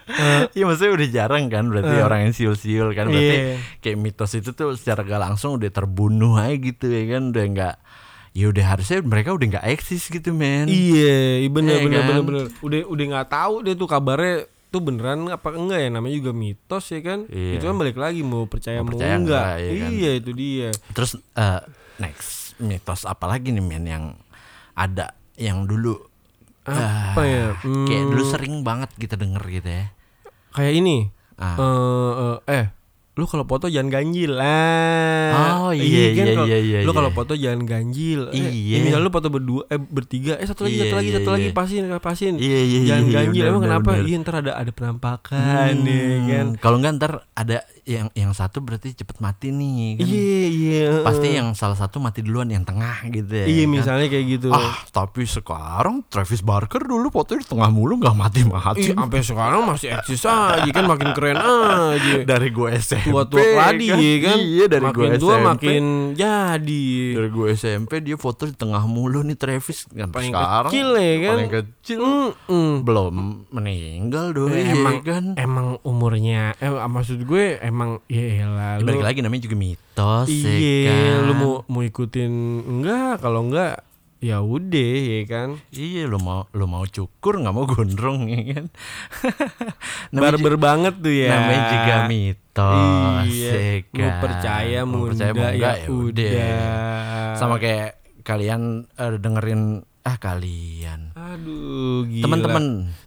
Eh, 0.04 0.42
Iya 0.52 0.64
maksudnya 0.64 0.92
udah 0.92 1.08
jarang 1.08 1.44
kan 1.48 1.64
berarti 1.64 1.94
Eh. 1.94 2.04
orang 2.04 2.20
yang 2.22 2.32
siul-siul 2.32 2.92
kan 2.92 3.08
berarti 3.08 3.24
Iya. 3.32 3.56
kayak 3.80 3.96
mitos 3.96 4.32
itu 4.32 4.52
tuh 4.52 4.74
secara 4.74 5.00
gak 5.00 5.22
langsung 5.22 5.56
udah 5.56 5.70
terbunuh 5.70 6.36
aja 6.36 6.52
gitu 6.54 6.86
ya 6.86 7.02
kan 7.10 7.32
udah 7.32 7.44
nggak 7.46 7.74
ya 8.30 8.46
udah 8.46 8.64
harusnya 8.66 9.00
mereka 9.00 9.32
udah 9.32 9.46
nggak 9.48 9.66
eksis 9.70 10.04
gitu 10.06 10.30
men. 10.30 10.68
Iya, 10.68 11.40
iya, 11.40 11.48
bener 11.48 11.74
Iya 11.74 11.82
bener 11.82 11.96
kan? 11.96 12.08
bener 12.10 12.22
bener. 12.22 12.44
Udah 12.60 12.80
udah 12.84 13.04
nggak 13.08 13.28
tahu 13.30 13.54
deh 13.62 13.74
tuh 13.74 13.88
kabarnya 13.88 14.36
tuh 14.68 14.80
beneran 14.82 15.18
apa 15.30 15.48
enggak 15.50 15.80
ya 15.80 15.88
namanya 15.88 16.14
juga 16.18 16.32
mitos 16.34 16.84
ya 16.86 17.00
kan. 17.00 17.18
Iya. 17.26 17.52
Itu 17.56 17.64
kan 17.64 17.76
balik 17.78 17.96
lagi 17.96 18.20
mau 18.20 18.44
percaya 18.44 18.76
Mau 18.76 18.84
mau, 18.84 18.90
percaya 18.92 19.14
enggak. 19.14 19.40
enggak, 19.40 19.56
ya 19.56 19.70
kan? 19.72 19.90
Iya 19.90 20.10
itu 20.14 20.30
dia. 20.34 20.68
Terus 20.92 21.10
eh, 21.16 21.60
next 21.96 22.28
mitos 22.56 23.02
apa 23.02 23.24
lagi 23.24 23.48
nih 23.48 23.62
men 23.62 23.84
yang 23.84 24.04
ada 24.72 25.16
yang 25.34 25.64
dulu 25.64 25.96
Apa 26.64 27.20
eh, 27.20 27.30
ya? 27.30 27.44
kayak 27.60 28.04
dulu 28.08 28.22
Hmm. 28.22 28.32
sering 28.32 28.54
banget 28.60 28.90
kita 28.96 29.14
denger 29.14 29.44
gitu 29.52 29.68
ya. 29.68 29.84
Kayak 30.50 30.72
ini. 30.80 30.96
Ah. 31.34 31.56
Eh 31.56 32.12
eh, 32.14 32.38
eh 32.54 32.66
lu 33.14 33.30
kalau 33.30 33.46
foto 33.46 33.70
jangan 33.70 33.94
ganjil 33.94 34.34
lah. 34.34 35.30
Oh, 35.60 35.70
iya, 35.70 36.10
iya, 36.10 36.34
kalau- 36.34 36.50
iya, 36.50 36.58
iya, 36.58 36.78
Lu 36.82 36.90
iya. 36.90 36.98
kalau 36.98 37.10
foto 37.12 37.32
jangan 37.32 37.62
ganjil. 37.62 38.26
Eh, 38.34 38.42
Iya. 38.42 38.90
eh, 38.90 38.98
lu 38.98 39.06
foto 39.06 39.30
berdua 39.30 39.62
eh 39.68 39.78
bertiga, 39.78 40.34
eh 40.34 40.42
satu 40.42 40.66
lagi 40.66 40.74
Iya, 40.74 40.82
satu 40.82 40.96
lagi 40.98 41.06
iya, 41.06 41.16
satu 41.22 41.30
lagi 41.30 41.46
iya. 41.46 41.54
pasin 41.54 41.82
pasin. 42.02 42.34
Iya 42.34 42.58
iya 42.58 42.58
iya. 42.58 42.80
jangan 42.90 43.04
iya, 43.04 43.14
ganjil. 43.14 43.30
benar, 43.38 43.50
Emang 43.54 43.62
benar, 43.62 43.78
kenapa? 43.78 43.90
Iya 44.02 44.16
ntar 44.18 44.34
ada 44.42 44.52
ada 44.58 44.70
penampakan 44.74 45.74
ya 45.78 46.02
kan. 46.26 46.46
Hmm, 46.50 46.58
Kalau 46.58 46.76
enggak 46.82 46.92
ntar 46.98 47.12
ada 47.32 47.56
yang 47.84 48.08
yang 48.12 48.30
satu 48.30 48.58
berarti 48.58 48.92
cepet 48.92 49.16
mati 49.18 49.48
nih 49.48 49.68
kan. 49.94 50.06
Iya 50.06 50.42
iya. 50.46 50.90
Pasti 51.00 51.28
yang 51.30 51.52
salah 51.52 51.74
satu 51.74 51.96
mati 51.96 52.20
duluan 52.20 52.48
yang 52.48 52.62
tengah 52.62 53.04
gitu 53.06 53.28
ya. 53.30 53.44
Iya 53.44 53.62
kan? 53.62 53.70
misalnya 53.70 54.06
kayak 54.08 54.26
gitu. 54.30 54.48
Ah, 54.48 54.80
tapi 54.88 55.22
sekarang 55.22 56.00
Travis 56.06 56.40
Barker 56.40 56.80
dulu 56.80 57.08
fotonya 57.08 57.40
di 57.40 57.48
tengah 57.50 57.68
mulu 57.68 57.96
nggak 57.98 58.14
mati-mati. 58.14 58.80
Ih, 58.82 58.94
sampai 58.94 59.20
sekarang 59.20 59.60
masih 59.62 59.92
eksis 59.92 60.24
aja 60.24 60.64
kan 60.66 60.84
makin 60.84 61.12
keren 61.12 61.36
aja. 61.36 62.12
dari 62.30 62.48
gue 62.48 62.68
SMP. 62.74 63.06
Tua-tua 63.06 63.44
ladi 63.54 63.88
kan. 64.18 64.36
Iya, 64.36 64.64
dari 64.66 64.82
makin 64.82 65.00
gue 65.06 65.18
tua 65.18 65.34
SMP. 65.34 65.46
makin 65.46 65.82
jadi. 66.14 66.88
dari 67.12 67.28
gue 67.28 67.46
SMP 67.52 67.92
dia 68.00 68.16
foto 68.16 68.44
di 68.44 68.54
tengah 68.54 68.84
mulu 68.84 69.20
nih 69.20 69.34
Travis 69.34 69.84
sampai 69.86 70.08
Paling 70.10 70.32
sekarang. 70.32 70.70
kecil 70.70 70.88
ya 70.90 71.14
kan. 71.20 71.36
Paling 71.36 71.52
kecil. 71.54 71.98
Mm-mm. 72.00 72.70
Belum 72.82 73.14
meninggal 73.50 74.32
doi 74.32 74.52
Eh, 74.54 74.72
emang 74.72 74.94
ya 74.94 75.02
kan. 75.04 75.24
emang 75.36 75.66
umurnya 75.82 76.56
eh 76.56 76.70
maksud 76.70 77.20
gue 77.20 77.58
emang 77.58 77.72
ya 78.06 78.22
elah 78.40 78.72
Ya, 78.74 78.80
lu 78.80 78.86
balik 78.86 79.04
lagi 79.04 79.18
namanya 79.20 79.42
juga 79.42 79.56
mitos 79.56 80.28
ya 80.30 80.50
iya 80.50 80.82
kan. 80.86 81.18
lu 81.22 81.32
mau 81.34 81.52
mau 81.66 81.82
ikutin 81.82 82.32
enggak 82.64 83.18
kalau 83.18 83.44
enggak 83.44 83.82
ya 84.18 84.40
udah 84.40 84.94
ya 85.04 85.20
kan 85.24 85.48
Iya 85.68 86.06
lu 86.06 86.16
mau 86.16 86.48
lu 86.50 86.64
mau 86.64 86.82
cukur 86.82 87.36
nggak 87.36 87.52
mau 87.52 87.64
gondrong 87.64 88.24
ya 88.26 88.40
kan. 88.54 88.64
barber 90.14 90.56
banget 90.56 90.94
tuh 90.96 91.12
ya 91.12 91.28
namanya 91.34 91.62
juga 91.68 91.94
mitos. 92.06 93.26
iya 93.28 93.52
ya 93.52 93.74
mau 93.92 94.08
kan. 94.08 94.20
percaya 94.20 94.78
mau 94.82 94.96
Mau 94.96 95.06
percaya 95.06 95.32
mau 95.32 95.44
enggak 95.44 95.76
ya 95.76 95.82
ya 95.82 95.88
udah. 95.90 96.32
Sama 97.34 97.56
kayak 97.58 97.90
kalian 98.22 98.62
eh, 98.90 99.16
dengerin 99.18 99.62
ah 100.04 100.20
kalian. 100.20 101.16
Aduh, 101.16 102.04
gila. 102.04 102.28
teman-teman. 102.28 102.64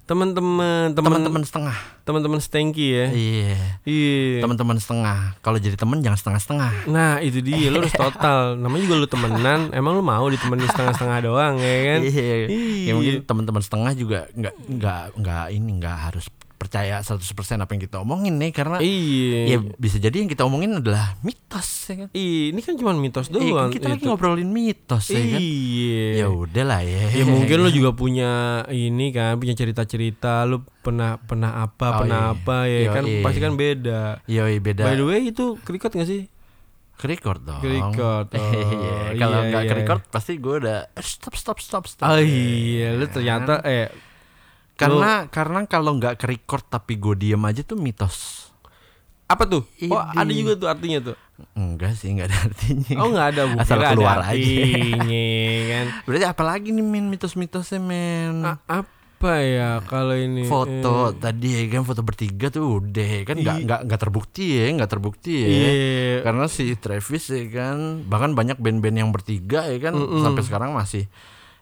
Teman-teman, 0.10 0.98
teman 0.98 1.14
teman-teman 1.14 1.44
setengah. 1.46 1.78
Teman-teman 2.02 2.42
stanky 2.42 2.90
ya. 2.90 3.06
iya. 3.14 3.54
Iya. 3.86 4.42
teman-teman 4.42 4.82
setengah. 4.82 5.38
Kalau 5.46 5.62
jadi 5.62 5.78
teman 5.78 6.02
jangan 6.02 6.18
setengah-setengah. 6.18 6.90
Nah 6.90 7.22
itu 7.22 7.46
dia. 7.46 7.70
Lu 7.70 7.86
harus 7.86 7.94
total. 7.94 8.58
Namanya 8.58 8.90
juga 8.90 8.96
lu 8.98 9.08
temenan. 9.08 9.70
Emang 9.78 9.94
lu 9.94 10.02
mau 10.02 10.26
ditemenin 10.26 10.66
setengah-setengah 10.74 11.20
doang 11.22 11.62
ya 11.62 11.78
kan? 11.86 12.00
Iya. 12.02 12.36
Iya. 12.50 12.88
Ya 12.90 12.92
mungkin 12.98 13.16
teman-teman 13.30 13.62
setengah 13.62 13.92
juga 13.94 14.20
nggak 14.34 14.56
nggak 14.66 15.04
nggak 15.22 15.46
ini 15.54 15.70
nggak 15.78 15.98
harus 16.10 16.26
percaya 16.58 17.00
100% 17.00 17.22
apa 17.62 17.70
yang 17.70 17.82
kita 17.86 18.02
omongin 18.02 18.42
nih 18.42 18.50
karena 18.50 18.82
Iya 18.82 19.42
ya 19.46 19.58
bisa 19.78 20.02
jadi 20.02 20.26
yang 20.26 20.30
kita 20.30 20.42
omongin 20.42 20.82
adalah 20.82 21.14
mitos 21.22 21.70
ya 21.86 21.96
kan. 22.02 22.10
Iya, 22.12 22.44
Ini 22.50 22.60
kan 22.66 22.74
cuma 22.76 22.92
mitos 22.98 23.30
Iya, 23.30 23.38
doang 23.38 23.70
kan 23.70 23.76
kita 23.78 23.88
lagi 23.88 24.02
itu. 24.02 24.08
ngobrolin 24.10 24.50
mitos 24.50 25.06
ya 25.08 25.22
kan. 25.22 25.40
Iya 25.40 26.06
Ya 26.18 26.28
udahlah 26.28 26.82
ya. 26.82 27.06
Ya 27.14 27.24
mungkin 27.24 27.58
lu 27.62 27.70
juga 27.70 27.94
punya 28.02 28.32
ini 28.68 29.14
kan 29.14 29.38
Punya 29.38 29.54
cerita-cerita 29.54 30.44
Lu 30.50 30.66
pernah 30.82 31.22
pernah 31.22 31.62
apa 31.62 31.88
Oh, 31.88 32.00
Pernah 32.04 32.22
iya. 32.26 32.34
apa 32.34 32.58
ya 32.66 32.80
Yo, 32.82 32.92
kan 32.92 33.04
iya. 33.06 33.22
Pasti 33.22 33.40
kan 33.40 33.54
beda 33.54 34.02
Yoi 34.26 34.58
beda. 34.58 34.84
By 34.90 34.96
the 34.98 35.06
way 35.06 35.22
itu 35.30 35.46
kerikot 35.62 35.94
gak 35.94 36.10
sih? 36.10 36.26
Record 36.98 37.46
dong. 37.46 37.62
Ke-record, 37.62 38.26
oh, 38.34 38.42
Iya, 38.58 39.22
Kalau 39.22 39.40
iya, 39.46 39.50
nggak 39.54 39.64
iya. 39.70 39.96
pasti 40.10 40.42
gue 40.42 40.56
udah 40.58 40.90
stop 40.98 41.38
stop 41.38 41.62
stop 41.62 41.86
stop. 41.86 42.10
Oh 42.10 42.18
iya 42.18 42.98
Lu 42.98 43.06
ternyata 43.06 43.62
eh 43.62 43.94
Karena 44.78 45.12
karena 45.28 45.60
kalau 45.66 45.92
nggak 45.94 46.16
ke-record 46.18 46.64
tapi 46.64 46.96
gue 46.96 47.16
diem 47.16 47.42
aja 47.42 47.62
tuh 47.62 47.76
mitos. 47.76 48.48
Apa 49.26 49.44
tuh? 49.44 49.66
Oh 49.84 50.00
Ini. 50.00 50.16
ada 50.16 50.32
juga 50.32 50.54
tuh 50.56 50.68
artinya 50.68 51.00
tuh 51.04 51.18
Enggak 51.54 51.94
sih 51.94 52.10
nggak 52.10 52.28
ada 52.28 52.38
artinya. 52.46 52.94
Oh 52.98 53.08
nggak 53.10 53.28
ada 53.30 53.42
Bu. 53.50 53.56
Asal 53.60 53.78
keluar 53.84 54.18
ada 54.20 54.32
aja. 54.32 54.34
artinya, 54.34 55.26
kan 55.68 55.86
Berarti 56.08 56.26
apalagi 56.26 56.68
nih 56.72 56.82
men 56.82 57.06
mitos-mitosnya 57.08 57.78
men. 57.78 58.42
A- 58.42 58.62
Apa 59.18 59.42
ya 59.42 59.82
kalau 59.82 60.14
ini 60.14 60.46
foto 60.46 61.10
eh, 61.10 61.18
tadi 61.18 61.50
ya 61.50 61.62
kan 61.68 61.82
foto 61.84 62.06
bertiga 62.06 62.48
tuh 62.48 62.78
udah 62.78 63.26
kan 63.26 63.36
nggak 63.36 63.58
nggak 63.66 63.80
nggak 63.84 64.00
terbukti 64.00 64.46
ya 64.54 64.70
nggak 64.72 64.92
terbukti 64.94 65.34
ya 65.34 65.48
Iya 65.50 65.72
karena 66.22 66.46
si 66.46 66.78
Travis 66.78 67.26
ya 67.26 67.42
kan 67.50 68.06
bahkan 68.06 68.38
banyak 68.38 68.62
band-band 68.62 68.94
yang 68.96 69.10
bertiga 69.10 69.66
ya 69.66 69.82
kan 69.82 69.98
Mm-mm. 69.98 70.22
sampai 70.22 70.46
sekarang 70.46 70.70
masih 70.72 71.10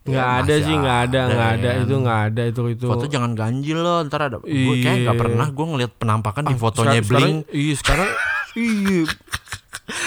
nggak 0.05 0.13
ya, 0.21 0.37
ada 0.37 0.53
sih 0.59 0.75
nggak 0.75 0.99
ada 1.03 1.19
nggak 1.25 1.33
ya 1.41 1.55
ada 1.55 1.69
kan. 1.71 1.81
itu 1.81 1.95
nggak 1.97 2.19
ada 2.23 2.41
itu 2.45 2.61
itu 2.69 2.85
foto 2.85 3.05
jangan 3.07 3.31
ganjil 3.33 3.77
loh 3.79 3.99
ntar 4.05 4.21
ada 4.23 4.37
gue 4.37 4.75
kayak 4.77 4.97
nggak 5.01 5.11
Iya. 5.11 5.21
pernah 5.23 5.47
gue 5.49 5.65
ngeliat 5.65 5.91
penampakan 5.95 6.43
di 6.43 6.53
Ah, 6.53 6.59
fotonya 6.59 6.91
sekarang- 6.95 7.09
Blink 7.09 7.37
sekarang- 7.41 7.57
iya 7.57 7.73
sekarang 7.75 8.09
iya 8.61 9.01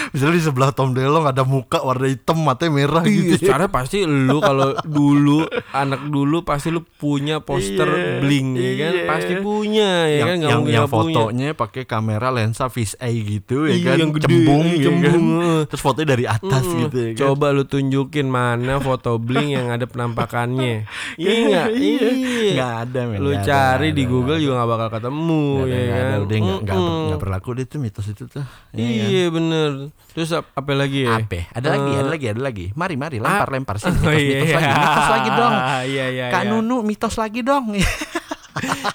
misalnya 0.09 0.35
di 0.35 0.43
sebelah 0.43 0.71
Tom 0.71 0.91
DeLonge 0.91 1.29
ada 1.29 1.43
muka 1.43 1.79
warna 1.79 2.05
hitam 2.05 2.39
matanya 2.39 2.71
merah 2.75 3.03
Iya, 3.03 3.13
gitu 3.33 3.33
secara 3.41 3.65
pasti 3.67 4.03
lu 4.03 4.37
kalau 4.39 4.73
dulu 4.81 5.43
anak 5.71 6.01
dulu 6.05 6.41
pasti 6.41 6.69
lu 6.69 6.81
punya 6.81 7.39
poster 7.39 7.85
Iya, 7.85 8.19
bling 8.19 8.47
ya 8.53 8.71
kan 8.75 8.93
iya. 8.93 9.05
pasti 9.05 9.33
punya 9.37 9.89
ya 10.05 10.15
yang 10.15 10.27
kan 10.27 10.35
nggak 10.37 10.51
yang, 10.51 10.63
yang 10.67 10.85
fotonya 10.85 11.47
pakai 11.53 11.83
kamera 11.83 12.29
lensa 12.29 12.67
fish 12.67 12.97
eye 12.97 13.21
gitu 13.21 13.65
ya 13.65 13.73
Iya, 13.73 13.85
kan 13.85 13.95
yang 13.97 14.11
gede, 14.11 14.25
cembung, 14.25 14.65
ya 14.67 14.83
cembung, 14.83 15.23
kan? 15.29 15.45
eh. 15.45 15.61
terus 15.65 15.81
fotonya 15.81 16.07
dari 16.09 16.25
atas 16.25 16.63
Mm-mm. 16.63 16.81
gitu 16.83 16.97
ya 16.97 17.11
kan 17.11 17.17
Coba 17.19 17.45
lu 17.51 17.63
tunjukin 17.63 18.27
mana 18.27 18.79
foto 18.79 19.15
bling 19.15 19.51
yang 19.51 19.69
ada 19.69 19.85
penampakannya. 19.85 20.89
iya 21.21 21.31
nggak? 21.45 21.67
Iya. 21.71 22.07
Iya. 22.09 22.51
Nggak 22.55 22.73
ada 22.81 22.99
men 23.05 23.19
Lu 23.19 23.29
ada, 23.29 23.43
cari 23.43 23.87
nggak 23.87 23.95
di 23.95 24.03
ada, 24.03 24.09
Google 24.09 24.29
nggak 24.33 24.43
juga 24.43 24.53
nggak 24.55 24.69
bakal 24.69 24.87
ketemu 24.89 25.43
ada. 25.45 25.59
Nggak 25.59 25.67
ada, 25.69 25.75
ya 25.77 25.83
nggak 25.85 25.99
ada. 25.99 26.17
kan. 26.65 26.77
udah 26.79 27.03
nggak 27.05 27.21
berlaku 27.21 27.49
deh 27.53 27.65
tuh 27.65 27.79
mitos 27.79 28.07
itu 28.07 28.23
tuh 28.25 28.43
Iya 28.71 28.87
kan? 28.89 29.09
Iya 29.09 29.25
bener. 29.29 29.71
Terus 30.09 30.29
ap- 30.33 30.49
apa 30.51 30.71
lagi 30.73 31.05
ya? 31.05 31.17
apa 31.17 31.47
ada 31.49 31.67
lagi 31.69 31.89
Eh, 31.89 31.97
ada 31.97 32.09
lagi 32.09 32.25
ada 32.27 32.41
lagi 32.41 32.65
mari 32.73 32.95
mari 32.95 33.17
lempar 33.17 33.49
lempar 33.49 33.75
sini 33.77 33.93
Oh, 33.95 34.09
mitos, 34.09 34.19
iya, 34.19 34.39
mitos 34.39 34.51
lagi 34.51 34.65
iya. 34.65 34.75
mitos 34.75 35.09
lagi 35.09 35.29
dong 35.31 35.53
Iya 35.93 36.05
iya. 36.09 36.25
Kak 36.29 36.41
iya. 36.41 36.49
Nunu 36.49 36.77
mitos 36.81 37.15
lagi 37.15 37.39
dong 37.41 37.65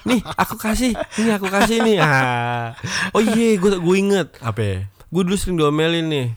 Nih 0.05 0.21
aku 0.21 0.55
kasih, 0.55 0.93
ini 1.15 1.29
aku 1.31 1.49
kasih 1.49 1.81
nih. 1.81 1.97
Ah. 1.97 2.77
Oh 3.09 3.21
iya, 3.23 3.57
gue 3.57 3.71
gue 3.75 3.95
inget. 3.97 4.29
apa 4.39 4.85
Gue 5.09 5.21
dulu 5.23 5.33
sering 5.33 5.57
diomelin 5.57 6.05
nih. 6.05 6.27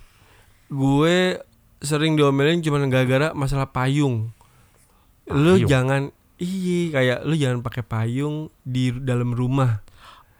Gue 0.66 1.36
sering 1.78 2.16
diomelin 2.16 2.60
cuma 2.60 2.80
gara-gara 2.82 3.32
masalah 3.32 3.68
payung. 3.68 4.32
Lu 5.26 5.60
Payung? 5.60 5.68
jangan 5.68 6.02
iya 6.38 6.80
kayak 6.90 7.18
lu 7.22 7.34
jangan 7.36 7.60
pakai 7.60 7.82
payung 7.82 8.48
di 8.62 8.94
dalam 8.94 9.36
rumah. 9.36 9.84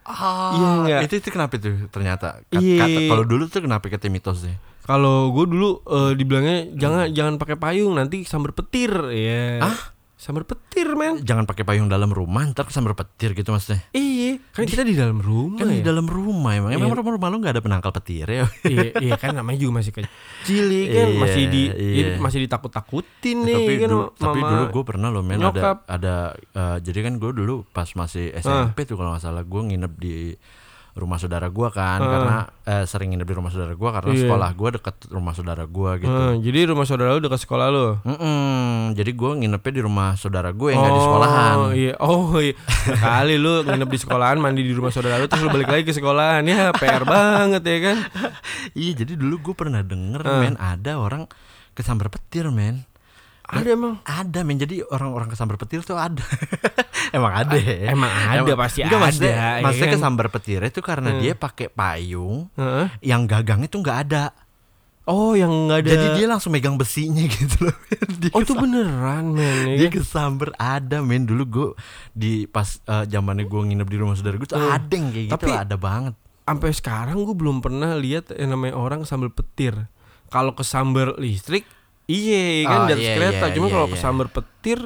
Ah 0.09 0.83
Iya, 0.83 1.05
itu 1.05 1.21
itu 1.21 1.29
kenapa 1.29 1.55
tuh 1.55 1.85
ternyata 1.87 2.41
Iya. 2.49 3.05
kalau 3.07 3.23
dulu 3.23 3.45
tuh 3.45 3.61
kenapa 3.61 3.85
kata 3.87 4.09
mitosnya 4.09 4.57
Kalau 4.83 5.29
gue 5.29 5.45
dulu 5.45 5.85
eh, 5.85 6.17
dibilangnya 6.17 6.73
jangan 6.73 7.13
jangan 7.13 7.33
pakai 7.37 7.61
payung 7.61 7.93
nanti 7.93 8.25
sambar 8.25 8.57
petir 8.57 8.89
ya. 9.13 9.61
Ah? 9.61 9.77
Sambar 10.19 10.43
petir 10.43 10.83
men. 10.91 11.23
jangan 11.23 11.47
pakai 11.47 11.63
payung 11.63 11.87
dalam 11.87 12.11
rumah 12.11 12.43
ntar 12.45 12.67
kesambar 12.67 12.91
petir 12.91 13.31
gitu 13.31 13.49
maksudnya 13.49 13.87
Iya, 13.89 14.35
kan 14.51 14.67
kita 14.67 14.83
di 14.83 14.91
dalam 14.91 15.15
rumah 15.17 15.55
kan 15.57 15.71
ya. 15.71 15.79
di 15.79 15.81
dalam 15.81 16.03
rumah 16.05 16.51
emang 16.51 16.71
emang 16.71 16.91
Iya. 16.91 16.97
rumah, 16.99 17.13
rumah 17.15 17.27
lu 17.29 17.37
nggak 17.39 17.53
ada 17.55 17.63
penangkal 17.63 17.91
petir 17.93 18.27
ya 18.27 18.43
iya, 18.65 18.91
iya 18.99 19.13
kan 19.15 19.31
namanya 19.31 19.55
juga 19.57 19.79
masih 19.79 19.95
kecil 19.95 20.65
ya 20.67 20.83
kan 20.89 21.07
Iya, 21.07 21.15
masih 21.17 21.43
di 21.47 21.63
iya. 21.71 22.05
ya, 22.05 22.19
masih 22.19 22.39
ditakut-takutin 22.43 23.37
nih 23.41 23.55
tapi 23.55 23.73
kan 23.77 23.89
dulu, 23.89 24.03
tapi 24.13 24.39
mama. 24.39 24.49
dulu 24.51 24.63
gue 24.69 24.83
pernah 24.83 25.07
loh 25.09 25.23
men 25.23 25.39
nyokap. 25.39 25.87
ada 25.87 25.95
ada 25.95 26.15
eh, 26.35 26.77
jadi 26.83 26.99
kan 27.01 27.13
gue 27.15 27.31
dulu 27.33 27.63
pas 27.65 27.87
masih 27.89 28.35
SMP 28.35 28.83
tuh 28.83 28.95
kalau 28.95 29.15
nggak 29.15 29.23
salah 29.23 29.41
gue 29.41 29.61
nginep 29.65 29.93
di 29.95 30.35
rumah 30.99 31.15
saudara 31.15 31.47
gue 31.47 31.67
kan 31.69 31.97
Ah. 31.97 32.09
karena 32.09 32.35
eh, 32.63 32.83
sering 32.83 33.09
nginep 33.09 33.23
di 33.23 33.33
rumah 33.33 33.49
saudara 33.49 33.71
gue 33.71 33.89
karena 33.89 34.09
Iya. 34.09 34.21
sekolah 34.21 34.49
gue 34.51 34.69
deket 34.75 34.95
rumah 35.07 35.33
saudara 35.33 35.63
gue 35.63 35.91
gitu 35.97 36.11
Eh, 36.13 36.33
jadi 36.41 36.59
rumah 36.67 36.83
saudara 36.83 37.09
lu 37.11 37.21
dekat 37.21 37.39
sekolah 37.39 37.67
lu. 37.67 37.87
Mm-mm, 38.03 38.93
jadi 38.93 39.11
gue 39.11 39.31
nginepnya 39.37 39.71
di 39.71 39.81
rumah 39.81 40.09
saudara 40.13 40.49
gue 40.51 40.69
yang 40.69 40.79
nggak 40.79 40.91
di 40.91 41.01
sekolahan 41.01 41.55
Oh 41.57 41.71
iya, 41.71 41.93
oh 41.97 42.37
iya. 42.37 42.53
Kali 42.93 43.35
lu 43.35 43.63
nginep 43.63 43.87
di 43.87 43.99
sekolahan, 43.99 44.37
mandi 44.37 44.61
di 44.61 44.71
rumah 44.71 44.89
saudara 44.89 45.15
lu, 45.15 45.25
terus 45.25 45.39
lu 45.39 45.49
balik 45.49 45.67
lagi 45.67 45.83
ke 45.83 45.91
sekolahan. 45.91 46.43
Ya 46.43 46.69
PR 46.71 47.03
banget 47.03 47.63
ya 47.63 47.77
kan. 47.81 47.97
iya 48.75 48.91
jadi 48.93 49.13
dulu 49.13 49.39
gue 49.41 49.55
pernah 49.55 49.79
denger 49.79 50.21
Ah. 50.21 50.39
men 50.39 50.55
ada 50.55 50.97
orang 50.97 51.23
kesambar 51.71 52.09
petir 52.09 52.43
men 52.49 52.83
Ada 53.51 53.69
emang. 53.71 53.93
ada 53.99 54.39
men 54.41 54.55
jadi 54.55 54.85
orang-orang 54.85 55.27
kesambar 55.27 55.55
petir 55.55 55.81
tuh 55.81 55.95
ada 55.95 56.21
emang 57.17 57.33
ada 57.35 57.55
ya. 57.55 57.89
emang 57.89 58.07
ada, 58.07 58.53
pasti 58.55 58.79
Enggak, 58.79 58.93
ada, 58.93 59.03
maksudnya, 59.03 59.33
ya 59.33 59.49
maksudnya 59.59 59.87
kan? 59.87 59.95
kesambar 59.97 60.27
petir 60.29 60.59
itu 60.61 60.79
karena 60.79 61.09
Hmm. 61.09 61.19
dia 61.19 61.33
pakai 61.33 61.67
payung 61.67 62.47
Heeh. 62.53 62.85
yang 63.01 63.25
gagangnya 63.25 63.65
tuh 63.65 63.79
nggak 63.79 63.99
ada 64.05 64.23
Oh, 65.03 65.33
yang 65.33 65.49
nggak 65.65 65.79
ada. 65.79 65.89
Jadi 65.89 66.07
dia 66.15 66.27
langsung 66.27 66.53
megang 66.53 66.77
besinya 66.77 67.25
gitu 67.33 67.65
loh. 67.65 67.73
Dia 68.19 68.29
Oh, 68.29 68.45
itu 68.45 68.53
beneran, 68.53 69.33
men. 69.33 69.73
Ya 69.73 69.75
Dia 69.75 69.87
kan? 69.87 69.93
kesamber 69.97 70.53
ada 70.53 71.01
men 71.01 71.25
dulu 71.25 71.43
gue 71.47 71.69
di 72.11 72.45
pas 72.45 72.77
eh, 72.79 73.09
zamannya 73.09 73.41
gue 73.43 73.61
nginep 73.63 73.87
di 73.87 73.97
rumah 73.97 74.13
saudara 74.13 74.37
gue 74.37 74.45
tuh 74.45 74.61
Hmm. 74.61 74.69
ada 74.69 74.93
yang 74.93 75.09
kayak 75.09 75.25
gitu 75.25 75.33
Tapi- 75.35 75.57
ada 75.57 75.75
banget. 75.75 76.13
Sampai 76.45 76.69
sekarang 76.71 77.17
gue 77.19 77.33
belum 77.33 77.57
pernah 77.57 77.93
lihat 77.95 78.29
yang 78.31 78.53
namanya 78.53 78.73
orang 78.75 79.01
sambal 79.01 79.29
petir. 79.29 79.89
Kalau 80.27 80.53
kesambar 80.53 81.17
listrik, 81.17 81.65
iya 82.09 82.65
kan 82.65 82.79
Oh, 82.83 82.85
di 82.89 82.93
atas 82.97 83.05
iya, 83.05 83.15
kereta. 83.15 83.45
iya, 83.47 83.53
Cuma 83.55 83.67
iya, 83.69 83.73
kalau 83.77 83.87
iya. 83.87 83.93
petir 84.27 84.79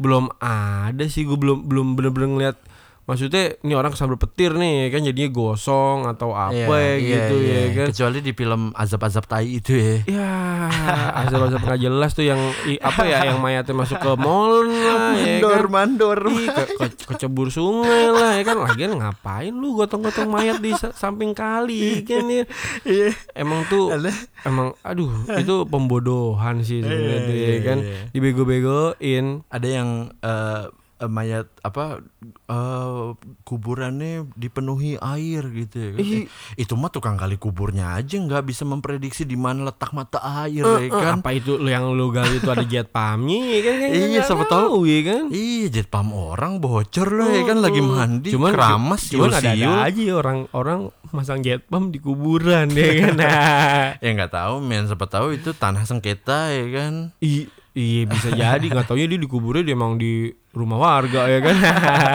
belum 0.00 0.24
ada 0.40 1.04
sih. 1.06 1.22
Gue 1.28 1.36
belum 1.36 1.68
belum 1.68 1.86
bener-bener 1.94 2.28
ngeliat. 2.32 2.56
Maksudnya 3.12 3.60
ini 3.60 3.72
orang 3.72 3.92
kesambar 3.92 4.16
petir 4.16 4.52
nih 4.52 4.88
kan 4.88 5.00
jadinya 5.00 5.28
gosong 5.28 6.04
atau 6.06 6.32
apa 6.32 6.56
Iya, 6.56 6.64
ya 6.64 6.92
iya, 6.96 6.96
gitu 6.96 7.34
iya. 7.38 7.52
ya 7.52 7.66
kan. 7.74 7.86
Kecuali 7.92 8.18
di 8.18 8.32
film 8.32 8.62
azab-azab 8.72 9.24
tai 9.26 9.48
itu 9.52 9.72
ya. 9.72 9.96
Ya, 10.08 10.32
azab-azab 11.20 11.60
nggak 11.60 11.80
jelas 11.80 12.10
tuh 12.10 12.24
yang 12.24 12.40
i- 12.64 12.80
apa 12.80 13.04
ya 13.04 13.24
yang 13.24 13.38
mayatnya 13.38 13.74
masuk 13.74 13.98
ke 13.98 14.12
mall 14.14 14.64
lah 14.64 15.12
ya 15.14 15.38
kan. 15.38 15.68
mandor. 15.68 16.18
Ih, 16.24 16.48
ke, 16.48 16.64
ke- 16.78 16.96
kecebur 17.06 17.48
sungai 17.48 18.08
lah 18.08 18.32
ya 18.32 18.42
kan 18.42 18.56
lagian 18.58 18.94
ngapain 18.94 19.52
lu 19.52 19.76
gotong-gotong 19.76 20.26
mayat 20.26 20.56
di 20.56 20.72
sa- 20.72 20.92
samping 20.92 21.32
kali 21.32 22.00
kan 22.02 22.24
ya 22.24 22.44
Iya. 22.82 23.12
emang 23.34 23.66
tuh 23.66 23.92
emang 24.42 24.72
aduh 24.80 25.10
itu 25.34 25.66
pembodohan 25.66 26.60
sih 26.60 26.80
sebenarnya 26.80 27.12
Iya, 27.12 27.20
tuh, 27.22 27.34
ya 27.34 27.46
iya, 27.46 27.60
kan 27.60 27.78
iya. 27.78 27.98
dibego-begoin 28.10 29.26
Ada 29.48 29.68
yang 29.68 29.88
eh, 30.18 30.64
mayat 31.04 31.46
apa 31.60 32.02
eh, 32.44 33.08
kuburannya 33.42 34.10
dipenuhi 34.32 34.94
air 34.96 35.42
gitu 35.48 35.76
ya. 35.78 35.90
kan. 35.92 36.00
Eh, 36.00 36.24
itu 36.56 36.72
mah 36.72 36.88
tukang 36.88 37.14
kali 37.14 37.34
kuburnya 37.34 37.94
aja 37.94 38.16
nggak 38.16 38.42
bisa 38.42 38.62
memprediksi 38.62 39.22
di 39.22 39.34
mana 39.34 39.66
letak 39.66 39.90
mata 39.90 40.18
air 40.40 40.62
Eh, 40.62 40.78
ya 40.82 40.88
eh, 40.88 40.90
kan. 40.90 41.18
apa 41.18 41.30
itu 41.32 41.54
lu 41.54 41.66
yang 41.66 41.88
lu 41.88 42.08
gali 42.08 42.36
itu 42.36 42.46
ada 42.46 42.62
jet 42.62 42.88
pamnya 42.88 43.40
ya 43.48 43.60
kan 43.60 43.74
Iya, 43.84 44.20
siapa 44.22 44.44
tahu. 44.44 44.84
ya 44.84 45.00
kan 45.04 45.24
Iya 45.28 45.66
jet 45.70 45.88
pam 45.88 46.10
orang 46.10 46.58
bocor 46.58 47.08
loh 47.08 47.28
ya 47.28 47.42
kan 47.44 47.58
lagi 47.58 47.80
mandi 47.80 48.30
cuman 48.30 48.50
keramas 48.50 49.02
cuman 49.08 49.30
ada 49.30 49.52
siul-siul. 49.52 49.76
aja 49.78 50.02
orang-orang 50.14 50.80
masang 51.08 51.40
jet 51.40 51.62
pump 51.62 51.88
di 51.88 51.98
kuburan 51.98 52.68
ya 52.70 52.90
kan 53.02 53.14
ya 54.04 54.10
nggak 54.10 54.32
tahu 54.32 54.54
men 54.58 54.84
siapa 54.84 55.06
tahu 55.06 55.32
itu 55.32 55.52
tanah 55.52 55.82
sengketa 55.82 56.48
ya 56.48 56.66
kan 56.72 56.92
I, 57.18 57.46
Iya 57.72 58.04
bisa 58.04 58.28
jadi 58.30 58.60
nggak 58.62 58.84
taunya 58.84 59.06
dia 59.06 59.16
dikuburnya 59.16 59.64
dia 59.64 59.72
emang 59.72 59.96
di 59.96 60.28
rumah 60.50 60.76
warga 60.76 61.24
ya 61.24 61.40
kan. 61.40 61.56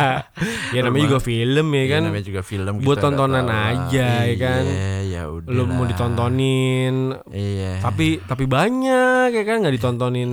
ya 0.76 0.80
namanya 0.82 1.04
juga 1.08 1.20
film 1.20 1.68
ya 1.68 1.78
Iya, 1.78 1.90
kan. 1.90 2.02
namanya 2.06 2.26
juga 2.26 2.42
film 2.42 2.74
buat 2.78 2.94
nggak 2.94 3.02
tontonan 3.02 3.42
tahu 3.42 3.50
lah. 3.50 3.66
aja, 3.68 4.08
ya 4.24 4.36
kan. 4.38 4.64
Iya, 4.64 4.94
ya 5.04 5.22
udah. 5.28 5.50
Lu 5.50 5.64
mau 5.66 5.84
ditontonin 5.84 6.96
Iya. 7.28 7.82
tapi 7.82 8.22
tapi 8.22 8.46
banyak 8.46 9.30
ya 9.32 9.44
kan 9.44 9.58
nggak 9.60 9.76
ditontonin 9.76 10.30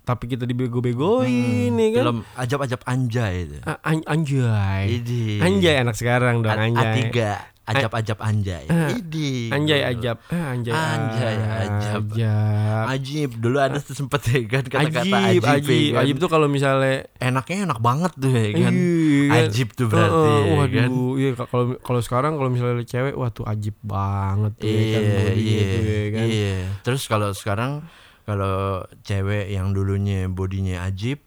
tapi 0.00 0.26
kita 0.26 0.42
dibego-begoin 0.42 1.70
ya 1.70 1.88
kan. 1.92 2.02
film 2.02 2.18
ajab-ajab 2.34 2.80
anjay 2.82 3.46
itu. 3.46 3.58
A- 3.62 3.78
an- 3.80 4.02
anjay. 4.04 4.84
Idi. 4.92 5.38
Anjay 5.38 5.78
anak 5.78 5.94
sekarang 5.94 6.42
dong 6.42 6.50
anjay. 6.50 7.06
A3 7.06 7.14
ajab-ajab 7.62 8.18
anjay. 8.18 8.64
Idi. 8.90 9.46
Anjay 9.48 9.80
ajab. 9.86 10.16
Eh, 10.26 10.42
anjay. 10.42 10.72
Anjay 10.72 11.34
ajab. 11.38 12.02
Ajab. 12.10 12.84
Ajib 12.90 13.30
dulu 13.36 13.56
ada 13.56 13.78
tuh 13.78 13.94
sempet 13.94 14.20
ya 14.24 14.40
kan 14.44 14.64
kata-kata 14.64 14.98
Ajib, 14.98 15.14
ajib, 15.14 15.42
ajib, 15.46 15.90
kan. 15.92 16.00
ajib 16.02 16.16
tuh 16.18 16.28
kalau 16.28 16.46
misalnya 16.46 16.96
enaknya 17.16 17.58
enak 17.64 17.78
banget 17.78 18.12
tuh 18.14 18.30
ya 18.30 18.48
kan. 18.58 18.72
Iya? 18.74 19.32
Ajib 19.46 19.68
tuh 19.72 19.86
berarti 19.86 20.18
ya 20.26 20.52
waduh, 20.52 20.66
kan. 20.72 20.90
iya 21.14 21.30
ka- 21.32 21.46
kalau 21.46 21.64
kalau 21.78 22.00
sekarang 22.00 22.32
kalau 22.34 22.50
misalnya 22.50 22.82
cewek 22.82 23.14
wah 23.14 23.30
tuh 23.30 23.46
ajib 23.46 23.76
banget 23.80 24.52
tuh 24.56 24.66
ya 24.66 24.82
kan 24.90 25.00
Iya, 25.00 25.14
bodinya 25.14 25.38
iya, 25.38 25.68
ya 25.70 26.08
kan. 26.10 26.26
iya. 26.26 26.56
Terus 26.82 27.02
kalau 27.06 27.28
sekarang 27.30 27.72
kalau 28.20 28.56
cewek 29.00 29.46
yang 29.48 29.70
dulunya 29.70 30.26
bodinya 30.26 30.82
ajib, 30.84 31.22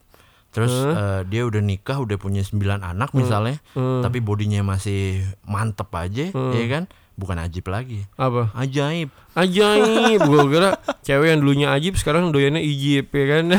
terus 0.53 0.69
eh, 0.71 1.21
dia 1.25 1.43
udah 1.43 1.59
nikah, 1.59 1.97
udah 1.97 2.15
punya 2.15 2.39
9 2.39 2.61
anak 2.79 3.09
misalnya, 3.11 3.57
Hmm. 3.73 3.99
tapi 3.99 4.17
bodinya 4.19 4.61
masih 4.63 5.19
mantep 5.43 5.89
aja, 5.91 6.29
ya 6.29 6.65
kan? 6.69 6.85
Bukan 7.13 7.37
ajib 7.37 7.67
lagi, 7.67 8.05
Apa? 8.15 8.49
ajaib. 8.55 9.09
Ajaib, 9.33 10.17
gue 10.29 10.43
kira 10.47 10.69
cewek 11.01 11.27
yang 11.27 11.39
dulunya 11.39 11.69
ajib 11.69 11.93
sekarang 11.93 12.29
doyannya 12.29 12.61
ijib 12.61 13.09
ya 13.09 13.25
kan. 13.27 13.45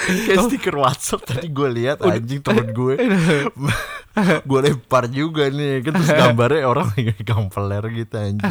Kayak 0.00 0.48
stiker 0.48 0.74
WhatsApp 0.74 1.22
tadi 1.22 1.46
gue 1.48 1.68
lihat 1.70 2.00
anjing 2.02 2.40
temen 2.40 2.72
gue, 2.72 2.96
gue 4.42 4.60
lempar 4.60 5.06
juga 5.06 5.46
nih, 5.46 5.80
kan 5.80 5.94
terus 5.94 6.10
gambarnya 6.10 6.64
orang 6.64 6.90
megang 6.94 7.46
peler 7.46 7.84
gitu 7.90 8.14
anjing. 8.14 8.42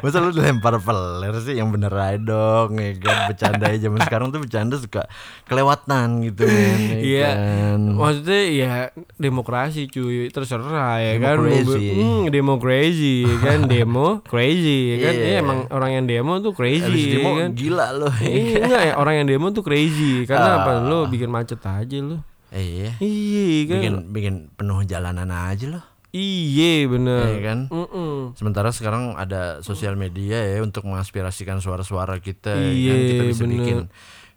Masa 0.00 0.18
lu 0.18 0.32
lempar 0.32 0.76
peler 0.76 1.34
sih 1.38 1.54
yang 1.54 1.68
bener 1.68 1.92
aja 1.92 2.16
dong, 2.16 2.74
ya 2.74 2.96
kan? 2.96 3.16
Bercanda 3.28 3.64
aja 3.66 3.78
zaman 3.82 4.00
sekarang 4.00 4.26
tuh 4.28 4.40
bercanda 4.40 4.74
suka 4.74 5.04
kelewatan 5.44 6.24
gitu 6.24 6.42
men, 6.42 6.80
ya 6.80 6.96
Iya. 6.98 7.28
kan? 7.28 7.78
Maksudnya 7.92 8.40
ya 8.48 8.72
demokrasi 9.14 9.86
cuy, 9.86 10.28
terserah 10.28 10.96
ya 10.98 11.14
kan. 11.18 11.36
Democrazy. 11.36 11.86
Hmm, 11.92 12.22
demo 12.26 12.54
crazy 12.56 13.16
ya 13.22 13.36
kan, 13.38 13.58
demo 13.72 14.06
crazy 14.22 14.78
ya 14.88 14.96
kan. 15.02 15.14
Iya. 15.14 15.26
Iya, 15.28 15.36
emang 15.38 15.58
orang 15.68 15.90
yang 15.92 16.04
demo 16.06 16.32
tuh 16.40 16.52
crazy 16.52 16.82
Habis 16.82 17.04
ya 17.04 17.12
demo 17.14 17.30
kan. 17.36 17.48
gila 17.52 17.86
lo. 17.92 18.08
Iya, 18.16 18.58
enggak 18.60 18.82
ya 18.82 18.94
orang 18.96 19.14
yang 19.14 19.26
demo 19.28 19.46
tuh 19.50 19.60
crazy 19.60 20.24
karena 20.24 20.48
Ah. 20.48 20.58
apa? 20.58 20.72
Lu 20.82 21.04
bikin 21.06 21.28
macet 21.28 21.60
aja 21.60 21.98
lu. 21.98 22.16
Iya. 22.52 22.90
Iya 23.00 23.48
kan. 23.64 23.80
Bikin 23.80 23.94
bikin 24.12 24.34
penuh 24.54 24.84
jalanan 24.84 25.28
aja 25.28 25.66
loh. 25.72 25.84
Iya 26.12 26.84
bener. 26.86 27.24
Iya 27.24 27.40
kan? 27.40 27.58
Mm-mm. 27.72 28.36
Sementara 28.36 28.68
sekarang 28.68 29.16
ada 29.16 29.64
sosial 29.64 29.96
media 29.96 30.44
ya 30.44 30.60
untuk 30.60 30.84
mengaspirasikan 30.84 31.64
suara-suara 31.64 32.20
kita 32.20 32.52
ya 32.52 32.68
Iya, 32.68 32.92
kan 32.92 33.00
kita 33.08 33.22
bisa 33.26 33.42
bener. 33.42 33.56
bikin 33.56 33.78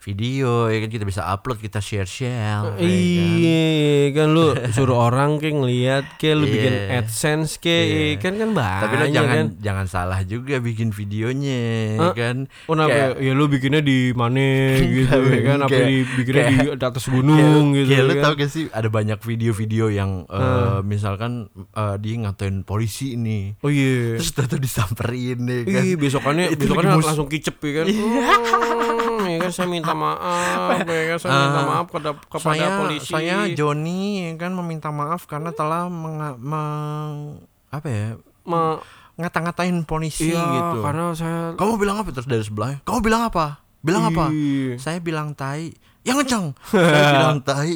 video 0.06 0.70
ya 0.70 0.78
kan 0.80 0.90
kita 0.92 1.02
bisa 1.04 1.26
upload 1.26 1.58
kita 1.58 1.82
share 1.82 2.06
share 2.06 2.78
Iya 2.78 3.66
kan 4.14 4.28
lu 4.32 4.54
suruh 4.76 5.02
orang 5.02 5.38
kayak 5.38 5.56
ngeliat 5.56 6.06
kayak 6.16 6.36
lu 6.36 6.46
bikin 6.46 6.74
Iya. 6.76 7.02
AdSense 7.02 7.58
kayak 7.58 7.86
Iya. 7.86 8.14
kan 8.20 8.34
kan 8.36 8.50
banyak 8.52 8.82
tapi 8.84 8.96
lo 8.96 9.06
jangan 9.10 9.36
kan. 9.36 9.48
jangan 9.58 9.86
salah 9.88 10.20
juga 10.22 10.60
bikin 10.60 10.90
videonya 10.90 11.58
ya 11.58 11.98
Hah? 12.00 12.14
kan 12.14 12.38
Oh, 12.66 12.74
kenapa? 12.74 12.94
Kayak- 12.94 13.18
ya 13.18 13.32
lu 13.34 13.46
bikinnya 13.48 13.82
di 13.82 13.98
mana 14.12 14.46
gitu 14.94 15.18
ya 15.26 15.42
kan 15.44 15.58
apa 15.60 15.70
Kayak- 15.72 15.90
dibikinnya 15.90 16.44
di 16.46 16.56
kayak- 16.62 16.86
atas 16.86 17.06
gunung 17.08 17.38
Kayak- 17.66 17.74
gitu 17.76 17.90
kayak 17.90 18.04
lu 18.04 18.14
kan. 18.14 18.24
tau 18.24 18.34
gak 18.36 18.52
sih 18.52 18.64
ada 18.70 18.88
banyak 18.88 19.20
video-video 19.20 19.86
yang 19.90 20.12
eh, 20.28 20.80
misalkan 20.82 21.50
eh, 21.74 21.96
dia 21.98 22.16
ngatain 22.20 22.62
polisi 22.62 23.18
nih 23.18 23.58
Oh 23.60 23.74
iya. 23.74 24.16
terus 24.16 24.30
tuh 24.30 24.62
disamperin 24.62 25.40
ya 25.42 25.60
kan 25.66 25.82
Ih, 25.82 25.96
besokannya 25.96 26.46
Itu 26.54 26.70
besokannya 26.70 27.02
langsung 27.02 27.26
kicep 27.26 27.58
ya 27.58 27.72
kan. 27.74 27.86
Hmm, 27.88 29.26
ya 29.26 29.38
kan 29.40 29.50
saya 29.50 29.66
minta 29.66 29.95
maaf, 29.96 30.78
ya 30.86 31.04
kan? 31.08 31.18
Saya 31.18 31.32
minta 31.34 31.58
Ah, 31.58 31.66
maaf 31.66 31.86
kepada, 31.88 32.10
kepada 32.20 32.44
saya 32.54 32.68
polisi. 32.78 33.10
saya 33.10 33.38
Joni 33.50 34.04
ya 34.22 34.32
kan 34.38 34.52
meminta 34.54 34.90
maaf 34.90 35.24
karena 35.24 35.50
telah 35.50 35.88
menga- 35.88 36.38
meng- 36.38 37.42
apa 37.70 37.88
ya? 37.88 38.08
Ma- 38.44 38.80
ngata-ngatain 39.16 39.80
polisi. 39.82 40.30
Iya, 40.30 40.44
gitu. 40.44 40.78
Karena 40.82 41.04
saya 41.12 41.40
kamu 41.54 41.74
bilang 41.78 41.98
apa 41.98 42.12
terus 42.12 42.26
dari 42.26 42.42
sebelahnya 42.42 42.84
kamu 42.84 43.00
bilang 43.02 43.24
apa? 43.24 43.64
Bilang 43.80 44.04
apa? 44.06 44.28
Iya. 44.28 44.76
saya 44.78 44.98
bilang 45.00 45.32
tai 45.32 45.72
yang 46.06 46.18
ngeceng 46.18 46.54
saya 46.70 47.12
bilang 47.12 47.40
tai 47.42 47.74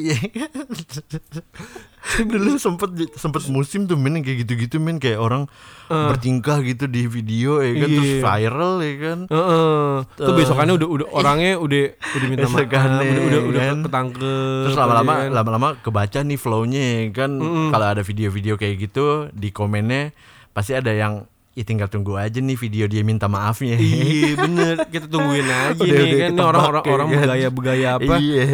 dulu 2.22 2.56
sempet 2.56 2.88
sempet 3.14 3.42
musim 3.48 3.84
tuh 3.84 3.94
men 3.94 4.16
yang 4.16 4.24
kayak 4.24 4.38
gitu-gitu 4.44 4.78
men 4.78 4.96
kayak 4.96 5.18
orang 5.18 5.44
bertingkah 5.86 6.62
gitu 6.62 6.86
di 6.86 7.04
video 7.04 7.58
ya 7.58 7.74
kan 7.76 7.88
terus 7.90 8.08
Iya. 8.08 8.22
viral 8.22 8.74
ya 8.78 8.94
kan 8.96 9.18
Heeh. 9.26 9.90
Tuh 10.16 10.32
besokannya 10.32 10.74
udah 10.76 10.88
udah 10.88 11.06
orangnya 11.10 11.52
udah 11.64 11.82
udah 11.92 12.26
minta 12.26 12.46
maaf, 12.46 12.62
udah 12.62 13.02
udah 13.20 13.40
udah 13.44 13.62
kan. 13.64 13.78
ketangkep. 13.84 14.62
terus 14.64 14.76
lama-lama 14.76 15.12
ya 15.12 15.18
kan. 15.20 15.30
lama-lama 15.34 15.68
kebaca 15.76 16.18
nih 16.22 16.38
flownya 16.38 16.82
ya 16.82 17.04
kan 17.12 17.30
kalau 17.68 17.86
ada 17.88 18.02
video-video 18.02 18.54
kayak 18.54 18.76
gitu 18.80 19.04
di 19.30 19.50
komennya 19.50 20.14
pasti 20.50 20.72
ada 20.72 20.90
yang 20.90 21.26
ya 21.50 21.62
tinggal 21.62 21.86
tunggu 21.86 22.14
aja 22.14 22.38
nih 22.38 22.54
video 22.54 22.86
dia 22.86 23.02
minta 23.02 23.26
maafnya. 23.26 23.74
Iya 23.74 24.38
bener. 24.44 24.74
Kita 24.86 25.06
tungguin 25.06 25.44
aja 25.44 25.74
Udah- 25.74 25.86
nih 25.96 26.12
udah 26.12 26.20
kan. 26.20 26.32
Orang-orang 26.40 26.84
orang 26.86 27.06
kan. 27.06 27.16
begaya 27.20 27.48
begaya 27.48 27.88
apa? 27.96 28.14
Iya. 28.16 28.46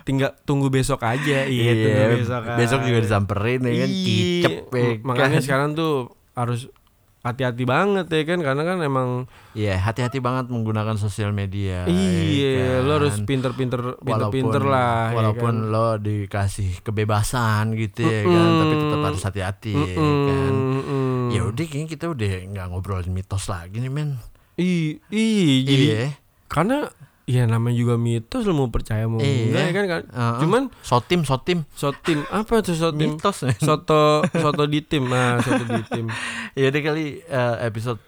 Tinggal 0.00 0.32
tunggu 0.42 0.68
besok 0.68 1.02
aja. 1.02 1.44
Iya, 1.44 1.70
Iya, 1.70 1.72
tunggu 1.76 2.04
besok 2.16 2.40
besok 2.56 2.80
juga 2.82 2.98
aja. 2.98 3.04
disamperin 3.04 3.60
ya 3.60 3.72
kan. 3.76 3.90
Iya, 3.90 4.06
kicep 4.06 4.54
ya 4.70 4.88
makanya 5.02 5.38
kan. 5.38 5.44
sekarang 5.44 5.68
tuh 5.74 5.92
harus 6.32 6.60
hati-hati 7.20 7.64
banget 7.64 8.08
ya 8.08 8.22
kan 8.24 8.40
karena 8.40 8.62
kan 8.62 8.78
emang 8.80 9.08
Iya, 9.50 9.76
hati-hati 9.76 10.18
banget 10.18 10.46
menggunakan 10.46 10.96
sosial 10.96 11.30
media. 11.30 11.84
iya 11.84 12.50
ya 12.54 12.74
lo 12.80 12.96
harus 12.96 13.18
kan? 13.18 13.26
pinter-pinter 13.26 13.80
pinter-pinter 13.98 14.62
lah 14.62 15.10
ya 15.10 15.16
Walaupun 15.18 15.54
kan? 15.60 15.68
lo 15.68 15.86
dikasih 15.96 16.80
kebebasan 16.80 17.74
gitu 17.74 18.00
ya 18.00 18.24
kan, 18.24 18.48
tapi 18.56 18.74
tetap 18.78 19.00
harus 19.04 19.22
hati-hati 19.22 19.74
ya 19.74 19.96
kan. 19.98 20.52
Mm-mm. 20.54 21.28
Ya 21.30 21.44
udah 21.44 21.60
kayaknya 21.62 21.88
kita 21.88 22.06
udah 22.08 22.30
nggak 22.48 22.66
ngobrolin 22.68 23.10
mitos 23.10 23.46
lagi 23.46 23.78
nih 23.78 23.88
men. 23.88 24.16
Jadi 24.56 25.84
Iya. 25.86 26.14
karena 26.46 26.88
ya 27.30 27.46
namanya 27.46 27.76
juga 27.76 27.94
mitos 27.94 28.42
lo 28.42 28.52
mau 28.52 28.68
percaya 28.68 29.06
mau 29.06 29.18
Iya. 29.18 29.46
enggak 29.46 29.62
ya 29.62 29.72
kan, 29.72 29.84
kan? 29.86 30.02
Heeh. 30.04 30.38
cuman 30.40 30.62
Sotim, 30.80 31.20
sotim. 31.22 31.58
sotim 31.72 32.26
apa 32.28 32.58
tuh 32.60 32.74
sotim 32.74 33.14
Mitos. 33.14 33.46
soto 33.58 34.02
soto 34.26 34.62
di 34.66 34.82
tim 34.82 35.06
nah 35.06 35.38
soto 35.38 35.62
di 35.64 35.82
tim 35.86 36.06
ya 36.58 36.66
udah 36.66 36.82
kali 36.82 37.06
eh, 37.20 37.56
episode 37.62 38.02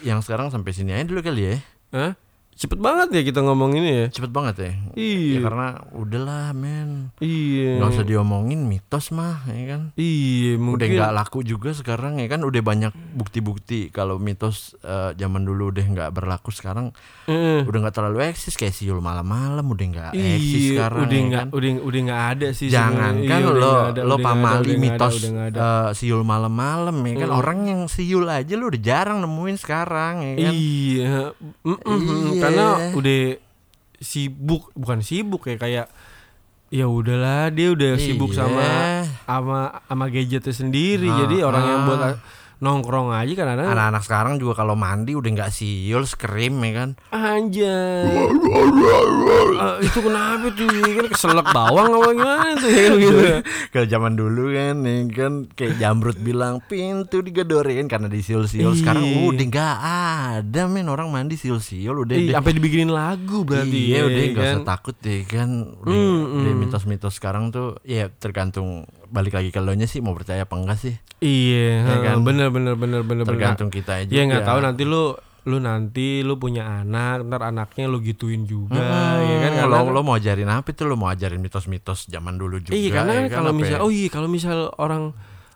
yang 0.00 0.18
sekarang 0.18 0.48
sampai 0.48 0.70
sini 0.70 0.90
aja 0.90 1.04
dulu 1.04 1.20
kali 1.20 1.42
ya. 1.44 1.54
Hah? 1.90 2.12
Cepet 2.54 2.76
banget 2.76 3.08
ya 3.10 3.22
kita 3.22 3.40
ngomong 3.40 3.74
ini 3.74 3.90
ya 3.92 4.06
Cepet 4.08 4.30
banget 4.30 4.54
ya. 4.58 4.72
Iya. 4.94 5.30
Ya, 5.32 5.38
karena 5.42 5.66
udahlah 5.90 6.50
men. 6.50 7.10
iya 7.18 7.76
Nggak 7.76 7.90
usah 7.92 8.04
diomongin 8.04 8.60
mitos 8.62 9.10
mah 9.10 9.42
ya 9.46 9.64
kan. 9.70 9.82
iya 9.94 10.54
udah 10.54 10.62
mungkin 10.64 10.88
nggak 10.94 11.12
laku 11.12 11.42
juga 11.42 11.70
sekarang 11.70 12.16
ya 12.16 12.26
kan 12.26 12.40
udah 12.40 12.60
banyak 12.60 12.92
bukti-bukti 13.12 13.88
kalau 13.88 14.16
mitos 14.16 14.56
eh, 14.80 15.12
zaman 15.14 15.42
dulu 15.42 15.68
udah 15.68 15.84
nggak 15.84 16.10
berlaku 16.10 16.50
sekarang 16.50 16.94
Eh, 17.24 17.62
udah 17.62 17.78
nggak 17.80 17.94
terlalu 17.94 18.18
eksis 18.26 18.54
kayak 18.54 18.72
siul 18.72 19.00
malam-malam 19.00 19.64
udah 19.64 19.86
nggak 19.86 20.12
eksis 20.12 20.54
iya 20.54 20.70
sekarang 20.70 21.02
udah 21.02 21.14
ya 21.14 21.24
nggak 21.24 21.40
kan 21.42 21.48
udah 21.50 21.70
udah 21.80 22.00
nggak 22.04 22.22
ada 22.30 22.48
sih 22.50 22.68
jangan 22.68 23.12
kan 23.18 23.40
Iya, 23.40 23.46
udah 23.46 23.54
lo 23.56 23.72
ada, 23.88 24.00
lo 24.00 24.14
udah 24.14 24.18
pamali 24.20 24.60
udah 24.60 24.70
ada, 24.70 24.82
mitos 24.84 25.14
udah 25.16 25.32
ada. 25.44 25.58
eh, 25.58 25.88
siul 25.94 26.22
malam-malam 26.22 26.96
ya 27.00 27.14
kan 27.16 27.22
Hmm. 27.26 27.40
orang 27.40 27.58
yang 27.64 27.80
siul 27.86 28.26
aja 28.26 28.54
lo 28.54 28.64
udah 28.66 28.80
jarang 28.80 29.18
nemuin 29.18 29.56
sekarang 29.56 30.14
ya 30.20 30.32
kan 30.38 30.52
Iya, 30.54 31.16
Mm, 31.64 31.72
mm, 31.74 31.80
mm. 31.80 32.04
Iya. 32.04 32.43
Karena 32.44 32.66
udah 32.92 33.20
sibuk, 33.98 34.68
bukan 34.72 35.00
sibuk 35.00 35.42
ya 35.44 35.56
kayak 35.56 35.86
ya 36.68 36.84
udahlah 36.84 37.48
dia 37.48 37.70
udah 37.70 37.94
sibuk 37.96 38.34
Iya. 38.34 38.38
sama 38.42 38.66
sama 39.24 39.58
sama 39.86 40.04
gadgetnya 40.08 40.50
sendiri. 40.50 41.06
Ah, 41.06 41.16
Jadi 41.22 41.36
orang 41.40 41.64
yang 41.64 41.80
ah. 41.80 41.86
buat 41.86 42.00
a- 42.02 42.18
nongkrong 42.64 43.12
aja 43.12 43.32
kan 43.34 43.48
ada 43.50 43.62
anak-anak 43.68 44.02
sekarang 44.02 44.34
juga 44.36 44.56
kalau 44.56 44.72
mandi 44.74 45.12
udah 45.12 45.30
nggak 45.30 45.52
siul 45.52 46.02
scream 46.02 46.56
ya 46.58 46.72
kan 46.74 46.88
anjay. 47.10 48.08
Ah, 49.54 49.76
itu 49.78 49.98
kenapa 49.98 50.48
tuh? 50.50 50.66
Kan 50.66 51.06
keselak 51.08 51.46
bawang 51.50 51.92
apa 51.92 52.10
gimana 52.10 52.50
tuh 52.56 52.70
ya 52.70 52.86
gitu. 52.94 53.18
kalau 53.70 53.86
zaman 53.86 54.12
dulu 54.14 54.44
kan 54.50 54.76
ya 54.80 54.94
kan 55.10 55.32
kayak 55.50 55.74
jamrut 55.76 56.18
bilang 56.18 56.58
pintu 56.62 57.20
digedorin 57.20 57.86
karena 57.86 58.08
disiul-siul 58.08 58.74
sekarang 58.74 59.04
Iya. 59.04 59.28
udah 59.28 59.44
nggak 59.46 59.76
ada 60.34 60.62
men 60.64 60.86
orang 60.86 61.08
mandi 61.08 61.34
siul-siul 61.34 62.02
udah 62.02 62.16
sampai 62.32 62.52
dibikinin 62.52 62.88
lagu 62.88 63.42
berarti 63.42 63.78
iya 63.84 64.00
ya, 64.00 64.02
udah 64.04 64.22
nggak 64.24 64.40
kan? 64.40 64.54
usah 64.54 64.66
takut 64.66 64.96
deh 64.98 65.20
kan 65.22 65.48
udah, 65.76 65.92
Mm, 65.94 66.22
udah 66.40 66.52
mm. 66.52 66.60
mitos-mitos 66.60 67.14
sekarang 67.14 67.50
tuh 67.50 67.76
ya 67.82 68.08
tergantung 68.10 68.86
balik 69.14 69.32
lagi 69.32 69.48
ke 69.48 69.58
lo 69.58 69.70
nya 69.70 69.86
sih 69.86 69.98
mau 69.98 70.10
percaya 70.10 70.42
apa 70.42 70.52
enggak 70.52 70.76
sih 70.76 70.94
Iya, 71.18 71.86
Ya 71.86 71.96
kan? 72.04 72.16
bener 72.20 72.50
bener 72.50 72.74
bener 72.74 73.00
bener 73.00 73.22
bener. 73.22 73.24
tergantung 73.24 73.70
kita 73.70 73.96
aja 73.96 74.10
Ya 74.10 74.22
nggak 74.24 74.42
tahu 74.42 74.58
nanti 74.60 74.82
lu 74.82 75.14
lu 75.44 75.56
nanti 75.58 76.20
lu 76.20 76.34
punya 76.34 76.80
anak, 76.80 77.20
ntar 77.22 77.44
anaknya 77.44 77.84
lu 77.84 78.00
gituin 78.00 78.42
juga, 78.44 78.80
Hmm, 78.80 79.20
ya 79.22 79.36
kan? 79.38 79.50
Karena 79.54 79.68
lo, 79.68 79.76
kan- 79.78 79.92
lo 79.92 80.00
mau 80.02 80.14
ajarin 80.14 80.48
apa 80.48 80.66
itu 80.66 80.82
lo 80.82 80.96
mau 80.96 81.06
ajarin 81.06 81.36
mitos-mitos 81.38 82.08
zaman 82.08 82.34
dulu 82.34 82.58
juga 82.58 82.72
Iya 82.72 82.88
karena 82.90 83.12
ya 83.14 83.20
kan 83.22 83.30
kalau 83.38 83.50
apa 83.50 83.58
misal 83.58 83.76
ya? 83.76 83.80
oh 83.80 83.90
iya 83.90 84.08
kalau 84.08 84.24
misal 84.26 84.56
orang 84.74 85.12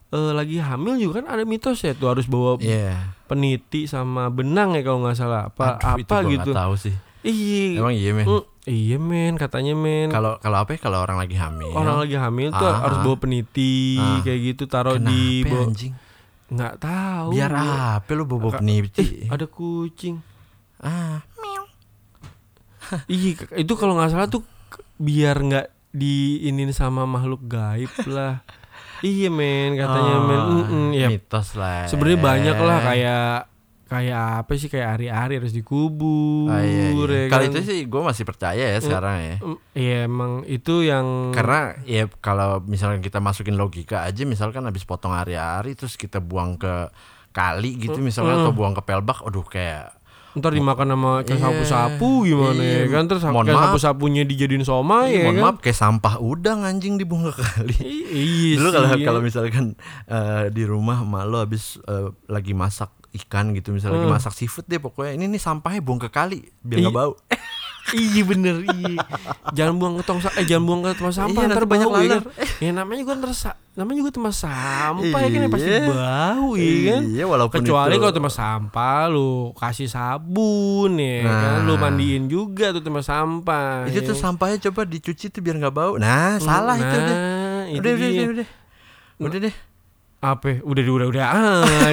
eh, 0.09 0.33
lagi 0.33 0.57
hamil 0.59 0.95
juga 0.99 1.21
kan 1.21 1.27
ada 1.31 1.43
mitos 1.43 1.81
ya 1.81 1.93
tuh 1.93 2.09
harus 2.11 2.25
bawa 2.25 2.57
Iya. 2.59 3.17
peniti 3.25 3.85
sama 3.85 4.29
benang 4.29 4.73
ya 4.73 4.83
kalau 4.83 5.01
nggak 5.03 5.17
salah 5.17 5.49
apa 5.49 5.81
Aduh, 5.83 5.99
itu 5.99 6.05
apa 6.07 6.17
gua 6.19 6.31
gitu. 6.31 6.41
nggak 6.47 6.61
tahu 6.61 6.75
sih 6.79 6.95
Iya. 7.21 7.81
emang 7.81 7.95
iya 7.95 8.11
men 8.13 8.25
Mm, 8.25 8.43
iya 8.69 8.97
men 8.97 9.35
katanya 9.35 9.73
men. 9.73 10.09
kalau 10.09 10.37
kalau 10.37 10.61
apa 10.61 10.71
ya 10.71 10.81
kalau 10.81 11.01
orang 11.01 11.17
lagi 11.17 11.35
hamil 11.35 11.73
Orang 11.73 11.99
lagi 11.99 12.15
hamil 12.15 12.49
tuh 12.51 12.63
Ah, 12.63 12.85
harus 12.85 12.99
ah. 12.99 13.03
bawa 13.03 13.17
peniti 13.17 13.97
Ah. 13.97 14.21
kayak 14.21 14.41
gitu 14.47 14.65
taruh 14.65 14.95
kenapa 14.95 15.09
di 15.09 15.23
bawah. 15.43 15.67
anjing 15.67 15.93
Nggak 16.49 16.75
tahu. 16.79 17.29
biar 17.31 17.51
apa 17.97 18.11
lo 18.11 18.25
bobo 18.25 18.49
Ka- 18.49 18.59
peniti 18.59 19.25
Eh, 19.25 19.29
ada 19.29 19.45
kucing. 19.47 20.21
ah 20.79 21.25
Iya 23.07 23.31
k- 23.39 23.57
itu 23.59 23.73
kalau 23.75 23.93
nggak 23.95 24.11
salah 24.11 24.29
tuh 24.29 24.41
biar 24.97 25.37
nggak 25.39 25.67
diinin 25.91 26.71
sama 26.71 27.05
makhluk 27.05 27.45
gaib 27.45 27.89
lah. 28.07 28.41
Iya 28.99 29.29
men 29.29 29.77
katanya 29.77 30.15
Oh, 30.15 30.25
men. 30.25 30.41
Mm-mm, 30.41 30.87
ya 30.93 31.07
mitos 31.07 31.55
lah 31.55 31.85
sebenarnya 31.85 32.19
banyak 32.19 32.57
lah 32.59 32.79
kayak 32.83 33.33
kayak 33.89 34.17
apa 34.45 34.53
sih 34.55 34.69
kayak 34.69 34.89
hari-hari 34.95 35.33
harus 35.37 35.51
dikubur. 35.51 36.47
Ah, 36.47 36.61
iya, 36.61 36.93
iya. 36.93 37.27
ya 37.27 37.27
Kalau 37.27 37.43
kan? 37.43 37.51
itu 37.51 37.61
sih 37.63 37.79
gue 37.83 38.03
masih 38.03 38.23
percaya 38.23 38.65
ya 38.69 38.79
sekarang 38.79 39.17
ya. 39.19 39.37
Mm, 39.41 39.59
Iya 39.73 39.97
emang 40.05 40.33
itu 40.45 40.75
yang 40.83 41.33
Karena 41.33 41.73
ya 41.83 42.05
kalau 42.19 42.61
misalnya 42.63 43.01
kita 43.01 43.19
masukin 43.19 43.57
logika 43.57 44.05
aja 44.05 44.23
misalkan 44.23 44.63
habis 44.63 44.85
potong 44.85 45.11
hari-hari 45.11 45.73
terus 45.73 45.95
kita 45.95 46.19
buang 46.19 46.55
ke 46.55 46.93
kali 47.31 47.79
gitu 47.79 47.99
misalnya 47.99 48.41
atau 48.41 48.53
buang 48.53 48.73
ke 48.73 48.83
pelbak 48.83 49.23
aduh 49.23 49.43
kayak 49.43 49.95
ntar 50.35 50.53
dimakan 50.53 50.87
sama 50.89 51.13
kayak 51.23 51.35
Iya, 51.35 51.45
sapu-sapu 51.45 52.11
gimana 52.23 52.61
iya. 52.61 52.85
ya 52.85 52.93
kan 52.93 53.05
terus 53.07 53.23
Mohon 53.25 53.47
kayak 53.49 53.59
sapu-sapunya 53.65 54.23
dijadiin 54.23 54.63
somai 54.63 55.09
ya 55.11 55.23
mohon 55.25 55.35
kan. 55.35 55.43
maaf 55.43 55.57
kayak 55.59 55.75
sampah 55.75 56.15
udang 56.19 56.63
anjing 56.63 56.95
dibuang 56.95 57.27
ke 57.27 57.35
kali. 57.35 57.75
Iya 58.07 58.55
Dulu 58.57 58.69
kalau 58.71 58.89
kalau 58.99 59.21
misalkan 59.21 59.75
eh, 60.07 60.47
di 60.49 60.63
rumah 60.63 61.01
emak 61.01 61.25
lo 61.25 61.39
habis 61.39 61.81
eh, 61.83 62.11
lagi 62.27 62.53
masak 62.53 62.93
ikan 63.15 63.51
gitu 63.53 63.71
misalnya 63.71 63.99
lagi 63.99 64.11
masak 64.11 64.33
seafood 64.33 64.65
deh 64.65 64.77
pokoknya 64.77 65.15
ini 65.15 65.25
nih 65.29 65.41
sampahnya 65.41 65.81
buang 65.81 65.97
ke 65.99 66.09
kali 66.09 66.45
biar 66.61 66.83
nggak 66.83 66.93
Iya. 66.93 67.01
bau. 67.01 67.13
Iya 67.89 68.21
bener 68.21 68.61
iya. 68.69 69.01
Jangan 69.57 69.81
buang 69.81 69.95
ke 69.97 70.05
tong 70.05 70.21
eh 70.21 70.45
jangan 70.45 70.61
buang 70.63 70.81
ke 70.85 70.93
tempat 70.93 71.15
sampah 71.15 71.41
Iya, 71.41 71.49
ntar 71.49 71.65
banyak 71.65 71.89
bau 71.89 71.97
ya 71.97 72.05
kan. 72.05 72.21
laler. 72.21 72.61
Ya 72.61 72.71
namanya 72.77 73.01
juga 73.01 73.13
ntar 73.17 73.33
namanya 73.73 73.97
juga 73.97 74.11
tempat 74.13 74.35
sampah 74.37 75.19
ya 75.19 75.29
kan 75.33 75.41
ya 75.41 75.49
pasti 75.49 75.69
Iya. 75.73 75.81
bau 75.89 76.49
ya 76.53 76.69
kan. 76.85 77.03
Iya 77.09 77.25
walaupun 77.25 77.59
Kecuali 77.59 77.89
itu- 77.89 78.03
kalau 78.05 78.13
tempat 78.13 78.35
sampah 78.35 79.01
lu 79.09 79.31
kasih 79.57 79.89
sabun 79.89 81.01
ya 81.01 81.17
kan 81.25 81.59
lu 81.65 81.73
Nah. 81.73 81.81
mandiin 81.81 82.29
juga 82.29 82.77
tuh 82.77 82.85
tempat 82.85 83.09
sampah. 83.09 83.89
itu 83.89 83.99
ya. 83.99 84.05
tuh 84.05 84.17
sampahnya 84.21 84.57
coba 84.69 84.81
dicuci 84.85 85.25
tuh 85.29 85.41
biar 85.41 85.57
nggak 85.57 85.73
bau. 85.73 85.97
Nah, 85.97 86.37
salah 86.39 86.77
itu 86.77 86.93
deh. 86.93 87.17
Nah, 87.17 87.63
itu 87.67 87.81
Udah, 87.81 87.89
udah, 87.91 88.05
dia. 88.05 88.21
udah, 88.21 88.27
udah. 88.37 88.49
Udah 89.19 89.39
deh. 89.41 89.55
Apa? 90.19 90.59
Udah 90.67 90.83
udah 90.83 91.07
udah 91.15 91.27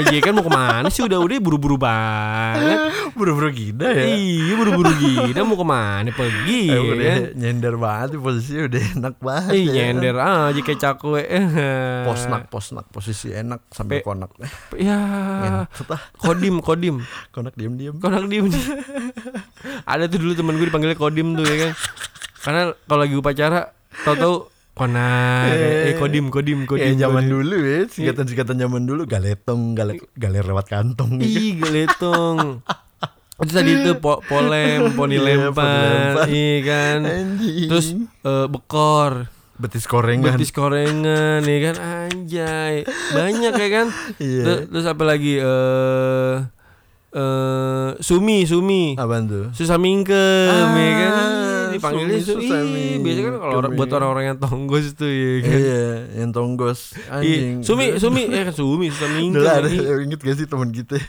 aja 0.02 0.18
kan 0.18 0.34
mau 0.34 0.42
ke 0.42 0.50
mana 0.50 0.90
sih 0.90 1.06
udah 1.06 1.22
udah 1.22 1.38
buru-buru 1.38 1.78
banget. 1.78 2.90
Buru-buru 3.14 3.54
gila 3.54 3.86
ya. 3.86 4.18
Iya 4.18 4.54
buru-buru 4.58 4.90
gila 4.98 5.46
mau 5.46 5.54
ke 5.54 5.62
mana 5.62 6.10
pergi 6.10 6.62
Eh, 6.66 6.74
ya 6.74 6.80
udah 6.82 7.06
kan. 7.06 7.22
nyender 7.38 7.74
banget 7.78 8.10
posisinya 8.18 8.62
udah 8.66 8.82
enak 8.98 9.16
banget. 9.22 9.54
Ih 9.54 9.66
ya. 9.66 9.74
nyender 9.78 10.16
aja 10.18 10.58
kayak 10.58 10.80
cakwe. 10.82 11.22
Posnak, 12.04 12.44
posnak, 12.50 12.86
posisi 12.90 13.30
enak 13.30 13.62
sambil 13.70 14.02
Pe- 14.02 14.06
konak. 14.10 14.34
Ya. 14.74 15.70
Kodim, 16.18 16.66
kodim. 16.66 17.06
Konak 17.30 17.54
diem-diem. 17.54 18.02
Konak 18.02 18.26
diem. 18.26 18.50
Ada 19.86 20.10
tuh 20.10 20.18
dulu 20.18 20.34
temen 20.34 20.58
gue 20.58 20.66
dipanggilnya 20.66 20.98
kodim 20.98 21.38
tuh 21.38 21.46
ya 21.46 21.58
kan. 21.62 21.72
Karena 22.42 22.62
kalau 22.84 23.00
lagi 23.02 23.14
upacara 23.14 23.70
tau-tau 24.02 24.50
konak, 24.76 25.56
eh 25.56 25.96
kodim, 25.96 26.28
kodim, 26.28 26.68
kodim. 26.68 26.84
Kayak 26.84 27.00
zaman 27.00 27.24
kodim. 27.26 27.34
dulu 27.34 27.56
ya, 27.64 27.80
singkatan-singkatan 27.88 28.56
zaman 28.60 28.84
dulu 28.84 29.08
galetong, 29.08 29.72
galer, 29.72 29.98
galer 30.20 30.44
lewat 30.44 30.68
kantong. 30.68 31.24
Ih, 31.24 31.56
geletong. 31.58 32.60
Itu 33.44 33.52
tadi 33.52 33.84
itu 33.84 34.00
po 34.00 34.24
polem, 34.32 34.96
poni 34.96 35.20
Iya, 35.20 35.52
lempar, 35.52 35.68
lempar. 36.16 36.26
iya 36.32 36.56
kan. 36.64 37.00
Anjing. 37.04 37.68
Terus 37.68 37.88
eh, 38.24 38.48
bekor, 38.48 39.28
betis 39.60 39.84
korengan. 39.92 40.40
betis 40.40 40.56
korengan, 40.56 41.44
ya 41.44 41.58
kan 41.60 41.76
anjay. 41.76 42.76
Banyak 43.12 43.54
ya 43.60 43.70
kan. 43.76 43.88
Iya. 44.24 44.40
Terus, 44.40 44.60
terus 44.72 44.86
apa 44.88 45.04
lagi 45.04 45.36
eh 45.36 46.36
eh 47.16 47.90
sumi, 48.04 48.44
sumi. 48.44 49.00
Apaan 49.00 49.24
tuh? 49.26 49.46
Susah 49.56 49.80
mingkem 49.80 50.16
Ah, 50.52 50.76
ya 50.76 50.92
kan. 50.94 51.14
Ih, 51.66 51.80
Dipanggilnya 51.80 52.20
sumi, 52.20 52.24
su 52.24 52.34
susah 52.40 52.60
ih, 52.64 53.00
biasanya 53.00 53.26
kan 53.26 53.36
kalau 53.40 53.70
buat 53.72 53.92
orang-orang 53.92 54.24
yang 54.30 54.38
tonggos 54.40 54.96
tuh 54.96 55.08
ya 55.08 55.32
kan. 55.44 55.58
Iya, 55.60 55.86
yang 56.20 56.32
tonggos. 56.32 56.80
Ih, 56.96 57.12
Anjing. 57.12 57.56
sumi, 57.64 57.86
sumi, 58.00 58.22
eh 58.28 58.44
kan 58.44 58.56
sumi, 58.56 58.88
susah 58.92 59.10
mingkem. 59.12 59.40
Dulu 59.40 59.48
ada 59.48 59.68
inget 60.00 60.20
gak 60.20 60.36
sih 60.36 60.48
teman 60.48 60.72
kita? 60.72 61.00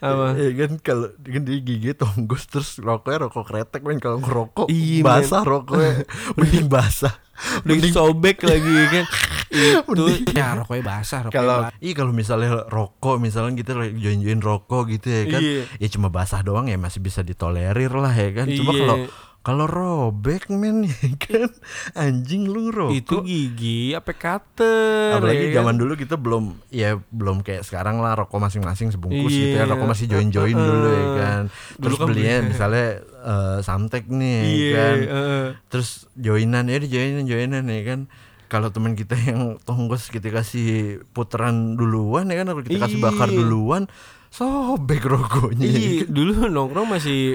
Apa? 0.00 0.26
Iya 0.34 0.50
kan 0.58 0.70
kalau 0.78 1.08
kan 1.14 1.42
dia 1.42 1.58
gigi 1.58 1.92
tonggos 1.92 2.44
terus 2.46 2.76
rokoknya 2.76 3.18
rokok 3.22 3.44
kretek 3.46 3.80
men 3.80 3.96
kalau 3.96 4.18
ngerokok 4.18 4.66
Iya, 4.66 5.00
basah 5.00 5.42
rokoknya 5.42 6.04
mending 6.36 6.66
basah. 6.66 7.14
Gitu 7.62 7.88
sobek 7.90 8.40
lagi 8.42 8.64
ya 8.66 8.86
kan. 8.90 9.04
Itu 9.50 9.82
Mending. 9.88 10.30
ya 10.30 10.54
rokoknya 10.54 10.84
basah, 10.86 11.18
rokoknya 11.22 11.36
Kalau 11.36 11.56
iya 11.78 11.92
kalau 11.92 12.12
misalnya 12.12 12.48
rokok 12.64 13.16
misalnya 13.18 13.52
kita 13.56 13.72
join-join 13.92 14.38
rokok 14.38 14.88
gitu 14.88 15.06
ya 15.08 15.22
kan 15.28 15.40
Iya. 15.40 15.62
ya 15.76 15.88
cuma 15.90 16.08
basah 16.08 16.40
doang 16.40 16.64
ya 16.64 16.76
masih 16.76 16.98
bisa 16.98 17.20
ditolerir 17.20 17.90
lah 17.90 18.12
ya 18.12 18.30
kan. 18.32 18.46
Cuma 18.46 18.70
Iya. 18.70 18.80
kalau 18.80 18.96
kalau 19.40 19.64
robek 19.64 20.48
men 20.48 20.84
ya 20.88 21.16
kan 21.16 21.48
anjing 21.94 22.44
lu 22.44 22.68
ngerokok. 22.68 22.92
Itu 22.92 23.14
gigi 23.22 23.92
apa 23.92 24.12
cutter 24.12 25.16
Apalagi 25.16 25.48
ya 25.48 25.50
kan? 25.50 25.56
zaman 25.58 25.74
dulu 25.76 25.92
kita 25.94 26.14
belum 26.14 26.44
ya 26.68 27.00
belum 27.08 27.40
kayak 27.40 27.62
sekarang 27.62 27.98
lah 27.98 28.14
rokok 28.14 28.36
masing-masing 28.38 28.90
sebungkus 28.90 29.28
gitu 29.28 29.56
Iya. 29.56 29.64
ya 29.64 29.70
rokok 29.70 29.88
masih 29.88 30.06
join-join 30.06 30.52
dulu 30.52 30.88
ya 30.90 31.06
kan. 31.16 31.42
Terus 31.74 31.96
kan 31.96 32.06
belinya 32.06 32.36
beli- 32.36 32.48
misalnya 32.50 32.86
eh, 33.00 33.58
samtek 33.60 34.04
nih 34.06 34.28
ya 34.30 34.44
Iya, 34.44 34.70
kan. 34.70 34.96
heeh. 35.00 35.44
Terus 35.66 35.88
joinan 36.14 36.64
ya 36.66 36.76
di 36.76 36.88
joinan 36.88 37.24
joinan 37.24 37.64
ya 37.64 37.82
kan. 37.86 38.00
Kalau 38.46 38.68
teman 38.68 38.92
kita 38.92 39.14
yang 39.24 39.56
tonggos 39.60 40.10
kita 40.10 40.28
kasih 40.28 40.68
puteran 41.10 41.74
duluan 41.74 42.26
ya 42.26 42.36
kan, 42.36 42.46
kalau 42.46 42.60
kita 42.60 42.76
kasih 42.78 42.98
bakar 42.98 43.26
Iya. 43.26 43.38
duluan, 43.38 43.88
sobek 44.30 45.02
rokoknya. 45.04 45.62
ya 45.62 45.74
Iya, 45.74 46.00
kan. 46.00 46.08
dulu 46.08 46.32
nongkrong 46.48 46.88
masih 46.88 47.34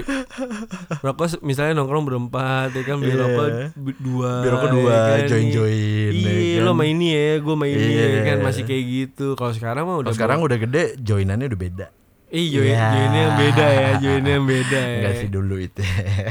rokok 0.98 1.38
misalnya 1.40 1.72
nongkrong 1.74 2.04
berempat 2.04 2.72
ya 2.72 2.82
kan 2.82 2.96
beli 2.96 3.12
Iya. 3.12 3.20
rokok 3.20 3.48
b- 3.74 3.98
dua 3.98 4.30
Biar 4.40 4.52
rokok 4.54 4.66
ya 4.66 4.74
dua, 4.74 4.96
kan? 4.96 5.18
join-join. 5.26 6.10
ya 6.10 6.30
Iya, 6.32 6.56
kan. 6.56 6.64
lo 6.64 6.72
main 6.72 6.90
ini 6.90 7.08
ya, 7.10 7.30
gue 7.38 7.54
main 7.54 7.74
ini 7.74 7.92
Iya. 7.92 8.04
ya 8.06 8.20
kan 8.26 8.38
masih 8.42 8.62
kayak 8.64 8.84
gitu. 8.86 9.26
Kalau 9.34 9.52
sekarang 9.52 9.84
mah 9.84 9.96
udah 9.96 10.04
Kalau 10.04 10.16
sekarang 10.16 10.38
udah 10.40 10.58
gede, 10.58 10.84
joinannya 10.98 11.46
udah 11.46 11.60
beda. 11.60 11.86
Ih, 12.26 12.46
join, 12.50 12.66
Iya. 12.66 12.86
joinnya 12.90 13.20
yang 13.22 13.36
beda 13.38 13.66
ya, 13.70 13.88
joinnya 13.98 14.32
yang 14.34 14.46
beda 14.46 14.80
ya. 14.80 14.96
Enggak 14.98 15.14
sih 15.16 15.28
dulu 15.28 15.54
itu. 15.58 15.80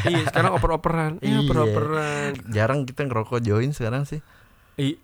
Iya, 0.04 0.22
sekarang 0.28 0.52
oper-operan. 0.52 1.12
Iya, 1.18 1.30
Iya. 1.30 1.40
oper-operan. 1.42 2.30
Jarang 2.50 2.80
kita 2.84 3.02
ngerokok 3.04 3.40
join 3.40 3.70
sekarang 3.72 4.04
sih. 4.04 4.20
I- 4.76 4.98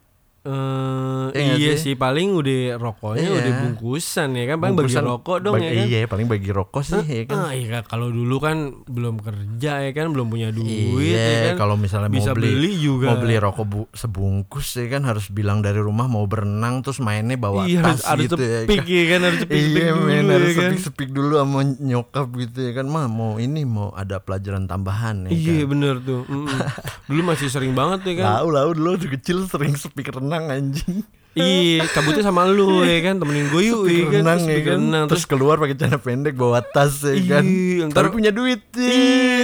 eh, 0.43 1.27
Iya 1.31 1.53
iya 1.55 1.73
sih? 1.73 1.79
sih 1.83 1.95
paling 1.95 2.33
udah 2.33 2.59
rokoknya 2.75 3.21
Iya. 3.23 3.37
udah 3.37 3.53
bungkusan 3.61 4.29
ya 4.31 4.45
kan 4.45 4.57
paling 4.57 4.73
bagi 4.73 4.89
Bungkusan 4.89 5.05
rokok 5.05 5.37
dong 5.39 5.53
bagi- 5.53 5.63
ya 5.63 5.71
kan 5.71 5.85
Iya, 5.87 5.99
paling 6.07 6.27
bagi 6.27 6.49
rokok 6.49 6.81
sih 6.81 7.01
ya 7.03 7.23
kan. 7.25 7.37
Ah, 7.39 7.51
iya 7.51 7.79
kalau 7.83 8.09
dulu 8.09 8.35
kan 8.37 8.57
belum 8.83 9.15
kerja 9.17 9.73
ya 9.79 9.91
kan 9.91 10.09
belum 10.09 10.27
punya 10.27 10.49
duit 10.49 10.97
iya, 11.07 11.21
ya 11.21 11.41
kan 11.47 11.53
kalau 11.59 11.75
misalnya 11.75 12.09
bisa 12.09 12.31
mau 12.31 12.37
beli, 12.37 12.49
beli 12.51 12.71
juga 12.75 13.05
mau 13.07 13.17
beli 13.17 13.35
rokok 13.37 13.65
bu- 13.65 13.91
sebungkus 13.91 14.67
ya 14.75 14.89
kan 14.89 15.01
harus 15.03 15.29
bilang 15.29 15.59
dari 15.59 15.77
rumah 15.77 16.05
mau 16.05 16.25
berenang 16.25 16.81
terus 16.81 16.97
mainnya 16.99 17.35
bawa 17.35 17.63
iya 17.63 17.79
harus 17.83 18.01
tas 18.01 18.09
ada 18.09 18.21
gitu 18.21 18.35
ya 18.35 18.59
tepik 18.65 18.79
kan. 18.79 18.89
ya 18.91 19.03
kan 19.07 19.19
harus 19.23 19.39
tepik 19.39 19.57
Iya 19.61 19.69
dulu 19.87 20.01
men 20.01 20.17
ya 20.17 20.33
harus 20.33 20.49
kan 20.51 20.63
sepik-sepik 20.67 21.09
dulu 21.11 21.33
sama 21.37 21.59
nyokap 21.63 22.27
gitu 22.35 22.59
ya 22.61 22.71
kan 22.73 22.85
mah 22.87 23.05
mau 23.05 23.37
ini 23.37 23.61
mau 23.63 23.93
ada 23.93 24.17
pelajaran 24.17 24.65
tambahan 24.65 25.25
ya 25.25 25.29
iya 25.29 25.53
kan. 25.59 25.69
bener 25.69 25.95
tuh 26.01 26.25
Mm-mm. 26.25 26.49
dulu 27.07 27.21
masih 27.23 27.47
sering 27.47 27.71
banget 27.71 27.99
ya 28.05 28.13
kan 28.17 28.25
Lau 28.33 28.49
lau 28.49 28.69
dulu 28.71 28.89
kecil 28.97 29.45
sering 29.45 29.75
sepik 29.75 30.09
renang 30.09 30.30
anjing. 30.47 31.03
iya 31.31 31.87
cabutnya 31.87 32.21
sama 32.21 32.43
lu 32.43 32.83
ya 32.83 32.99
kan 33.01 33.15
temenin 33.15 33.47
gue 33.47 33.63
yuk 33.63 33.87
ya 33.87 34.03
kan 34.05 34.19
renang 34.19 34.39
Terus 34.41 34.51
ya 34.51 34.59
kan. 34.61 34.75
renang 34.77 35.05
Terus 35.07 35.23
keluar 35.23 35.55
pakai 35.57 35.75
celana 35.75 35.95
pendek 35.97 36.35
bawa 36.35 36.59
tas 36.59 36.91
ya 37.01 37.15
kan. 37.23 37.43
Iya, 37.43 37.87
Tapi 37.87 37.91
ntar- 38.03 38.11
punya 38.11 38.31
duit 38.31 38.59
Iya, 38.73 38.91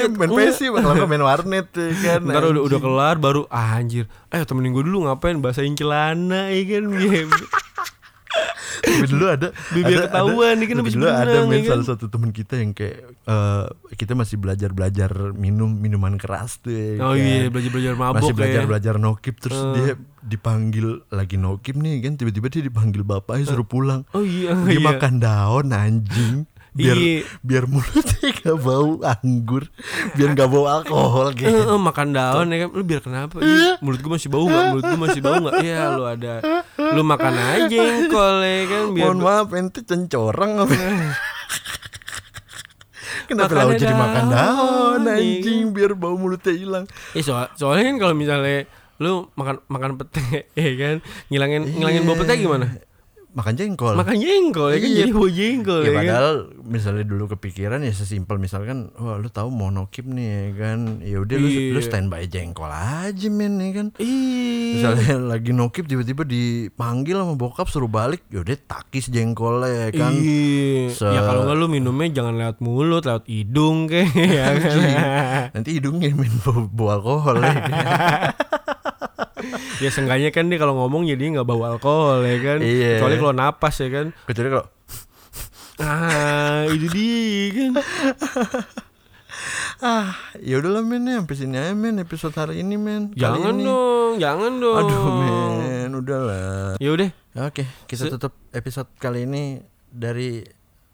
sih. 0.03 0.11
Main 0.11 0.27
enggak. 0.29 0.51
PC 0.51 0.59
bakal 0.69 1.07
main 1.07 1.23
warnet 1.23 1.67
ya 1.71 1.91
kan. 1.97 2.19
Ntar 2.21 2.43
udah, 2.45 2.59
udah 2.61 2.79
kelar 2.79 3.15
baru 3.17 3.47
ah, 3.47 3.75
anjir 3.75 4.03
Eh 4.27 4.43
temenin 4.43 4.71
gue 4.71 4.83
dulu 4.83 5.07
ngapain 5.07 5.39
basahin 5.39 5.75
celana 5.75 6.51
ya 6.51 6.63
kan. 6.67 6.83
Tapi 8.79 9.05
dulu 9.07 9.25
ada 9.25 9.47
Biar 9.69 9.85
ada- 9.85 10.05
ketahuan 10.05 10.53
nih 10.53 10.67
kan 10.67 10.75
dulu 10.79 11.05
ada 11.05 11.37
men 11.41 11.51
ya 11.51 11.59
kan? 11.59 11.69
salah 11.73 11.87
satu 11.87 12.05
teman 12.07 12.29
kita 12.29 12.53
yang 12.55 12.71
kayak 12.71 12.97
eh, 13.07 13.65
kita 13.93 14.13
masih 14.13 14.35
belajar 14.35 14.69
belajar 14.69 15.09
minum 15.33 15.69
minuman 15.69 16.15
keras 16.15 16.57
tuh 16.57 16.69
ya 16.69 16.99
Oh 16.99 17.11
kan. 17.11 17.19
iya 17.19 17.47
belajar-belajar 17.47 17.93
mabok 17.93 18.15
masih 18.19 18.33
belajar 18.33 18.61
ya 18.61 18.67
belajar 18.67 18.93
nokip 18.97 19.35
terus 19.37 19.57
Eh. 19.57 19.73
dia 19.73 19.93
dipanggil 20.21 20.87
lagi 21.07 21.35
nokip 21.35 21.73
nih 21.73 21.99
kan 21.99 22.13
tiba-tiba 22.13 22.47
dia 22.49 22.61
dipanggil 22.61 23.01
bapaknya 23.01 23.47
suruh 23.47 23.63
pulang 23.63 24.03
Oh 24.11 24.21
iya 24.21 24.51
dia 24.59 24.75
iya. 24.75 24.83
makan 24.83 25.13
daun 25.17 25.67
anjing 25.69 26.43
biar 26.77 26.93
Iya. 26.93 27.25
biar 27.41 27.65
mulutnya 27.65 28.29
gak 28.37 28.57
bau 28.61 29.01
anggur, 29.01 29.65
biar 30.13 30.29
gak 30.31 30.45
bau 30.45 30.69
alkohol 30.69 31.33
gitu. 31.33 31.49
eh, 31.49 31.73
makan 31.73 32.13
daun 32.13 32.53
ya 32.53 32.57
kan. 32.61 32.69
Lu 32.69 32.83
biar 32.85 33.01
kenapa? 33.01 33.41
Ih, 33.41 33.81
mulut 33.81 33.97
gua 33.99 34.11
masih 34.13 34.29
bau 34.29 34.45
nggak? 34.45 34.63
Mulut 34.69 34.83
gua 34.85 34.99
masih 35.01 35.21
bau 35.21 35.35
nggak? 35.41 35.55
Iya 35.59 35.81
lu 35.91 36.03
ada. 36.05 36.33
Lu 36.77 37.01
makan 37.01 37.33
aja 37.33 37.65
jengkol 37.65 38.35
ya 38.39 38.59
kan 38.63 38.83
biar 38.93 39.03
Mohon 39.09 39.19
maaf 39.19 39.49
ente 39.51 39.81
cencorang 39.81 40.53
apa? 40.61 40.75
Kenapa 43.27 43.51
lalu 43.57 43.75
jadi 43.75 43.91
makan 43.91 44.23
daun 44.31 45.01
iya 45.03 45.13
anjing? 45.19 45.75
Biar 45.75 45.91
bau 45.93 46.15
mulutnya 46.15 46.53
hilang. 46.53 46.85
Eh 47.11 47.19
soal, 47.19 47.51
soalnya 47.57 47.91
kan 47.91 47.97
kalau 47.99 48.15
misalnya 48.15 48.63
lu 48.97 49.29
makan 49.33 49.61
makan 49.67 49.91
pete 49.99 50.47
ya 50.55 50.71
kan? 50.77 50.95
Ngilangin 51.27 51.61
ngilangin 51.75 52.03
bau 52.05 52.15
pete 52.15 52.33
gimana 52.37 52.65
Makan 53.37 53.53
jengkol. 53.53 53.93
makan 53.93 54.17
jengkol 54.17 54.67
ya 54.67 54.77
kan 54.77 54.89
Iya. 54.89 54.97
jadi 54.97 55.11
bau 55.11 55.29
jengkol 55.29 55.77
ya 55.77 55.83
ya, 55.83 55.87
kan 55.87 55.97
padahal 55.99 56.29
misalnya 56.65 57.05
dulu 57.05 57.23
kepikiran 57.29 57.79
ya 57.79 57.91
sesimpel 57.91 58.35
misalkan 58.37 58.89
wah 58.95 59.15
lu 59.15 59.29
tahu 59.29 59.47
monokip 59.47 60.03
nih 60.03 60.25
ya 60.25 60.45
kan 60.57 60.79
ya 60.99 61.17
udah 61.17 61.35
lu, 61.35 61.45
lu 61.45 61.53
Iya. 61.75 61.85
standby 61.85 62.25
jengkol 62.25 62.65
aja 62.67 63.27
men 63.27 63.57
ya 63.57 63.69
kan 63.75 63.87
Ih, 63.97 64.73
misalnya 64.75 65.05
lagi 65.31 65.51
nokip 65.51 65.85
tiba-tiba 65.85 66.23
dipanggil 66.23 67.13
sama 67.15 67.33
bokap 67.35 67.67
suruh 67.67 67.85
balik 67.87 68.25
ya 68.27 68.41
udah 68.41 68.57
takis 68.59 69.05
jengkolnya 69.07 69.69
ya 69.69 69.89
kan 69.93 70.11
Iya. 70.11 70.89
Se- 70.89 71.05
Ya 71.07 71.21
kalau 71.21 71.45
nggak 71.45 71.55
lu 71.55 71.67
minumnya 71.69 72.09
jangan 72.11 72.35
lewat 72.35 72.57
mulut, 72.57 73.03
lewat 73.03 73.25
hidung 73.27 73.85
kayak 73.85 74.09
ya 74.17 74.45
kan. 74.55 74.77
nanti 75.53 75.69
hidungnya 75.73 76.09
min 76.11 76.33
bau, 76.39 76.65
bau 76.65 76.89
alkohol 76.91 77.37
ya 77.37 77.53
kan? 77.53 77.69
ya 79.83 79.89
seenggaknya 79.89 80.29
kan 80.29 80.47
dia 80.47 80.57
kalau 80.57 80.75
ngomong 80.75 81.03
jadi 81.03 81.19
nggak 81.31 81.43
bau 81.43 81.63
alkohol 81.63 82.21
ya 82.21 82.37
kan. 82.37 82.59
Iya. 82.59 82.97
Kecuali 82.97 83.15
kalau 83.17 83.33
napas 83.33 83.75
ya 83.77 83.89
kan. 83.89 84.05
kecuali 84.23 84.49
kalau 84.49 84.65
Ah, 85.77 86.65
itu 86.67 86.89
dia 86.89 87.29
kan. 87.53 87.71
ah 89.79 90.09
ya 90.41 90.57
udahlah 90.57 90.81
men 90.81 91.05
ya 91.05 91.21
sampai 91.21 91.37
sini 91.37 91.53
aja 91.53 91.69
men 91.71 92.01
episode 92.01 92.33
hari 92.33 92.65
ini 92.65 92.75
men 92.75 93.13
Kali 93.13 93.21
Jangan 93.21 93.53
ini. 93.53 93.63
dong, 93.63 94.13
jangan 94.17 94.51
dong. 94.57 94.75
aduh 94.75 95.03
men 95.13 95.89
udahlah 95.93 96.73
Ya 96.77 96.89
udah. 96.89 97.09
oke 97.39 97.61
kita 97.85 98.09
tutup 98.09 98.33
episode 98.49 98.89
kali 98.97 99.29
ini 99.29 99.61
dari 99.87 100.41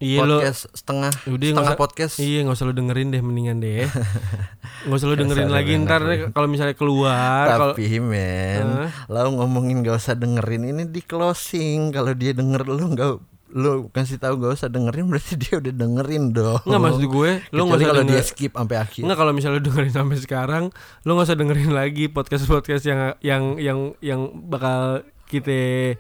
Iya 0.04 0.20
lo. 0.22 0.38
setengah 0.43 1.12
Udah 1.24 1.32
nggak 1.32 1.47
setengah 1.56 1.64
usah- 1.72 1.80
podcast 1.80 2.16
Iya 2.20 2.39
nggak 2.43 2.56
usah 2.56 2.66
lu 2.68 2.74
dengerin 2.74 3.08
deh 3.10 3.22
mendingan 3.22 3.58
deh. 3.58 3.88
Nggak 4.84 4.97
usah 4.99 5.08
lu 5.08 5.16
dengerin 5.16 5.47
lagi 5.47 5.74
dengerin. 5.74 5.88
ntar 5.88 6.01
deh 6.04 6.20
kalau 6.30 6.47
misalnya 6.47 6.76
keluar 6.76 7.45
Tapi 7.47 7.88
men, 7.97 8.68
Hah? 8.84 8.91
lo 9.08 9.32
ngomongin 9.32 9.80
gak 9.80 9.95
usah 9.95 10.12
dengerin 10.14 10.68
ini 10.68 10.84
di 10.86 10.99
closing. 10.99 11.89
Kalau 11.89 12.12
dia 12.12 12.36
denger 12.36 12.68
lu 12.68 12.91
nggak 12.91 13.12
lu 13.54 13.88
kasih 13.89 14.18
tahu 14.18 14.41
gak 14.41 14.58
usah 14.58 14.68
dengerin 14.68 15.06
berarti 15.08 15.38
dia 15.38 15.56
udah 15.56 15.72
dengerin 15.72 16.24
dong. 16.30 16.60
nggak 16.60 16.82
maksud 16.82 17.06
gue 17.06 17.32
lu 17.49 17.62
nggak 17.64 17.80
usah 17.80 17.88
kalau 17.88 18.04
dia 18.04 18.22
skip 18.22 18.51
sampai 18.51 18.78
akhir. 18.78 19.01
Enggak 19.01 19.18
kalau 19.18 19.32
misalnya 19.32 19.56
lu 19.56 19.64
dengerin 19.64 19.93
sampai 19.93 20.18
sekarang, 20.18 20.64
lu 21.01 21.12
nggak 21.12 21.28
usah 21.30 21.38
dengerin 21.38 21.72
lagi 21.72 22.06
podcast 22.08 22.43
podcast 22.43 22.84
yang 22.84 22.99
yang 23.22 23.43
yang 23.56 23.80
yang 24.01 24.22
bakal 24.43 25.06
kita 25.24 25.95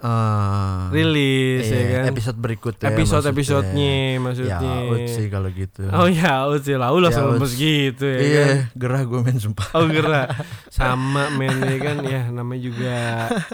Ah, 0.00 0.88
rilis 0.88 1.62
iya, 1.62 1.76
ya 1.76 1.84
kan. 1.94 2.04
Episode 2.10 2.38
berikutnya. 2.38 2.88
Episode 2.88 3.20
maksudnya. 3.20 3.32
episodenya 3.32 3.92
Ya, 4.08 4.18
maksudnya. 4.18 4.56
out 4.58 5.04
sih 5.06 5.26
kalau 5.28 5.48
gitu. 5.50 5.82
Oh 5.86 6.08
ya, 6.08 6.30
out 6.42 6.60
sih 6.60 6.72
lah, 6.72 6.88
langsung 6.90 7.20
Ya, 7.22 7.32
lemes 7.36 7.52
gitu 7.52 8.04
ya 8.04 8.18
iya, 8.18 8.40
kan. 8.40 8.56
gerah 8.74 9.02
gue 9.04 9.18
main 9.20 9.36
sumpah. 9.36 9.68
Oh 9.72 9.84
gerak 9.84 10.28
sama 10.72 11.28
men 11.30 11.52
ya 11.60 11.76
kan 11.78 11.96
ya 12.00 12.22
namanya 12.28 12.62
juga 12.62 12.96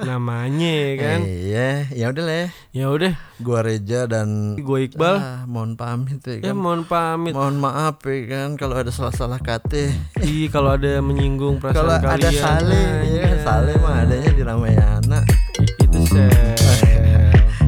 namanya 0.00 0.70
ya 0.70 0.92
kan. 0.96 1.18
Iya, 1.20 1.68
ya 1.90 2.04
udah 2.08 2.24
lah. 2.24 2.46
Ya 2.70 2.86
udah, 2.88 3.12
Gua 3.36 3.60
Reja 3.60 4.06
dan 4.06 4.54
gue 4.54 4.78
Iqbal. 4.86 5.16
Ah, 5.16 5.40
mohon 5.44 5.74
pamit 5.74 6.22
ya 6.22 6.38
Ya 6.40 6.52
kan. 6.52 6.56
mohon 6.56 6.82
pamit. 6.84 7.34
Mohon 7.34 7.56
maaf 7.58 7.98
ya 8.00 8.22
kan 8.24 8.54
kalau 8.54 8.78
ada 8.78 8.88
salah-salah 8.88 9.40
kata. 9.40 9.90
Ih 10.22 10.46
kalau 10.46 10.72
ada 10.72 11.00
menyinggung 11.00 11.58
perasaan 11.58 11.74
Kalau 11.74 12.14
ada 12.14 12.30
Sale, 12.30 12.80
ya, 13.04 13.34
aja. 13.34 13.42
Sale 13.42 13.72
mah 13.76 14.04
adanya 14.04 14.30
di 14.30 14.42
Ramayana. 14.42 15.20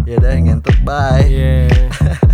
Ya 0.09 0.15
udah 0.17 0.33
ngentot 0.41 0.77
bye. 0.85 1.29
Yeah. 1.29 2.19